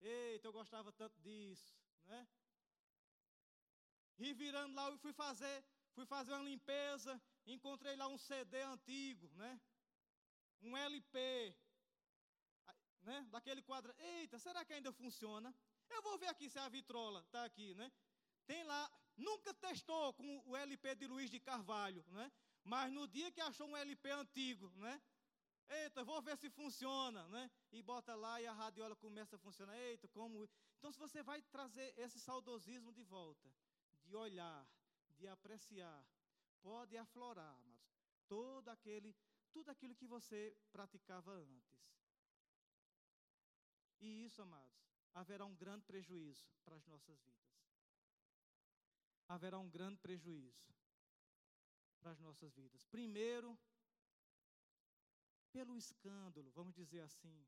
Eita, 0.00 0.48
eu 0.48 0.52
gostava 0.52 0.90
tanto 0.92 1.20
disso, 1.20 1.74
né? 2.04 2.26
E 4.18 4.32
virando 4.32 4.74
lá, 4.74 4.88
eu 4.88 4.98
fui 4.98 5.12
fazer, 5.12 5.64
fui 5.94 6.06
fazer 6.06 6.32
uma 6.32 6.42
limpeza, 6.42 7.20
encontrei 7.46 7.94
lá 7.96 8.08
um 8.08 8.18
CD 8.18 8.62
antigo, 8.62 9.30
né? 9.34 9.60
um 10.62 10.76
LP, 10.76 11.54
né, 13.02 13.26
daquele 13.30 13.62
quadro. 13.62 13.94
Eita, 13.98 14.38
será 14.38 14.64
que 14.64 14.72
ainda 14.72 14.92
funciona? 14.92 15.54
Eu 15.90 16.02
vou 16.02 16.18
ver 16.18 16.28
aqui 16.28 16.48
se 16.48 16.58
a 16.58 16.68
vitrola 16.68 17.20
está 17.20 17.44
aqui, 17.44 17.74
né? 17.74 17.90
Tem 18.46 18.62
lá, 18.64 18.90
nunca 19.16 19.52
testou 19.54 20.12
com 20.14 20.42
o 20.46 20.56
LP 20.56 20.94
de 20.96 21.06
Luiz 21.06 21.30
de 21.30 21.40
Carvalho, 21.40 22.04
né? 22.08 22.30
Mas 22.64 22.92
no 22.92 23.06
dia 23.06 23.30
que 23.30 23.40
achou 23.40 23.68
um 23.68 23.76
LP 23.76 24.10
antigo, 24.10 24.70
né? 24.76 25.00
Eita, 25.68 26.04
vou 26.04 26.20
ver 26.20 26.36
se 26.36 26.50
funciona, 26.50 27.26
né? 27.28 27.50
E 27.70 27.82
bota 27.82 28.14
lá 28.14 28.40
e 28.40 28.46
a 28.46 28.52
radiola 28.52 28.94
começa 28.96 29.36
a 29.36 29.38
funcionar. 29.38 29.76
Eita, 29.76 30.06
como. 30.08 30.48
Então, 30.78 30.92
se 30.92 30.98
você 30.98 31.22
vai 31.22 31.40
trazer 31.42 31.94
esse 31.96 32.20
saudosismo 32.20 32.92
de 32.92 33.02
volta, 33.02 33.48
de 34.04 34.14
olhar, 34.14 34.66
de 35.18 35.26
apreciar, 35.28 36.04
pode 36.60 36.96
aflorar, 36.96 37.56
mas 37.64 37.80
todo 38.28 38.68
aquele 38.68 39.14
tudo 39.52 39.70
aquilo 39.70 39.94
que 39.94 40.06
você 40.06 40.56
praticava 40.72 41.30
antes. 41.32 41.82
E 44.02 44.24
isso, 44.24 44.42
amados, 44.42 44.82
haverá 45.14 45.46
um 45.46 45.54
grande 45.54 45.84
prejuízo 45.84 46.44
para 46.64 46.76
as 46.76 46.84
nossas 46.86 47.22
vidas. 47.22 47.52
Haverá 49.28 49.58
um 49.58 49.70
grande 49.70 49.98
prejuízo 49.98 50.74
para 52.00 52.10
as 52.10 52.18
nossas 52.18 52.52
vidas. 52.52 52.84
Primeiro, 52.86 53.56
pelo 55.52 55.76
escândalo, 55.76 56.50
vamos 56.50 56.74
dizer 56.74 57.00
assim. 57.00 57.46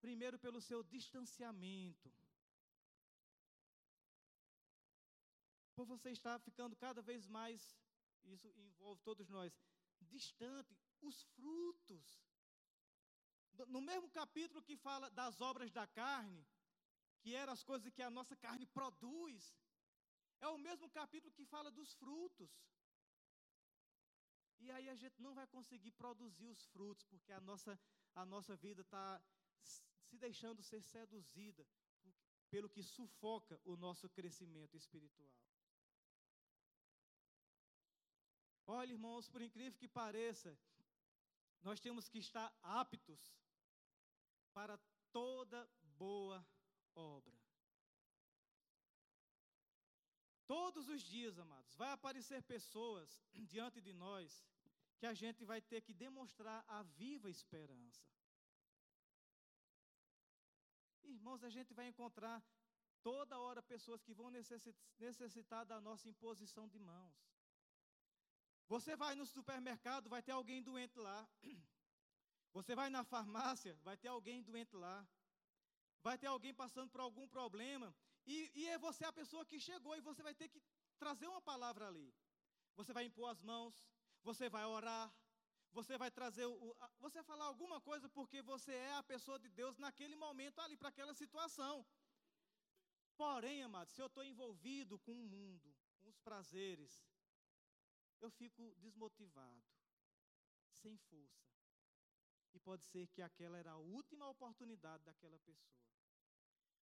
Primeiro, 0.00 0.38
pelo 0.38 0.60
seu 0.60 0.82
distanciamento. 0.82 2.12
Por 5.74 5.86
você 5.86 6.10
estar 6.10 6.38
ficando 6.40 6.76
cada 6.76 7.00
vez 7.00 7.26
mais, 7.26 7.74
isso 8.24 8.46
envolve 8.58 9.00
todos 9.02 9.30
nós, 9.30 9.58
distante, 10.02 10.76
os 11.00 11.22
frutos. 11.34 12.20
No 13.68 13.80
mesmo 13.80 14.08
capítulo 14.10 14.62
que 14.62 14.76
fala 14.76 15.08
das 15.10 15.40
obras 15.40 15.70
da 15.70 15.86
carne, 15.86 16.46
que 17.20 17.34
eram 17.34 17.52
as 17.52 17.62
coisas 17.62 17.92
que 17.92 18.02
a 18.02 18.10
nossa 18.10 18.36
carne 18.36 18.66
produz, 18.66 19.54
é 20.40 20.48
o 20.48 20.58
mesmo 20.58 20.88
capítulo 20.90 21.32
que 21.32 21.44
fala 21.44 21.70
dos 21.70 21.94
frutos. 21.94 22.50
E 24.58 24.70
aí 24.70 24.88
a 24.88 24.94
gente 24.94 25.20
não 25.20 25.34
vai 25.34 25.46
conseguir 25.46 25.92
produzir 25.92 26.48
os 26.48 26.64
frutos, 26.66 27.04
porque 27.06 27.32
a 27.32 27.40
nossa, 27.40 27.78
a 28.14 28.24
nossa 28.24 28.56
vida 28.56 28.82
está 28.82 29.22
se 29.62 30.18
deixando 30.18 30.62
ser 30.62 30.82
seduzida 30.82 31.66
pelo 32.50 32.68
que 32.68 32.82
sufoca 32.82 33.60
o 33.64 33.76
nosso 33.76 34.08
crescimento 34.08 34.76
espiritual. 34.76 35.32
Olha, 38.66 38.92
irmãos, 38.92 39.28
por 39.28 39.42
incrível 39.42 39.78
que 39.78 39.88
pareça, 39.88 40.56
nós 41.62 41.80
temos 41.80 42.08
que 42.08 42.18
estar 42.18 42.54
aptos 42.62 43.34
para 44.54 44.78
toda 45.12 45.68
boa 45.98 46.38
obra. 46.94 47.36
Todos 50.46 50.88
os 50.88 51.02
dias, 51.02 51.38
amados, 51.38 51.74
vai 51.74 51.90
aparecer 51.92 52.42
pessoas 52.42 53.08
diante 53.52 53.80
de 53.80 53.92
nós 53.92 54.44
que 54.98 55.06
a 55.06 55.14
gente 55.22 55.44
vai 55.44 55.60
ter 55.60 55.80
que 55.86 55.92
demonstrar 55.92 56.64
a 56.68 56.82
viva 56.82 57.28
esperança. 57.28 58.02
Irmãos, 61.02 61.42
a 61.42 61.50
gente 61.50 61.72
vai 61.74 61.86
encontrar 61.88 62.42
toda 63.02 63.38
hora 63.38 63.62
pessoas 63.62 64.02
que 64.02 64.14
vão 64.14 64.30
necessitar 64.98 65.64
da 65.66 65.80
nossa 65.80 66.08
imposição 66.08 66.66
de 66.68 66.78
mãos. 66.78 67.14
Você 68.68 68.96
vai 68.96 69.14
no 69.14 69.26
supermercado, 69.26 70.08
vai 70.08 70.22
ter 70.22 70.32
alguém 70.32 70.62
doente 70.62 70.98
lá. 70.98 71.28
Você 72.56 72.74
vai 72.80 72.88
na 72.88 73.02
farmácia, 73.12 73.76
vai 73.82 73.96
ter 73.96 74.08
alguém 74.08 74.42
doente 74.48 74.74
lá. 74.76 74.96
Vai 76.06 76.16
ter 76.16 76.28
alguém 76.28 76.54
passando 76.54 76.90
por 76.90 77.00
algum 77.00 77.26
problema. 77.26 77.94
E, 78.26 78.50
e 78.54 78.66
é 78.68 78.78
você 78.78 79.04
a 79.04 79.12
pessoa 79.12 79.44
que 79.44 79.58
chegou 79.58 79.96
e 79.96 80.00
você 80.00 80.22
vai 80.22 80.34
ter 80.34 80.48
que 80.48 80.62
trazer 80.98 81.26
uma 81.26 81.42
palavra 81.42 81.88
ali. 81.88 82.14
Você 82.76 82.92
vai 82.92 83.04
impor 83.06 83.28
as 83.30 83.40
mãos, 83.42 83.74
você 84.22 84.48
vai 84.48 84.64
orar, 84.64 85.12
você 85.72 85.98
vai 85.98 86.10
trazer, 86.10 86.46
o, 86.46 86.76
você 87.00 87.18
vai 87.18 87.24
falar 87.24 87.46
alguma 87.46 87.80
coisa 87.80 88.08
porque 88.08 88.40
você 88.42 88.72
é 88.72 88.94
a 88.94 89.02
pessoa 89.02 89.38
de 89.38 89.48
Deus 89.48 89.76
naquele 89.76 90.16
momento 90.16 90.60
ali, 90.60 90.76
para 90.76 90.90
aquela 90.90 91.14
situação. 91.14 91.84
Porém, 93.16 93.62
amados, 93.62 93.94
se 93.94 94.00
eu 94.00 94.06
estou 94.06 94.24
envolvido 94.24 94.98
com 95.00 95.12
o 95.12 95.28
mundo, 95.36 95.74
com 96.00 96.08
os 96.08 96.18
prazeres, 96.18 96.92
eu 98.20 98.30
fico 98.30 98.74
desmotivado, 98.78 99.64
sem 100.70 100.96
força. 100.96 101.53
E 102.54 102.60
pode 102.60 102.84
ser 102.84 103.06
que 103.08 103.20
aquela 103.20 103.58
era 103.58 103.72
a 103.72 103.76
última 103.76 104.28
oportunidade 104.28 105.02
daquela 105.04 105.38
pessoa. 105.40 105.84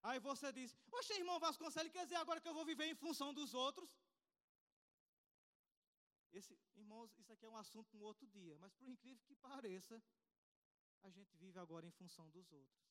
Aí 0.03 0.19
você 0.21 0.53
diz: 0.53 0.77
Oxe, 0.93 1.15
irmão 1.15 1.39
Vasconcelos, 1.41 1.93
quer 1.93 2.05
dizer 2.05 2.17
agora 2.17 2.41
que 2.41 2.49
eu 2.49 2.55
vou 2.55 2.65
viver 2.65 2.87
em 2.87 2.95
função 2.95 3.33
dos 3.33 3.55
outros? 3.55 3.91
Esse, 6.33 6.59
irmãos, 6.75 7.17
isso 7.19 7.33
aqui 7.33 7.45
é 7.45 7.49
um 7.49 7.57
assunto 7.57 7.97
um 7.97 8.03
outro 8.03 8.27
dia, 8.27 8.57
mas 8.59 8.73
por 8.75 8.89
incrível 8.89 9.23
que 9.27 9.35
pareça, 9.37 10.03
a 11.03 11.11
gente 11.11 11.37
vive 11.37 11.59
agora 11.59 11.87
em 11.87 11.91
função 11.91 12.29
dos 12.31 12.51
outros. 12.53 12.83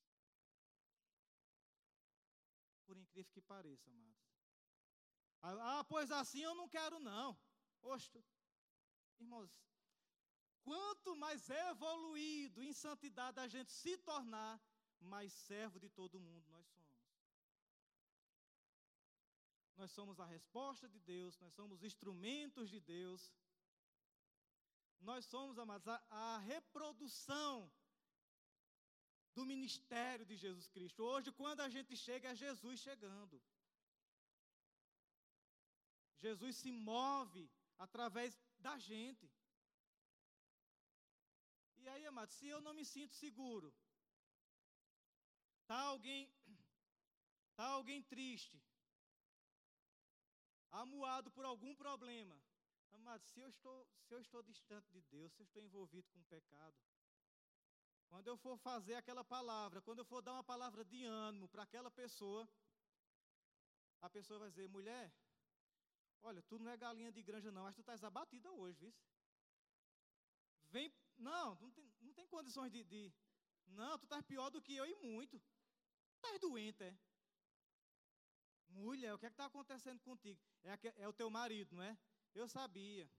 Por 2.85 2.97
incrível 2.97 3.31
que 3.31 3.41
pareça, 3.41 3.89
amados. 3.89 4.21
Ah, 5.41 5.83
pois 5.89 6.11
assim 6.11 6.41
eu 6.41 6.53
não 6.53 6.69
quero, 6.69 6.99
não. 6.99 7.37
Oxe, 7.81 8.23
irmãos, 9.19 9.51
quanto 10.63 11.15
mais 11.15 11.49
evoluído 11.49 12.63
em 12.63 12.73
santidade 12.73 13.39
a 13.39 13.47
gente 13.47 13.71
se 13.71 13.97
tornar, 13.97 14.59
mais 14.99 15.31
servo 15.33 15.79
de 15.79 15.89
todo 15.89 16.19
mundo 16.19 16.47
nós 16.49 16.67
somos. 16.67 16.91
Nós 19.77 19.91
somos 19.91 20.19
a 20.19 20.25
resposta 20.25 20.87
de 20.87 20.99
Deus, 20.99 21.39
nós 21.39 21.53
somos 21.53 21.83
instrumentos 21.83 22.69
de 22.69 22.79
Deus. 22.79 23.33
Nós 24.99 25.25
somos, 25.25 25.57
amados, 25.57 25.87
a, 25.87 25.99
a 26.11 26.37
reprodução 26.39 27.71
do 29.33 29.45
ministério 29.45 30.25
de 30.25 30.35
Jesus 30.35 30.67
Cristo. 30.67 31.03
Hoje, 31.03 31.31
quando 31.31 31.61
a 31.61 31.69
gente 31.69 31.95
chega, 31.97 32.29
é 32.29 32.35
Jesus 32.35 32.79
chegando. 32.79 33.41
Jesus 36.17 36.57
se 36.57 36.71
move 36.71 37.49
através 37.79 38.37
da 38.59 38.77
gente. 38.77 39.27
E 41.83 41.89
aí, 41.89 42.05
amados, 42.05 42.35
se 42.35 42.47
eu 42.47 42.61
não 42.61 42.73
me 42.73 42.85
sinto 42.85 43.13
seguro, 43.15 43.73
tá 45.65 45.79
alguém 45.93 46.31
tá 47.57 47.65
alguém 47.65 48.03
triste, 48.03 48.61
amuado 50.71 51.31
por 51.31 51.45
algum 51.45 51.75
problema. 51.75 52.37
Amado, 52.91 53.23
se 53.25 53.39
eu 53.39 53.49
estou, 53.49 53.87
se 54.05 54.13
eu 54.13 54.19
estou 54.19 54.43
distante 54.43 54.87
de 54.91 55.01
Deus, 55.01 55.33
se 55.33 55.41
eu 55.41 55.45
estou 55.45 55.63
envolvido 55.63 56.07
com 56.11 56.21
pecado, 56.23 56.75
quando 58.09 58.27
eu 58.27 58.37
for 58.37 58.57
fazer 58.57 58.95
aquela 58.95 59.23
palavra, 59.23 59.81
quando 59.81 59.99
eu 59.99 60.05
for 60.05 60.21
dar 60.21 60.33
uma 60.33 60.43
palavra 60.43 60.83
de 60.83 61.03
ânimo 61.05 61.47
para 61.47 61.63
aquela 61.63 61.89
pessoa, 61.89 62.47
a 64.01 64.09
pessoa 64.09 64.39
vai 64.39 64.49
dizer, 64.49 64.67
mulher, 64.67 65.11
olha, 66.21 66.41
tu 66.43 66.59
não 66.59 66.69
é 66.69 66.75
galinha 66.75 67.11
de 67.11 67.23
granja 67.23 67.51
não, 67.51 67.63
mas 67.63 67.75
tu 67.75 67.81
estás 67.81 68.03
abatida 68.03 68.51
hoje, 68.51 68.77
viu? 68.79 68.93
Vem, 70.69 70.93
não, 71.21 71.55
não 71.55 71.71
tem, 71.71 71.91
não 72.01 72.13
tem 72.13 72.27
condições 72.27 72.71
de, 72.71 72.83
de 72.83 73.13
não, 73.67 73.97
tu 73.97 74.03
estás 74.03 74.23
pior 74.23 74.49
do 74.49 74.61
que 74.61 74.75
eu 74.75 74.85
e 74.85 74.95
muito. 74.95 75.41
Estás 76.15 76.39
doente, 76.39 76.83
é? 76.83 76.97
Mulher, 78.67 79.13
o 79.13 79.19
que 79.19 79.25
é 79.25 79.29
está 79.29 79.45
acontecendo 79.45 79.99
contigo? 79.99 80.39
É, 80.63 81.03
é 81.03 81.07
o 81.07 81.13
teu 81.13 81.29
marido, 81.29 81.75
não 81.75 81.83
é? 81.83 81.97
Eu 82.33 82.47
sabia. 82.47 83.09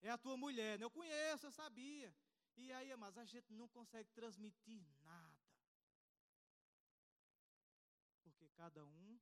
É 0.00 0.10
a 0.10 0.18
tua 0.18 0.36
mulher, 0.36 0.78
né? 0.78 0.84
eu 0.84 0.90
conheço, 0.90 1.46
eu 1.46 1.50
sabia. 1.50 2.14
E 2.56 2.70
aí, 2.72 2.94
mas 2.96 3.16
a 3.16 3.24
gente 3.24 3.52
não 3.52 3.66
consegue 3.68 4.10
transmitir 4.12 4.86
nada. 5.00 5.42
Porque 8.22 8.48
cada 8.50 8.84
um 8.84 9.18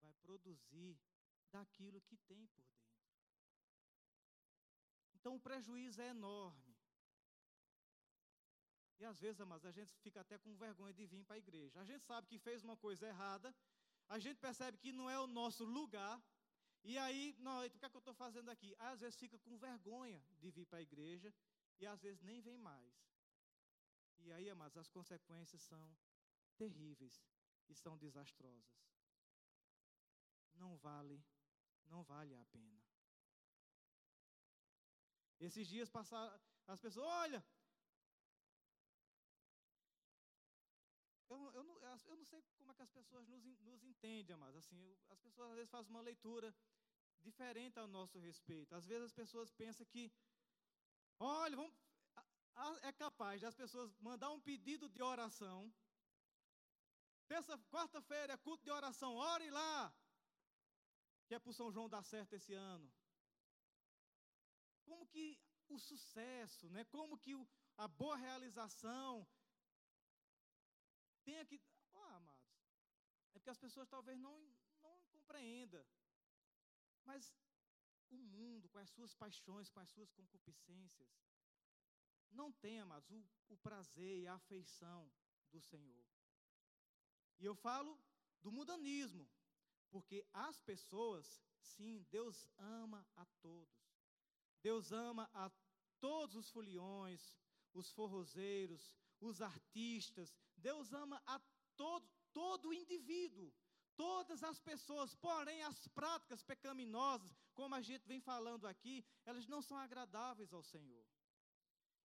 vai 0.00 0.12
produzir 0.14 0.98
daquilo 1.50 2.00
que 2.02 2.16
tem 2.18 2.46
por 2.46 2.62
dentro. 2.64 2.86
Então 5.14 5.34
o 5.34 5.40
prejuízo 5.40 6.00
é 6.02 6.08
enorme. 6.08 6.65
E 8.98 9.04
às 9.04 9.20
vezes, 9.20 9.40
mas 9.46 9.64
a 9.64 9.70
gente 9.70 9.94
fica 9.98 10.20
até 10.20 10.38
com 10.38 10.56
vergonha 10.56 10.92
de 10.92 11.06
vir 11.06 11.24
para 11.24 11.36
a 11.36 11.38
igreja. 11.38 11.80
A 11.80 11.84
gente 11.84 12.04
sabe 12.04 12.26
que 12.26 12.38
fez 12.38 12.62
uma 12.64 12.76
coisa 12.76 13.06
errada, 13.06 13.54
a 14.08 14.18
gente 14.18 14.38
percebe 14.38 14.78
que 14.78 14.92
não 14.92 15.10
é 15.10 15.18
o 15.18 15.26
nosso 15.26 15.64
lugar, 15.64 16.22
e 16.82 16.96
aí, 16.96 17.34
não, 17.40 17.64
o 17.64 17.70
que 17.70 17.84
é 17.84 17.88
que 17.90 17.96
eu 17.96 17.98
estou 17.98 18.14
fazendo 18.14 18.48
aqui? 18.48 18.74
Aí, 18.78 18.92
às 18.92 19.00
vezes 19.00 19.18
fica 19.18 19.38
com 19.40 19.58
vergonha 19.58 20.22
de 20.38 20.50
vir 20.50 20.64
para 20.66 20.78
a 20.78 20.82
igreja, 20.82 21.34
e 21.78 21.86
às 21.86 22.00
vezes 22.00 22.22
nem 22.22 22.40
vem 22.40 22.56
mais. 22.56 22.94
E 24.20 24.32
aí, 24.32 24.48
amados, 24.48 24.76
as 24.76 24.88
consequências 24.88 25.62
são 25.62 25.96
terríveis 26.56 27.20
e 27.68 27.74
são 27.74 27.98
desastrosas. 27.98 28.76
Não 30.54 30.76
vale, 30.76 31.22
não 31.86 32.02
vale 32.02 32.34
a 32.34 32.44
pena. 32.46 32.82
Esses 35.38 35.66
dias 35.68 35.90
passaram, 35.90 36.40
as 36.66 36.80
pessoas, 36.80 37.06
olha, 37.06 37.44
Eu, 41.36 41.52
eu, 41.58 41.64
não, 41.64 41.76
eu 42.10 42.16
não 42.16 42.24
sei 42.24 42.42
como 42.56 42.72
é 42.72 42.74
que 42.74 42.82
as 42.82 42.90
pessoas 42.90 43.28
nos, 43.28 43.44
nos 43.60 43.82
entendem, 43.84 44.36
mas 44.36 44.56
assim, 44.56 44.80
as 45.10 45.20
pessoas 45.20 45.50
às 45.50 45.56
vezes 45.56 45.70
fazem 45.70 45.90
uma 45.90 46.00
leitura 46.00 46.54
diferente 47.22 47.78
ao 47.78 47.86
nosso 47.86 48.18
respeito. 48.18 48.74
Às 48.74 48.86
vezes 48.86 49.04
as 49.10 49.12
pessoas 49.12 49.52
pensam 49.52 49.84
que, 49.86 50.10
olha, 51.18 51.56
vamos, 51.56 51.74
é 52.82 52.92
capaz 52.92 53.40
das 53.42 53.54
pessoas 53.54 53.94
mandar 54.08 54.30
um 54.30 54.40
pedido 54.40 54.88
de 54.88 55.02
oração. 55.02 55.72
Terça, 57.28 57.58
quarta-feira 57.74 58.32
é 58.32 58.36
culto 58.36 58.64
de 58.64 58.70
oração, 58.70 59.14
ore 59.16 59.50
lá, 59.50 59.94
que 61.26 61.34
é 61.34 61.38
para 61.38 61.50
o 61.50 61.58
São 61.60 61.70
João 61.70 61.88
dar 61.88 62.04
certo 62.04 62.34
esse 62.34 62.54
ano. 62.54 62.90
Como 64.84 65.06
que 65.06 65.38
o 65.68 65.78
sucesso, 65.78 66.70
né? 66.70 66.84
como 66.84 67.18
que 67.18 67.34
o, 67.34 67.46
a 67.76 67.88
boa 67.88 68.16
realização, 68.16 69.26
tenha 71.26 71.44
que. 71.44 71.60
que 73.42 73.50
as 73.50 73.58
pessoas 73.58 73.88
talvez 73.88 74.18
não, 74.18 74.36
não 74.82 74.94
compreendam. 75.12 75.84
Mas 77.04 77.32
o 78.10 78.16
mundo, 78.16 78.68
com 78.68 78.78
as 78.78 78.90
suas 78.90 79.14
paixões, 79.14 79.70
com 79.70 79.80
as 79.80 79.90
suas 79.90 80.10
concupiscências, 80.10 81.08
não 82.30 82.50
tem, 82.52 82.80
amados, 82.80 83.08
o, 83.10 83.24
o 83.48 83.56
prazer 83.58 84.18
e 84.22 84.26
a 84.26 84.34
afeição 84.34 85.00
do 85.52 85.60
Senhor. 85.60 86.04
E 87.38 87.44
eu 87.44 87.54
falo 87.54 87.98
do 88.42 88.50
mundanismo, 88.50 89.28
porque 89.90 90.26
as 90.32 90.60
pessoas, 90.60 91.40
sim, 91.60 92.04
Deus 92.10 92.48
ama 92.58 93.06
a 93.14 93.24
todos. 93.40 93.76
Deus 94.62 94.90
ama 94.90 95.30
a 95.32 95.50
todos 96.00 96.34
os 96.34 96.50
foliões, 96.50 97.38
os 97.72 97.90
forrozeiros, 97.92 98.92
os 99.20 99.40
artistas. 99.40 100.34
Deus 100.68 100.92
ama 101.04 101.18
a 101.34 101.36
todo, 101.82 102.06
todo 102.40 102.76
indivíduo, 102.82 103.48
todas 104.04 104.40
as 104.50 104.58
pessoas. 104.68 105.14
Porém, 105.26 105.60
as 105.70 105.78
práticas 105.98 106.42
pecaminosas, 106.50 107.32
como 107.58 107.74
a 107.80 107.82
gente 107.88 108.04
vem 108.12 108.20
falando 108.30 108.66
aqui, 108.72 108.96
elas 109.28 109.46
não 109.52 109.60
são 109.68 109.78
agradáveis 109.86 110.52
ao 110.52 110.64
Senhor. 110.72 111.06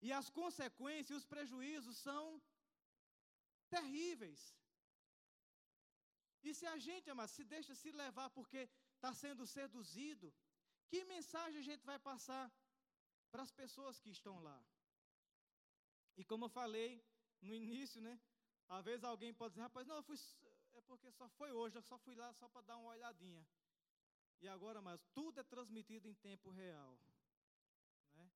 E 0.05 0.11
as 0.19 0.29
consequências 0.39 1.19
os 1.19 1.29
prejuízos 1.33 1.97
são 2.07 2.25
terríveis. 3.75 4.41
E 6.47 6.53
se 6.59 6.65
a 6.73 6.77
gente, 6.87 7.09
amado, 7.09 7.31
se 7.37 7.43
deixa 7.55 7.73
se 7.81 7.91
levar 8.03 8.29
porque 8.37 8.61
está 8.95 9.11
sendo 9.23 9.45
seduzido, 9.57 10.27
que 10.89 10.99
mensagem 11.15 11.59
a 11.59 11.67
gente 11.69 11.85
vai 11.91 11.99
passar 12.09 12.45
para 13.31 13.43
as 13.47 13.53
pessoas 13.61 13.99
que 14.03 14.11
estão 14.17 14.35
lá? 14.47 14.59
E 16.19 16.23
como 16.31 16.45
eu 16.45 16.53
falei 16.61 16.89
no 17.47 17.53
início, 17.63 18.01
né? 18.07 18.15
Às 18.77 18.85
vezes 18.85 19.03
alguém 19.03 19.33
pode 19.33 19.51
dizer, 19.51 19.63
rapaz, 19.63 19.85
não, 19.85 19.97
eu 19.97 20.03
fui, 20.03 20.17
é 20.73 20.81
porque 20.81 21.11
só 21.11 21.27
foi 21.29 21.51
hoje, 21.51 21.77
eu 21.77 21.81
só 21.81 21.97
fui 21.97 22.15
lá 22.15 22.31
só 22.33 22.47
para 22.47 22.61
dar 22.61 22.77
uma 22.77 22.91
olhadinha. 22.91 23.45
E 24.39 24.47
agora, 24.47 24.81
mas 24.81 25.05
tudo 25.13 25.39
é 25.41 25.43
transmitido 25.43 26.07
em 26.07 26.13
tempo 26.13 26.49
real. 26.49 26.97
Né? 28.13 28.31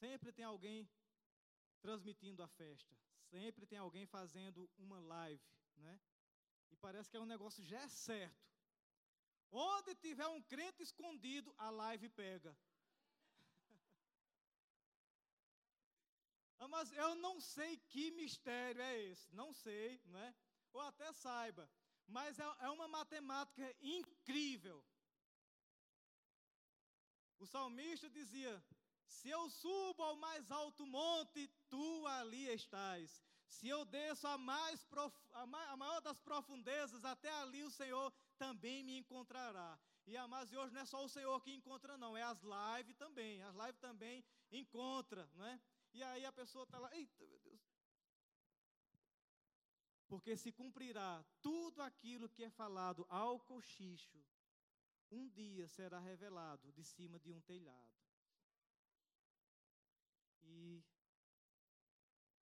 Sempre 0.00 0.32
tem 0.32 0.46
alguém 0.46 0.88
transmitindo 1.82 2.42
a 2.42 2.48
festa. 2.48 2.96
Sempre 3.30 3.66
tem 3.66 3.78
alguém 3.78 4.06
fazendo 4.06 4.68
uma 4.78 4.98
live, 5.00 5.44
né? 5.76 6.00
E 6.70 6.76
parece 6.76 7.10
que 7.10 7.16
é 7.18 7.20
um 7.20 7.26
negócio 7.26 7.62
já 7.62 7.80
é 7.82 7.88
certo. 7.88 8.48
Onde 9.50 9.94
tiver 9.94 10.26
um 10.26 10.42
crente 10.42 10.82
escondido, 10.82 11.54
a 11.58 11.68
live 11.68 12.08
pega. 12.08 12.56
Mas 16.68 16.92
eu 16.92 17.14
não 17.16 17.40
sei 17.40 17.76
que 17.76 18.10
mistério 18.12 18.80
é 18.80 19.02
esse, 19.04 19.34
não 19.34 19.52
sei, 19.52 20.00
não 20.06 20.18
é? 20.18 20.34
Ou 20.72 20.80
até 20.82 21.12
saiba, 21.12 21.68
mas 22.06 22.38
é, 22.38 22.44
é 22.60 22.70
uma 22.70 22.88
matemática 22.88 23.74
incrível. 23.80 24.84
O 27.38 27.46
salmista 27.46 28.08
dizia: 28.10 28.62
Se 29.06 29.28
eu 29.30 29.48
subo 29.48 30.02
ao 30.02 30.16
mais 30.16 30.50
alto 30.50 30.86
monte, 30.86 31.48
tu 31.68 32.06
ali 32.06 32.48
estás. 32.48 33.22
Se 33.46 33.68
eu 33.68 33.84
desço 33.84 34.26
a, 34.26 34.36
mais 34.36 34.84
prof... 34.84 35.14
a, 35.32 35.46
maior 35.46 36.00
das 36.02 36.20
profundezas, 36.20 37.04
até 37.04 37.30
ali 37.30 37.64
o 37.64 37.70
Senhor 37.70 38.12
também 38.36 38.84
me 38.84 38.98
encontrará. 38.98 39.78
E 40.06 40.16
amados, 40.16 40.52
e 40.52 40.56
hoje 40.56 40.74
não 40.74 40.80
é 40.80 40.84
só 40.86 41.04
o 41.04 41.08
Senhor 41.08 41.40
que 41.42 41.52
encontra, 41.52 41.96
não, 41.96 42.16
é 42.16 42.22
as 42.22 42.40
lives 42.42 42.96
também. 42.96 43.42
As 43.42 43.54
lives 43.54 43.78
também 43.78 44.24
encontra, 44.50 45.28
não 45.34 45.46
é? 45.46 45.60
E 45.92 46.02
aí 46.02 46.24
a 46.24 46.32
pessoa 46.32 46.64
está 46.64 46.78
lá, 46.78 46.94
eita, 46.94 47.26
meu 47.26 47.40
Deus. 47.40 47.60
Porque 50.06 50.36
se 50.36 50.50
cumprirá 50.52 51.24
tudo 51.42 51.82
aquilo 51.82 52.28
que 52.28 52.44
é 52.44 52.50
falado 52.50 53.06
ao 53.08 53.38
cochicho, 53.40 54.24
um 55.10 55.28
dia 55.28 55.68
será 55.68 55.98
revelado 55.98 56.72
de 56.72 56.84
cima 56.84 57.18
de 57.18 57.30
um 57.30 57.40
telhado. 57.40 57.98
E 60.42 60.82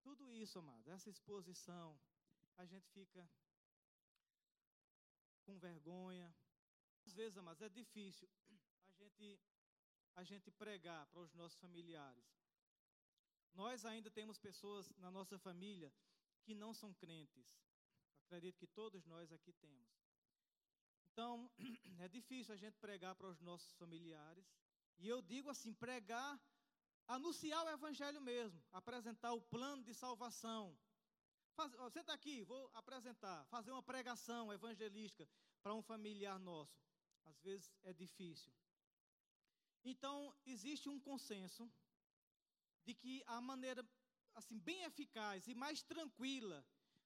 tudo 0.03 0.33
isso, 0.33 0.59
amado, 0.59 0.91
essa 0.91 1.11
exposição, 1.11 1.99
a 2.57 2.65
gente 2.65 2.89
fica 2.91 3.29
com 5.45 5.59
vergonha. 5.59 6.35
Às 7.07 7.15
vezes, 7.15 7.37
amados, 7.37 7.63
é 7.63 7.69
difícil 7.69 8.29
a 8.89 8.93
gente, 8.95 9.41
a 10.17 10.25
gente 10.25 10.51
pregar 10.51 11.07
para 11.09 11.21
os 11.21 11.35
nossos 11.35 11.59
familiares. 11.59 12.42
Nós 13.55 13.85
ainda 13.85 14.11
temos 14.11 14.39
pessoas 14.39 14.91
na 14.99 15.11
nossa 15.11 15.39
família 15.39 15.93
que 16.43 16.55
não 16.55 16.73
são 16.73 16.93
crentes. 16.95 17.57
Acredito 18.25 18.59
que 18.59 18.67
todos 18.67 19.05
nós 19.05 19.31
aqui 19.33 19.53
temos. 19.53 19.91
Então, 21.13 21.51
é 22.01 22.09
difícil 22.09 22.55
a 22.55 22.57
gente 22.57 22.79
pregar 22.79 23.15
para 23.15 23.29
os 23.29 23.41
nossos 23.41 23.73
familiares. 23.75 24.47
E 24.99 25.07
eu 25.09 25.21
digo 25.21 25.51
assim: 25.51 25.75
pregar 25.75 26.41
anunciar 27.07 27.65
o 27.67 27.71
evangelho 27.71 28.21
mesmo, 28.21 28.63
apresentar 28.73 29.33
o 29.33 29.41
plano 29.41 29.83
de 29.83 29.95
salvação. 29.95 30.77
Faz, 31.55 31.75
ó, 31.75 31.91
senta 31.91 32.13
aqui, 32.13 32.43
vou 32.43 32.71
apresentar, 32.73 33.45
fazer 33.47 33.71
uma 33.71 33.83
pregação 33.83 34.53
evangelística 34.53 35.29
para 35.63 35.75
um 35.75 35.83
familiar 35.83 36.39
nosso. 36.39 36.81
Às 37.25 37.39
vezes 37.41 37.71
é 37.83 37.93
difícil. 37.93 38.53
Então, 39.85 40.35
existe 40.47 40.89
um 40.89 40.99
consenso 40.99 41.71
de 42.85 42.95
que 42.95 43.23
a 43.27 43.41
maneira 43.41 43.87
assim 44.35 44.59
bem 44.59 44.83
eficaz 44.83 45.47
e 45.47 45.55
mais 45.55 45.83
tranquila 45.83 46.65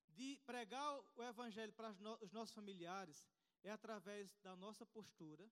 de 0.08 0.38
pregar 0.46 1.00
o 1.14 1.22
evangelho 1.22 1.72
para 1.72 1.90
os 2.22 2.32
nossos 2.32 2.54
familiares 2.54 3.26
é 3.62 3.70
através 3.70 4.36
da 4.38 4.56
nossa 4.56 4.86
postura, 4.86 5.50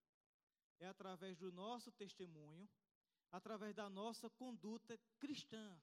é 0.78 0.86
através 0.86 1.36
do 1.38 1.52
nosso 1.52 1.90
testemunho, 1.92 2.68
através 3.30 3.74
da 3.74 3.90
nossa 3.90 4.30
conduta 4.30 4.98
cristã, 5.18 5.78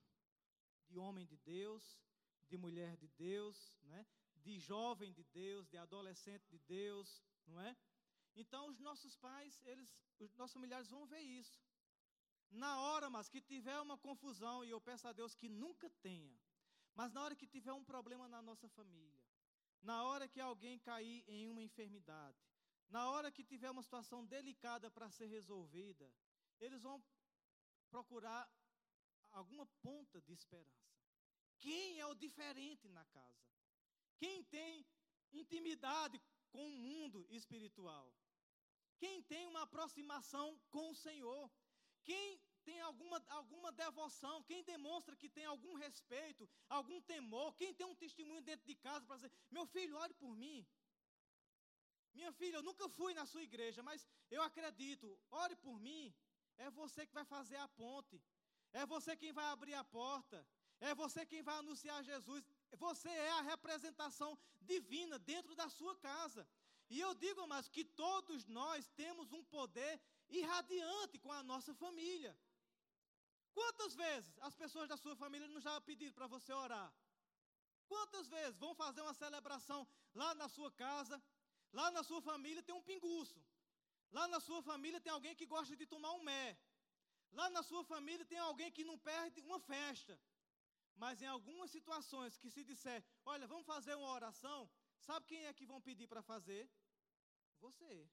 de 0.88 0.98
homem 0.98 1.26
de 1.26 1.38
Deus, 1.38 2.00
de 2.48 2.58
mulher 2.58 2.98
de 2.98 3.08
Deus, 3.10 3.76
né? 3.84 4.06
de 4.38 4.60
jovem 4.60 5.14
de 5.14 5.24
Deus, 5.26 5.68
de 5.68 5.78
adolescente 5.78 6.48
de 6.50 6.58
Deus, 6.60 7.22
não 7.46 7.62
é? 7.62 7.76
Então 8.36 8.68
os 8.70 8.80
nossos 8.80 9.16
pais, 9.16 9.62
eles, 9.66 9.94
os 10.20 10.34
nossos 10.36 10.54
familiares 10.54 10.90
vão 10.90 11.06
ver 11.06 11.22
isso. 11.22 11.62
Na 12.52 12.82
hora, 12.82 13.10
mas 13.10 13.30
que 13.30 13.42
tiver 13.42 13.80
uma 13.80 13.98
confusão, 13.98 14.64
e 14.64 14.70
eu 14.70 14.82
peço 14.82 15.08
a 15.08 15.14
Deus 15.14 15.34
que 15.34 15.48
nunca 15.48 15.90
tenha, 16.02 16.38
mas 16.94 17.12
na 17.14 17.24
hora 17.24 17.36
que 17.36 17.48
tiver 17.48 17.72
um 17.72 17.84
problema 17.84 18.28
na 18.28 18.42
nossa 18.42 18.68
família, 18.68 19.20
na 19.82 20.04
hora 20.04 20.28
que 20.28 20.40
alguém 20.40 20.78
cair 20.78 21.24
em 21.28 21.48
uma 21.48 21.62
enfermidade, 21.62 22.38
na 22.90 23.10
hora 23.10 23.32
que 23.32 23.44
tiver 23.44 23.72
uma 23.72 23.82
situação 23.82 24.26
delicada 24.26 24.92
para 24.92 25.10
ser 25.10 25.28
resolvida, 25.28 26.14
eles 26.60 26.82
vão 26.82 27.02
procurar 27.90 28.50
alguma 29.32 29.66
ponta 29.82 30.22
de 30.22 30.34
esperança. 30.34 30.92
Quem 31.58 32.00
é 32.00 32.06
o 32.06 32.14
diferente 32.14 32.90
na 32.90 33.06
casa? 33.06 33.50
Quem 34.18 34.44
tem 34.44 34.86
intimidade 35.32 36.22
com 36.50 36.68
o 36.68 36.78
mundo 36.78 37.26
espiritual? 37.30 38.14
Quem 38.98 39.24
tem 39.24 39.48
uma 39.48 39.64
aproximação 39.64 40.60
com 40.70 40.92
o 40.92 40.96
Senhor? 40.96 41.50
Quem 42.04 42.40
tem 42.64 42.80
alguma, 42.82 43.24
alguma 43.30 43.72
devoção? 43.72 44.44
Quem 44.44 44.64
demonstra 44.64 45.16
que 45.16 45.30
tem 45.30 45.46
algum 45.46 45.76
respeito, 45.76 46.50
algum 46.70 47.00
temor? 47.02 47.56
Quem 47.56 47.74
tem 47.74 47.86
um 47.86 47.96
testemunho 47.96 48.42
dentro 48.42 48.66
de 48.66 48.76
casa 48.76 49.06
para 49.06 49.18
dizer: 49.18 49.32
meu 49.50 49.66
filho, 49.66 49.98
ore 49.98 50.14
por 50.14 50.36
mim? 50.36 50.66
Minha 52.14 52.32
filha, 52.34 52.58
eu 52.58 52.64
nunca 52.64 52.88
fui 52.90 53.14
na 53.14 53.26
sua 53.26 53.44
igreja, 53.44 53.82
mas 53.82 54.06
eu 54.30 54.42
acredito, 54.42 55.08
ore 55.30 55.56
por 55.56 55.80
mim. 55.80 56.14
É 56.58 56.70
você 56.70 57.06
que 57.06 57.14
vai 57.14 57.26
fazer 57.26 57.58
a 57.58 57.68
ponte. 57.68 58.22
É 58.74 58.86
você 58.86 59.16
quem 59.16 59.32
vai 59.32 59.46
abrir 59.46 59.74
a 59.74 59.84
porta. 59.84 60.46
É 60.80 60.94
você 60.96 61.26
quem 61.26 61.42
vai 61.42 61.56
anunciar 61.58 62.04
Jesus. 62.04 62.44
Você 62.86 63.10
é 63.10 63.32
a 63.32 63.42
representação 63.42 64.38
divina 64.62 65.18
dentro 65.20 65.56
da 65.56 65.70
sua 65.70 65.96
casa. 65.98 66.48
E 66.90 67.00
eu 67.00 67.14
digo, 67.16 67.48
mas 67.48 67.70
que 67.70 67.84
todos 67.86 68.46
nós 68.48 68.90
temos 68.90 69.32
um 69.32 69.44
poder 69.46 70.02
irradiante 70.40 71.20
com 71.20 71.32
a 71.32 71.44
nossa 71.44 71.74
família. 71.74 72.34
Quantas 73.54 73.94
vezes 73.96 74.34
as 74.40 74.56
pessoas 74.56 74.88
da 74.88 74.98
sua 74.98 75.16
família 75.16 75.48
não 75.48 75.62
já 75.68 75.80
pediram 75.82 76.14
para 76.14 76.28
você 76.28 76.52
orar? 76.54 76.90
Quantas 77.88 78.28
vezes 78.36 78.58
vão 78.58 78.74
fazer 78.74 79.02
uma 79.02 79.14
celebração 79.14 79.80
lá 80.14 80.34
na 80.42 80.48
sua 80.48 80.72
casa, 80.72 81.22
lá 81.74 81.92
na 81.92 82.04
sua 82.10 82.22
família 82.22 82.64
tem 82.64 82.76
um 82.76 82.88
pinguço. 82.92 83.40
Lá 84.18 84.28
na 84.28 84.40
sua 84.40 84.62
família 84.62 85.00
tem 85.00 85.12
alguém 85.12 85.36
que 85.36 85.46
gosta 85.46 85.76
de 85.76 85.86
tomar 85.86 86.12
um 86.14 86.24
mé. 86.24 86.58
Lá 87.40 87.50
na 87.50 87.64
sua 87.64 87.84
família 87.84 88.26
tem 88.26 88.40
alguém 88.40 88.72
que 88.72 88.84
não 88.84 88.98
perde 88.98 89.42
uma 89.42 89.60
festa. 89.60 90.20
Mas 90.96 91.22
em 91.22 91.30
algumas 91.36 91.72
situações 91.72 92.38
que 92.38 92.50
se 92.50 92.64
disser, 92.64 93.04
olha, 93.26 93.48
vamos 93.48 93.66
fazer 93.66 93.96
uma 93.96 94.12
oração, 94.12 94.70
sabe 95.00 95.26
quem 95.26 95.46
é 95.46 95.54
que 95.54 95.66
vão 95.66 95.82
pedir 95.82 96.08
para 96.08 96.22
fazer? 96.22 96.70
Você. 97.60 98.10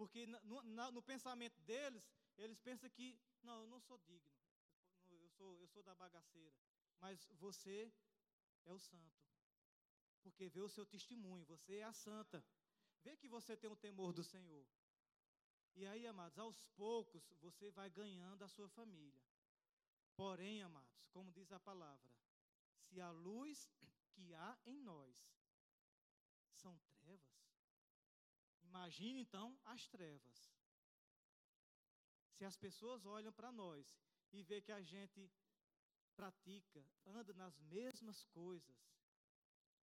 Porque 0.00 0.26
no, 0.26 0.62
no, 0.62 0.92
no, 0.92 1.02
pensamento 1.02 1.60
deles, 1.60 2.02
eles 2.38 2.58
pensam 2.58 2.88
que, 2.88 3.20
não, 3.42 3.60
eu 3.60 3.66
não 3.66 3.78
sou 3.78 3.98
digno. 3.98 4.34
Eu 5.10 5.28
sou, 5.28 5.60
eu 5.60 5.68
sou 5.68 5.82
da 5.82 5.94
bagaceira. 5.94 6.56
Mas 6.98 7.28
você 7.38 7.92
é 8.64 8.72
o 8.72 8.78
santo. 8.78 9.20
Porque 10.22 10.48
vê 10.48 10.62
o 10.62 10.70
seu 10.70 10.86
testemunho, 10.86 11.44
você 11.44 11.76
é 11.76 11.82
a 11.82 11.92
santa. 11.92 12.42
Vê 13.04 13.14
que 13.14 13.28
você 13.28 13.54
tem 13.54 13.68
o 13.68 13.76
temor 13.76 14.14
do 14.14 14.24
Senhor. 14.24 14.66
E 15.76 15.84
aí, 15.84 16.06
amados, 16.06 16.38
aos 16.38 16.64
poucos 16.78 17.30
você 17.38 17.70
vai 17.70 17.90
ganhando 17.90 18.42
a 18.42 18.48
sua 18.48 18.70
família. 18.70 19.22
Porém, 20.16 20.62
amados, 20.62 21.06
como 21.08 21.30
diz 21.30 21.52
a 21.52 21.60
palavra, 21.60 22.10
se 22.86 23.02
a 23.02 23.10
luz 23.10 23.68
que 24.12 24.32
há 24.32 24.58
em 24.64 24.80
nós 24.80 25.30
são 26.54 26.78
trevas, 26.88 27.39
imagine 28.70 29.20
então 29.20 29.46
as 29.64 29.86
trevas. 29.88 30.38
Se 32.36 32.44
as 32.50 32.56
pessoas 32.56 33.04
olham 33.04 33.32
para 33.32 33.52
nós 33.52 33.86
e 34.32 34.42
vê 34.42 34.60
que 34.66 34.72
a 34.72 34.82
gente 34.92 35.30
pratica, 36.14 36.82
anda 37.04 37.32
nas 37.34 37.58
mesmas 37.76 38.24
coisas, 38.38 38.78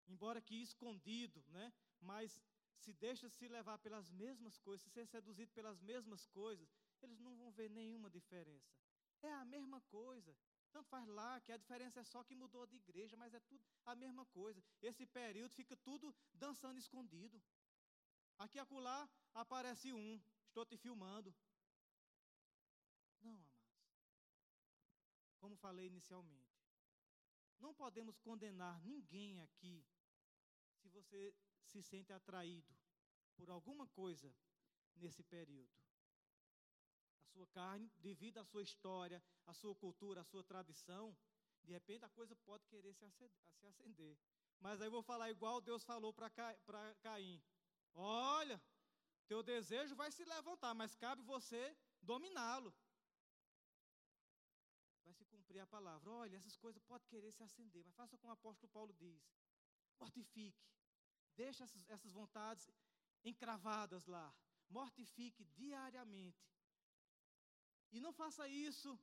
embora 0.07 0.41
que 0.41 0.55
escondido, 0.61 1.43
né? 1.47 1.73
Mas 1.99 2.41
se 2.83 2.91
deixa 2.93 3.29
se 3.29 3.47
levar 3.47 3.77
pelas 3.79 4.11
mesmas 4.11 4.57
coisas, 4.57 4.83
se 4.83 4.89
ser 4.89 5.05
seduzido 5.07 5.51
pelas 5.53 5.79
mesmas 5.81 6.25
coisas, 6.27 6.69
eles 7.01 7.19
não 7.19 7.35
vão 7.35 7.51
ver 7.51 7.69
nenhuma 7.69 8.09
diferença. 8.09 8.71
É 9.21 9.31
a 9.33 9.45
mesma 9.45 9.79
coisa. 9.81 10.35
Tanto 10.73 10.89
faz 10.89 11.07
lá 11.07 11.39
que 11.39 11.51
a 11.51 11.57
diferença 11.57 11.99
é 11.99 12.03
só 12.03 12.23
que 12.23 12.35
mudou 12.35 12.65
de 12.65 12.75
igreja, 12.75 13.15
mas 13.15 13.33
é 13.33 13.39
tudo 13.39 13.63
a 13.85 13.95
mesma 13.95 14.25
coisa. 14.25 14.61
Esse 14.81 15.05
período 15.05 15.53
fica 15.53 15.77
tudo 15.77 16.13
dançando 16.33 16.79
escondido. 16.79 17.41
Aqui 18.37 18.59
acolá 18.59 19.09
aparece 19.33 19.93
um, 19.93 20.21
estou 20.47 20.65
te 20.65 20.77
filmando. 20.77 21.33
Não, 23.21 23.31
amados. 23.31 23.53
Como 25.39 25.55
falei 25.57 25.87
inicialmente, 25.87 26.53
não 27.59 27.73
podemos 27.73 28.17
condenar 28.19 28.81
ninguém 28.81 29.41
aqui 29.41 29.85
se 30.77 30.89
você 30.89 31.35
se 31.65 31.81
sente 31.81 32.11
atraído 32.13 32.73
por 33.35 33.49
alguma 33.49 33.87
coisa 33.87 34.33
nesse 34.95 35.23
período. 35.23 35.73
A 37.21 37.25
sua 37.27 37.47
carne, 37.47 37.91
devido 37.97 38.37
à 38.37 38.43
sua 38.43 38.61
história, 38.61 39.23
à 39.45 39.53
sua 39.53 39.75
cultura, 39.75 40.21
à 40.21 40.23
sua 40.23 40.43
tradição, 40.43 41.17
de 41.63 41.71
repente 41.71 42.05
a 42.05 42.09
coisa 42.09 42.35
pode 42.35 42.65
querer 42.67 42.93
se 42.93 43.05
acender. 43.65 44.17
Mas 44.59 44.81
aí 44.81 44.87
eu 44.87 44.91
vou 44.91 45.01
falar 45.03 45.31
igual 45.31 45.61
Deus 45.61 45.83
falou 45.83 46.13
para 46.13 46.29
Caim: 47.01 47.41
Olha, 47.93 48.61
teu 49.27 49.41
desejo 49.43 49.95
vai 49.95 50.11
se 50.11 50.23
levantar, 50.25 50.73
mas 50.73 50.95
cabe 50.95 51.21
você 51.21 51.75
dominá-lo. 52.01 52.73
Vai 55.03 55.13
se 55.13 55.25
cumprir 55.25 55.59
a 55.61 55.67
palavra. 55.67 56.09
Olha, 56.09 56.35
essas 56.35 56.55
coisas 56.57 56.81
podem 56.83 57.07
querer 57.07 57.31
se 57.31 57.43
acender, 57.43 57.83
mas 57.85 57.95
faça 57.95 58.17
como 58.17 58.31
o 58.31 58.37
apóstolo 58.37 58.71
Paulo 58.71 58.93
diz: 58.93 59.21
mortifique. 59.99 60.65
Deixe 61.35 61.63
essas, 61.63 61.89
essas 61.89 62.11
vontades 62.11 62.69
encravadas 63.23 64.05
lá. 64.05 64.33
Mortifique 64.69 65.43
diariamente. 65.45 66.51
E 67.91 67.99
não 67.99 68.11
faça 68.11 68.47
isso 68.47 68.99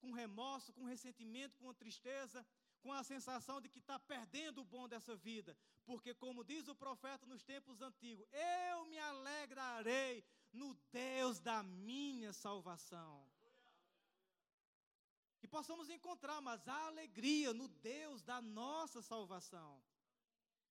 com 0.00 0.12
remorso, 0.12 0.72
com 0.72 0.84
ressentimento, 0.84 1.58
com 1.58 1.72
tristeza, 1.72 2.44
com 2.84 2.92
a 2.92 3.02
sensação 3.02 3.62
de 3.62 3.68
que 3.70 3.78
está 3.78 3.98
perdendo 3.98 4.60
o 4.60 4.70
bom 4.72 4.86
dessa 4.86 5.16
vida. 5.16 5.56
Porque, 5.86 6.12
como 6.14 6.44
diz 6.44 6.68
o 6.68 6.74
profeta 6.74 7.24
nos 7.26 7.42
tempos 7.42 7.80
antigos, 7.80 8.26
eu 8.70 8.84
me 8.90 8.98
alegrarei 8.98 10.22
no 10.52 10.74
Deus 10.92 11.40
da 11.40 11.62
minha 11.62 12.30
salvação. 12.34 13.26
Que 15.40 15.48
possamos 15.48 15.88
encontrar, 15.88 16.42
mas 16.42 16.68
a 16.68 16.86
alegria 16.88 17.54
no 17.54 17.68
Deus 17.68 18.22
da 18.22 18.42
nossa 18.42 19.00
salvação. 19.00 19.82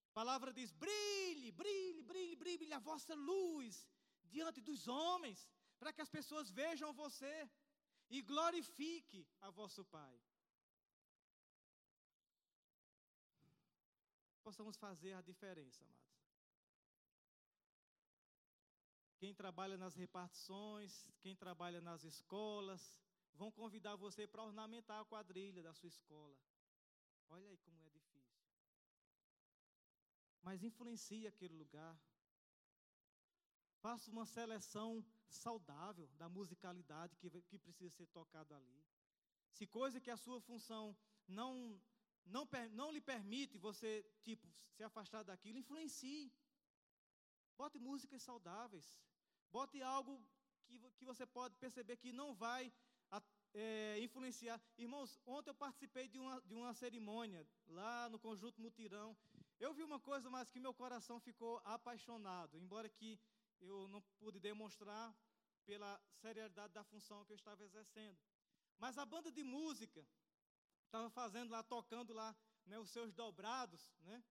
A 0.09 0.13
palavra 0.13 0.53
diz: 0.53 0.71
brilhe, 0.71 1.51
brilhe, 1.51 2.03
brilhe, 2.03 2.35
brilhe 2.35 2.73
a 2.73 2.79
vossa 2.91 3.15
luz 3.15 3.87
diante 4.25 4.61
dos 4.61 4.87
homens, 4.87 5.49
para 5.79 5.91
que 5.91 6.01
as 6.01 6.11
pessoas 6.17 6.51
vejam 6.51 6.93
você 6.93 7.49
e 8.07 8.21
glorifique 8.21 9.27
a 9.41 9.49
vosso 9.49 9.83
Pai. 9.85 10.15
Possamos 14.43 14.77
fazer 14.77 15.13
a 15.13 15.21
diferença, 15.21 15.83
amados. 15.83 16.03
Quem 19.17 19.33
trabalha 19.33 19.77
nas 19.77 19.95
repartições, 19.95 21.07
quem 21.21 21.35
trabalha 21.35 21.79
nas 21.79 22.03
escolas, 22.03 22.99
vão 23.33 23.49
convidar 23.51 23.95
você 23.95 24.27
para 24.27 24.43
ornamentar 24.43 24.99
a 24.99 25.05
quadrilha 25.05 25.63
da 25.63 25.73
sua 25.73 25.87
escola. 25.87 26.37
Olha 27.29 27.47
aí 27.47 27.57
como 27.57 27.79
é 27.81 27.89
difícil 27.89 28.03
mas 30.43 30.61
influencie 30.61 31.25
aquele 31.25 31.55
lugar. 31.55 31.97
Faça 33.81 34.11
uma 34.11 34.25
seleção 34.25 35.03
saudável 35.27 36.07
da 36.17 36.29
musicalidade 36.29 37.15
que, 37.17 37.29
que 37.43 37.57
precisa 37.57 37.89
ser 37.89 38.07
tocado 38.07 38.53
ali. 38.53 38.83
Se 39.51 39.65
coisa 39.65 40.01
que 40.01 40.11
a 40.11 40.17
sua 40.17 40.39
função 40.41 40.95
não, 41.27 41.81
não, 42.25 42.47
não 42.71 42.91
lhe 42.91 43.01
permite 43.01 43.57
você, 43.57 44.05
tipo, 44.23 44.47
se 44.75 44.83
afastar 44.83 45.23
daquilo, 45.23 45.59
influencie. 45.59 46.31
Bote 47.57 47.79
músicas 47.79 48.23
saudáveis. 48.23 48.99
Bote 49.51 49.81
algo 49.81 50.21
que, 50.65 50.79
que 50.97 51.05
você 51.05 51.25
pode 51.25 51.55
perceber 51.57 51.97
que 51.97 52.11
não 52.11 52.33
vai 52.33 52.71
é, 53.53 53.99
influenciar. 53.99 54.59
Irmãos, 54.77 55.19
ontem 55.25 55.51
eu 55.51 55.55
participei 55.55 56.07
de 56.07 56.19
uma, 56.19 56.41
de 56.41 56.53
uma 56.53 56.73
cerimônia 56.73 57.47
lá 57.67 58.09
no 58.09 58.19
Conjunto 58.19 58.59
Mutirão. 58.59 59.15
Eu 59.59 59.73
vi 59.73 59.83
uma 59.83 59.99
coisa, 59.99 60.29
mas 60.29 60.49
que 60.49 60.59
meu 60.59 60.73
coração 60.73 61.19
ficou 61.19 61.61
apaixonado, 61.63 62.57
embora 62.57 62.89
que 62.89 63.19
eu 63.61 63.87
não 63.87 64.01
pude 64.19 64.39
demonstrar 64.39 65.15
pela 65.65 66.01
seriedade 66.21 66.73
da 66.73 66.83
função 66.83 67.23
que 67.25 67.31
eu 67.31 67.35
estava 67.35 67.63
exercendo. 67.63 68.17
Mas 68.77 68.97
a 68.97 69.05
banda 69.05 69.31
de 69.31 69.43
música 69.43 70.05
estava 70.93 71.09
fazendo 71.09 71.49
lá, 71.49 71.63
tocando 71.63 72.13
lá 72.13 72.35
né, 72.67 72.77
os 72.77 72.91
seus 72.91 73.11
dobrados, 73.11 73.81
né? 74.01 74.23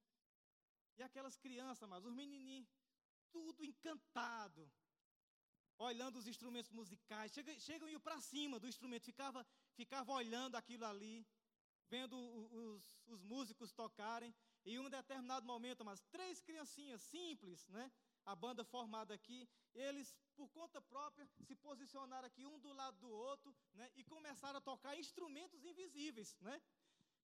E 0.97 1.03
aquelas 1.03 1.37
crianças, 1.37 1.89
mas 1.89 2.05
os 2.05 2.15
menininhos, 2.15 2.69
tudo 3.33 3.65
encantado, 3.65 4.71
olhando 5.77 6.19
os 6.21 6.29
instrumentos 6.29 6.71
musicais, 6.71 7.33
chegam, 7.33 7.59
chegam 7.59 7.89
e 7.89 7.99
para 7.99 8.21
cima 8.21 8.61
do 8.61 8.69
instrumento, 8.69 9.05
ficava, 9.05 9.45
ficava 9.75 10.13
olhando 10.13 10.55
aquilo 10.55 10.85
ali, 10.85 11.27
vendo 11.89 12.17
os, 12.17 13.03
os 13.07 13.25
músicos 13.25 13.73
tocarem, 13.73 14.33
e 14.65 14.75
em 14.75 14.79
um 14.79 14.89
determinado 14.89 15.45
momento, 15.45 15.85
mas 15.85 16.01
três 16.13 16.41
criancinhas 16.41 17.03
simples, 17.03 17.67
né? 17.69 17.91
A 18.25 18.37
banda 18.37 18.65
formada 18.65 19.13
aqui, 19.13 19.49
eles, 19.75 20.17
por 20.37 20.49
conta 20.51 20.81
própria, 20.81 21.29
se 21.47 21.55
posicionaram 21.57 22.27
aqui 22.27 22.47
um 22.47 22.59
do 22.61 22.73
lado 22.73 22.97
do 22.99 23.11
outro, 23.11 23.55
né? 23.75 23.91
E 23.95 24.05
começaram 24.05 24.59
a 24.59 24.61
tocar 24.61 24.97
instrumentos 24.97 25.65
invisíveis, 25.65 26.37
né? 26.41 26.61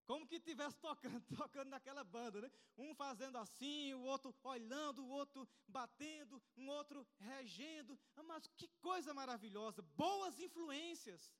Como 0.04 0.26
que 0.26 0.36
estivesse 0.36 0.76
tocando, 0.78 1.22
tocando 1.36 1.68
naquela 1.68 2.02
banda, 2.02 2.40
né? 2.40 2.50
Um 2.76 2.94
fazendo 2.94 3.36
assim, 3.38 3.92
o 3.94 4.02
outro 4.04 4.34
olhando, 4.42 5.04
o 5.04 5.08
outro 5.08 5.46
batendo, 5.66 6.42
um 6.56 6.68
outro 6.68 7.06
regendo. 7.18 7.98
Ah, 8.16 8.22
mas 8.22 8.46
que 8.56 8.68
coisa 8.80 9.12
maravilhosa! 9.12 9.82
Boas 9.82 10.38
influências. 10.40 11.30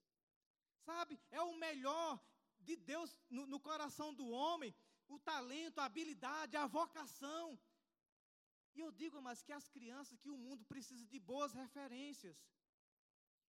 Sabe? 0.84 1.18
É 1.30 1.40
o 1.42 1.56
melhor 1.56 2.20
de 2.60 2.76
Deus 2.76 3.16
no, 3.30 3.46
no 3.46 3.58
coração 3.58 4.12
do 4.14 4.28
homem, 4.28 4.74
o 5.08 5.18
talento, 5.18 5.78
a 5.78 5.86
habilidade, 5.86 6.56
a 6.56 6.66
vocação. 6.66 7.58
E 8.78 8.80
eu 8.86 8.90
digo, 9.00 9.20
mas 9.26 9.42
que 9.46 9.52
as 9.60 9.68
crianças, 9.76 10.20
que 10.24 10.30
o 10.36 10.40
mundo 10.46 10.64
precisa 10.72 11.04
de 11.12 11.18
boas 11.30 11.52
referências. 11.62 12.36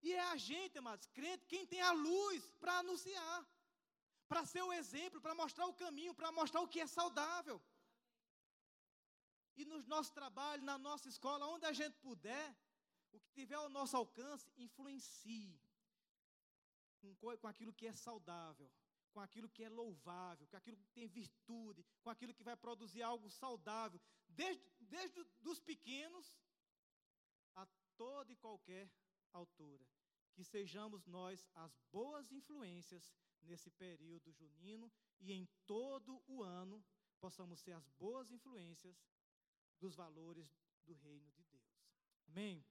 E 0.06 0.14
é 0.22 0.24
a 0.34 0.38
gente, 0.50 0.78
amados, 0.82 1.08
crente, 1.18 1.50
quem 1.54 1.66
tem 1.74 1.82
a 1.82 1.94
luz 2.08 2.42
para 2.62 2.80
anunciar 2.84 3.40
para 4.30 4.46
ser 4.46 4.62
o 4.62 4.72
exemplo, 4.72 5.20
para 5.26 5.34
mostrar 5.34 5.66
o 5.66 5.74
caminho, 5.84 6.14
para 6.14 6.32
mostrar 6.32 6.62
o 6.62 6.68
que 6.68 6.80
é 6.80 6.88
saudável. 6.88 7.60
E 9.58 9.66
nos 9.66 9.86
nossos 9.94 10.12
trabalhos, 10.20 10.64
na 10.64 10.78
nossa 10.78 11.10
escola, 11.10 11.48
onde 11.48 11.66
a 11.66 11.74
gente 11.74 11.98
puder, 12.08 12.48
o 13.12 13.20
que 13.20 13.32
tiver 13.40 13.56
ao 13.56 13.70
nosso 13.78 13.98
alcance, 13.98 14.46
influencie 14.56 15.60
com, 17.00 17.16
com 17.42 17.48
aquilo 17.48 17.74
que 17.74 17.88
é 17.88 17.96
saudável, 18.08 18.72
com 19.10 19.20
aquilo 19.20 19.50
que 19.50 19.64
é 19.64 19.70
louvável, 19.70 20.48
com 20.48 20.58
aquilo 20.58 20.78
que 20.78 20.90
tem 20.90 21.08
virtude, 21.08 21.86
com 22.02 22.10
aquilo 22.10 22.34
que 22.34 22.44
vai 22.44 22.56
produzir 22.56 23.02
algo 23.02 23.30
saudável, 23.30 24.00
desde, 24.28 24.64
desde 24.82 25.20
os 25.44 25.60
pequenos 25.60 26.38
a 27.56 27.68
toda 27.98 28.32
e 28.32 28.36
qualquer 28.36 28.90
altura. 29.34 29.86
Que 30.34 30.44
sejamos 30.44 31.06
nós 31.06 31.48
as 31.56 31.76
boas 31.92 32.32
influências 32.32 33.14
nesse 33.42 33.70
período 33.72 34.32
junino 34.32 34.92
e 35.20 35.34
em 35.34 35.48
todo 35.66 36.24
o 36.28 36.44
ano 36.44 36.84
possamos 37.20 37.60
ser 37.60 37.74
as 37.74 37.88
boas 37.90 38.32
influências 38.32 38.98
dos 39.80 39.96
valores 39.96 40.54
do 40.86 40.94
reino 40.94 41.30
de 41.32 41.44
Deus. 41.44 41.60
Amém? 42.28 42.64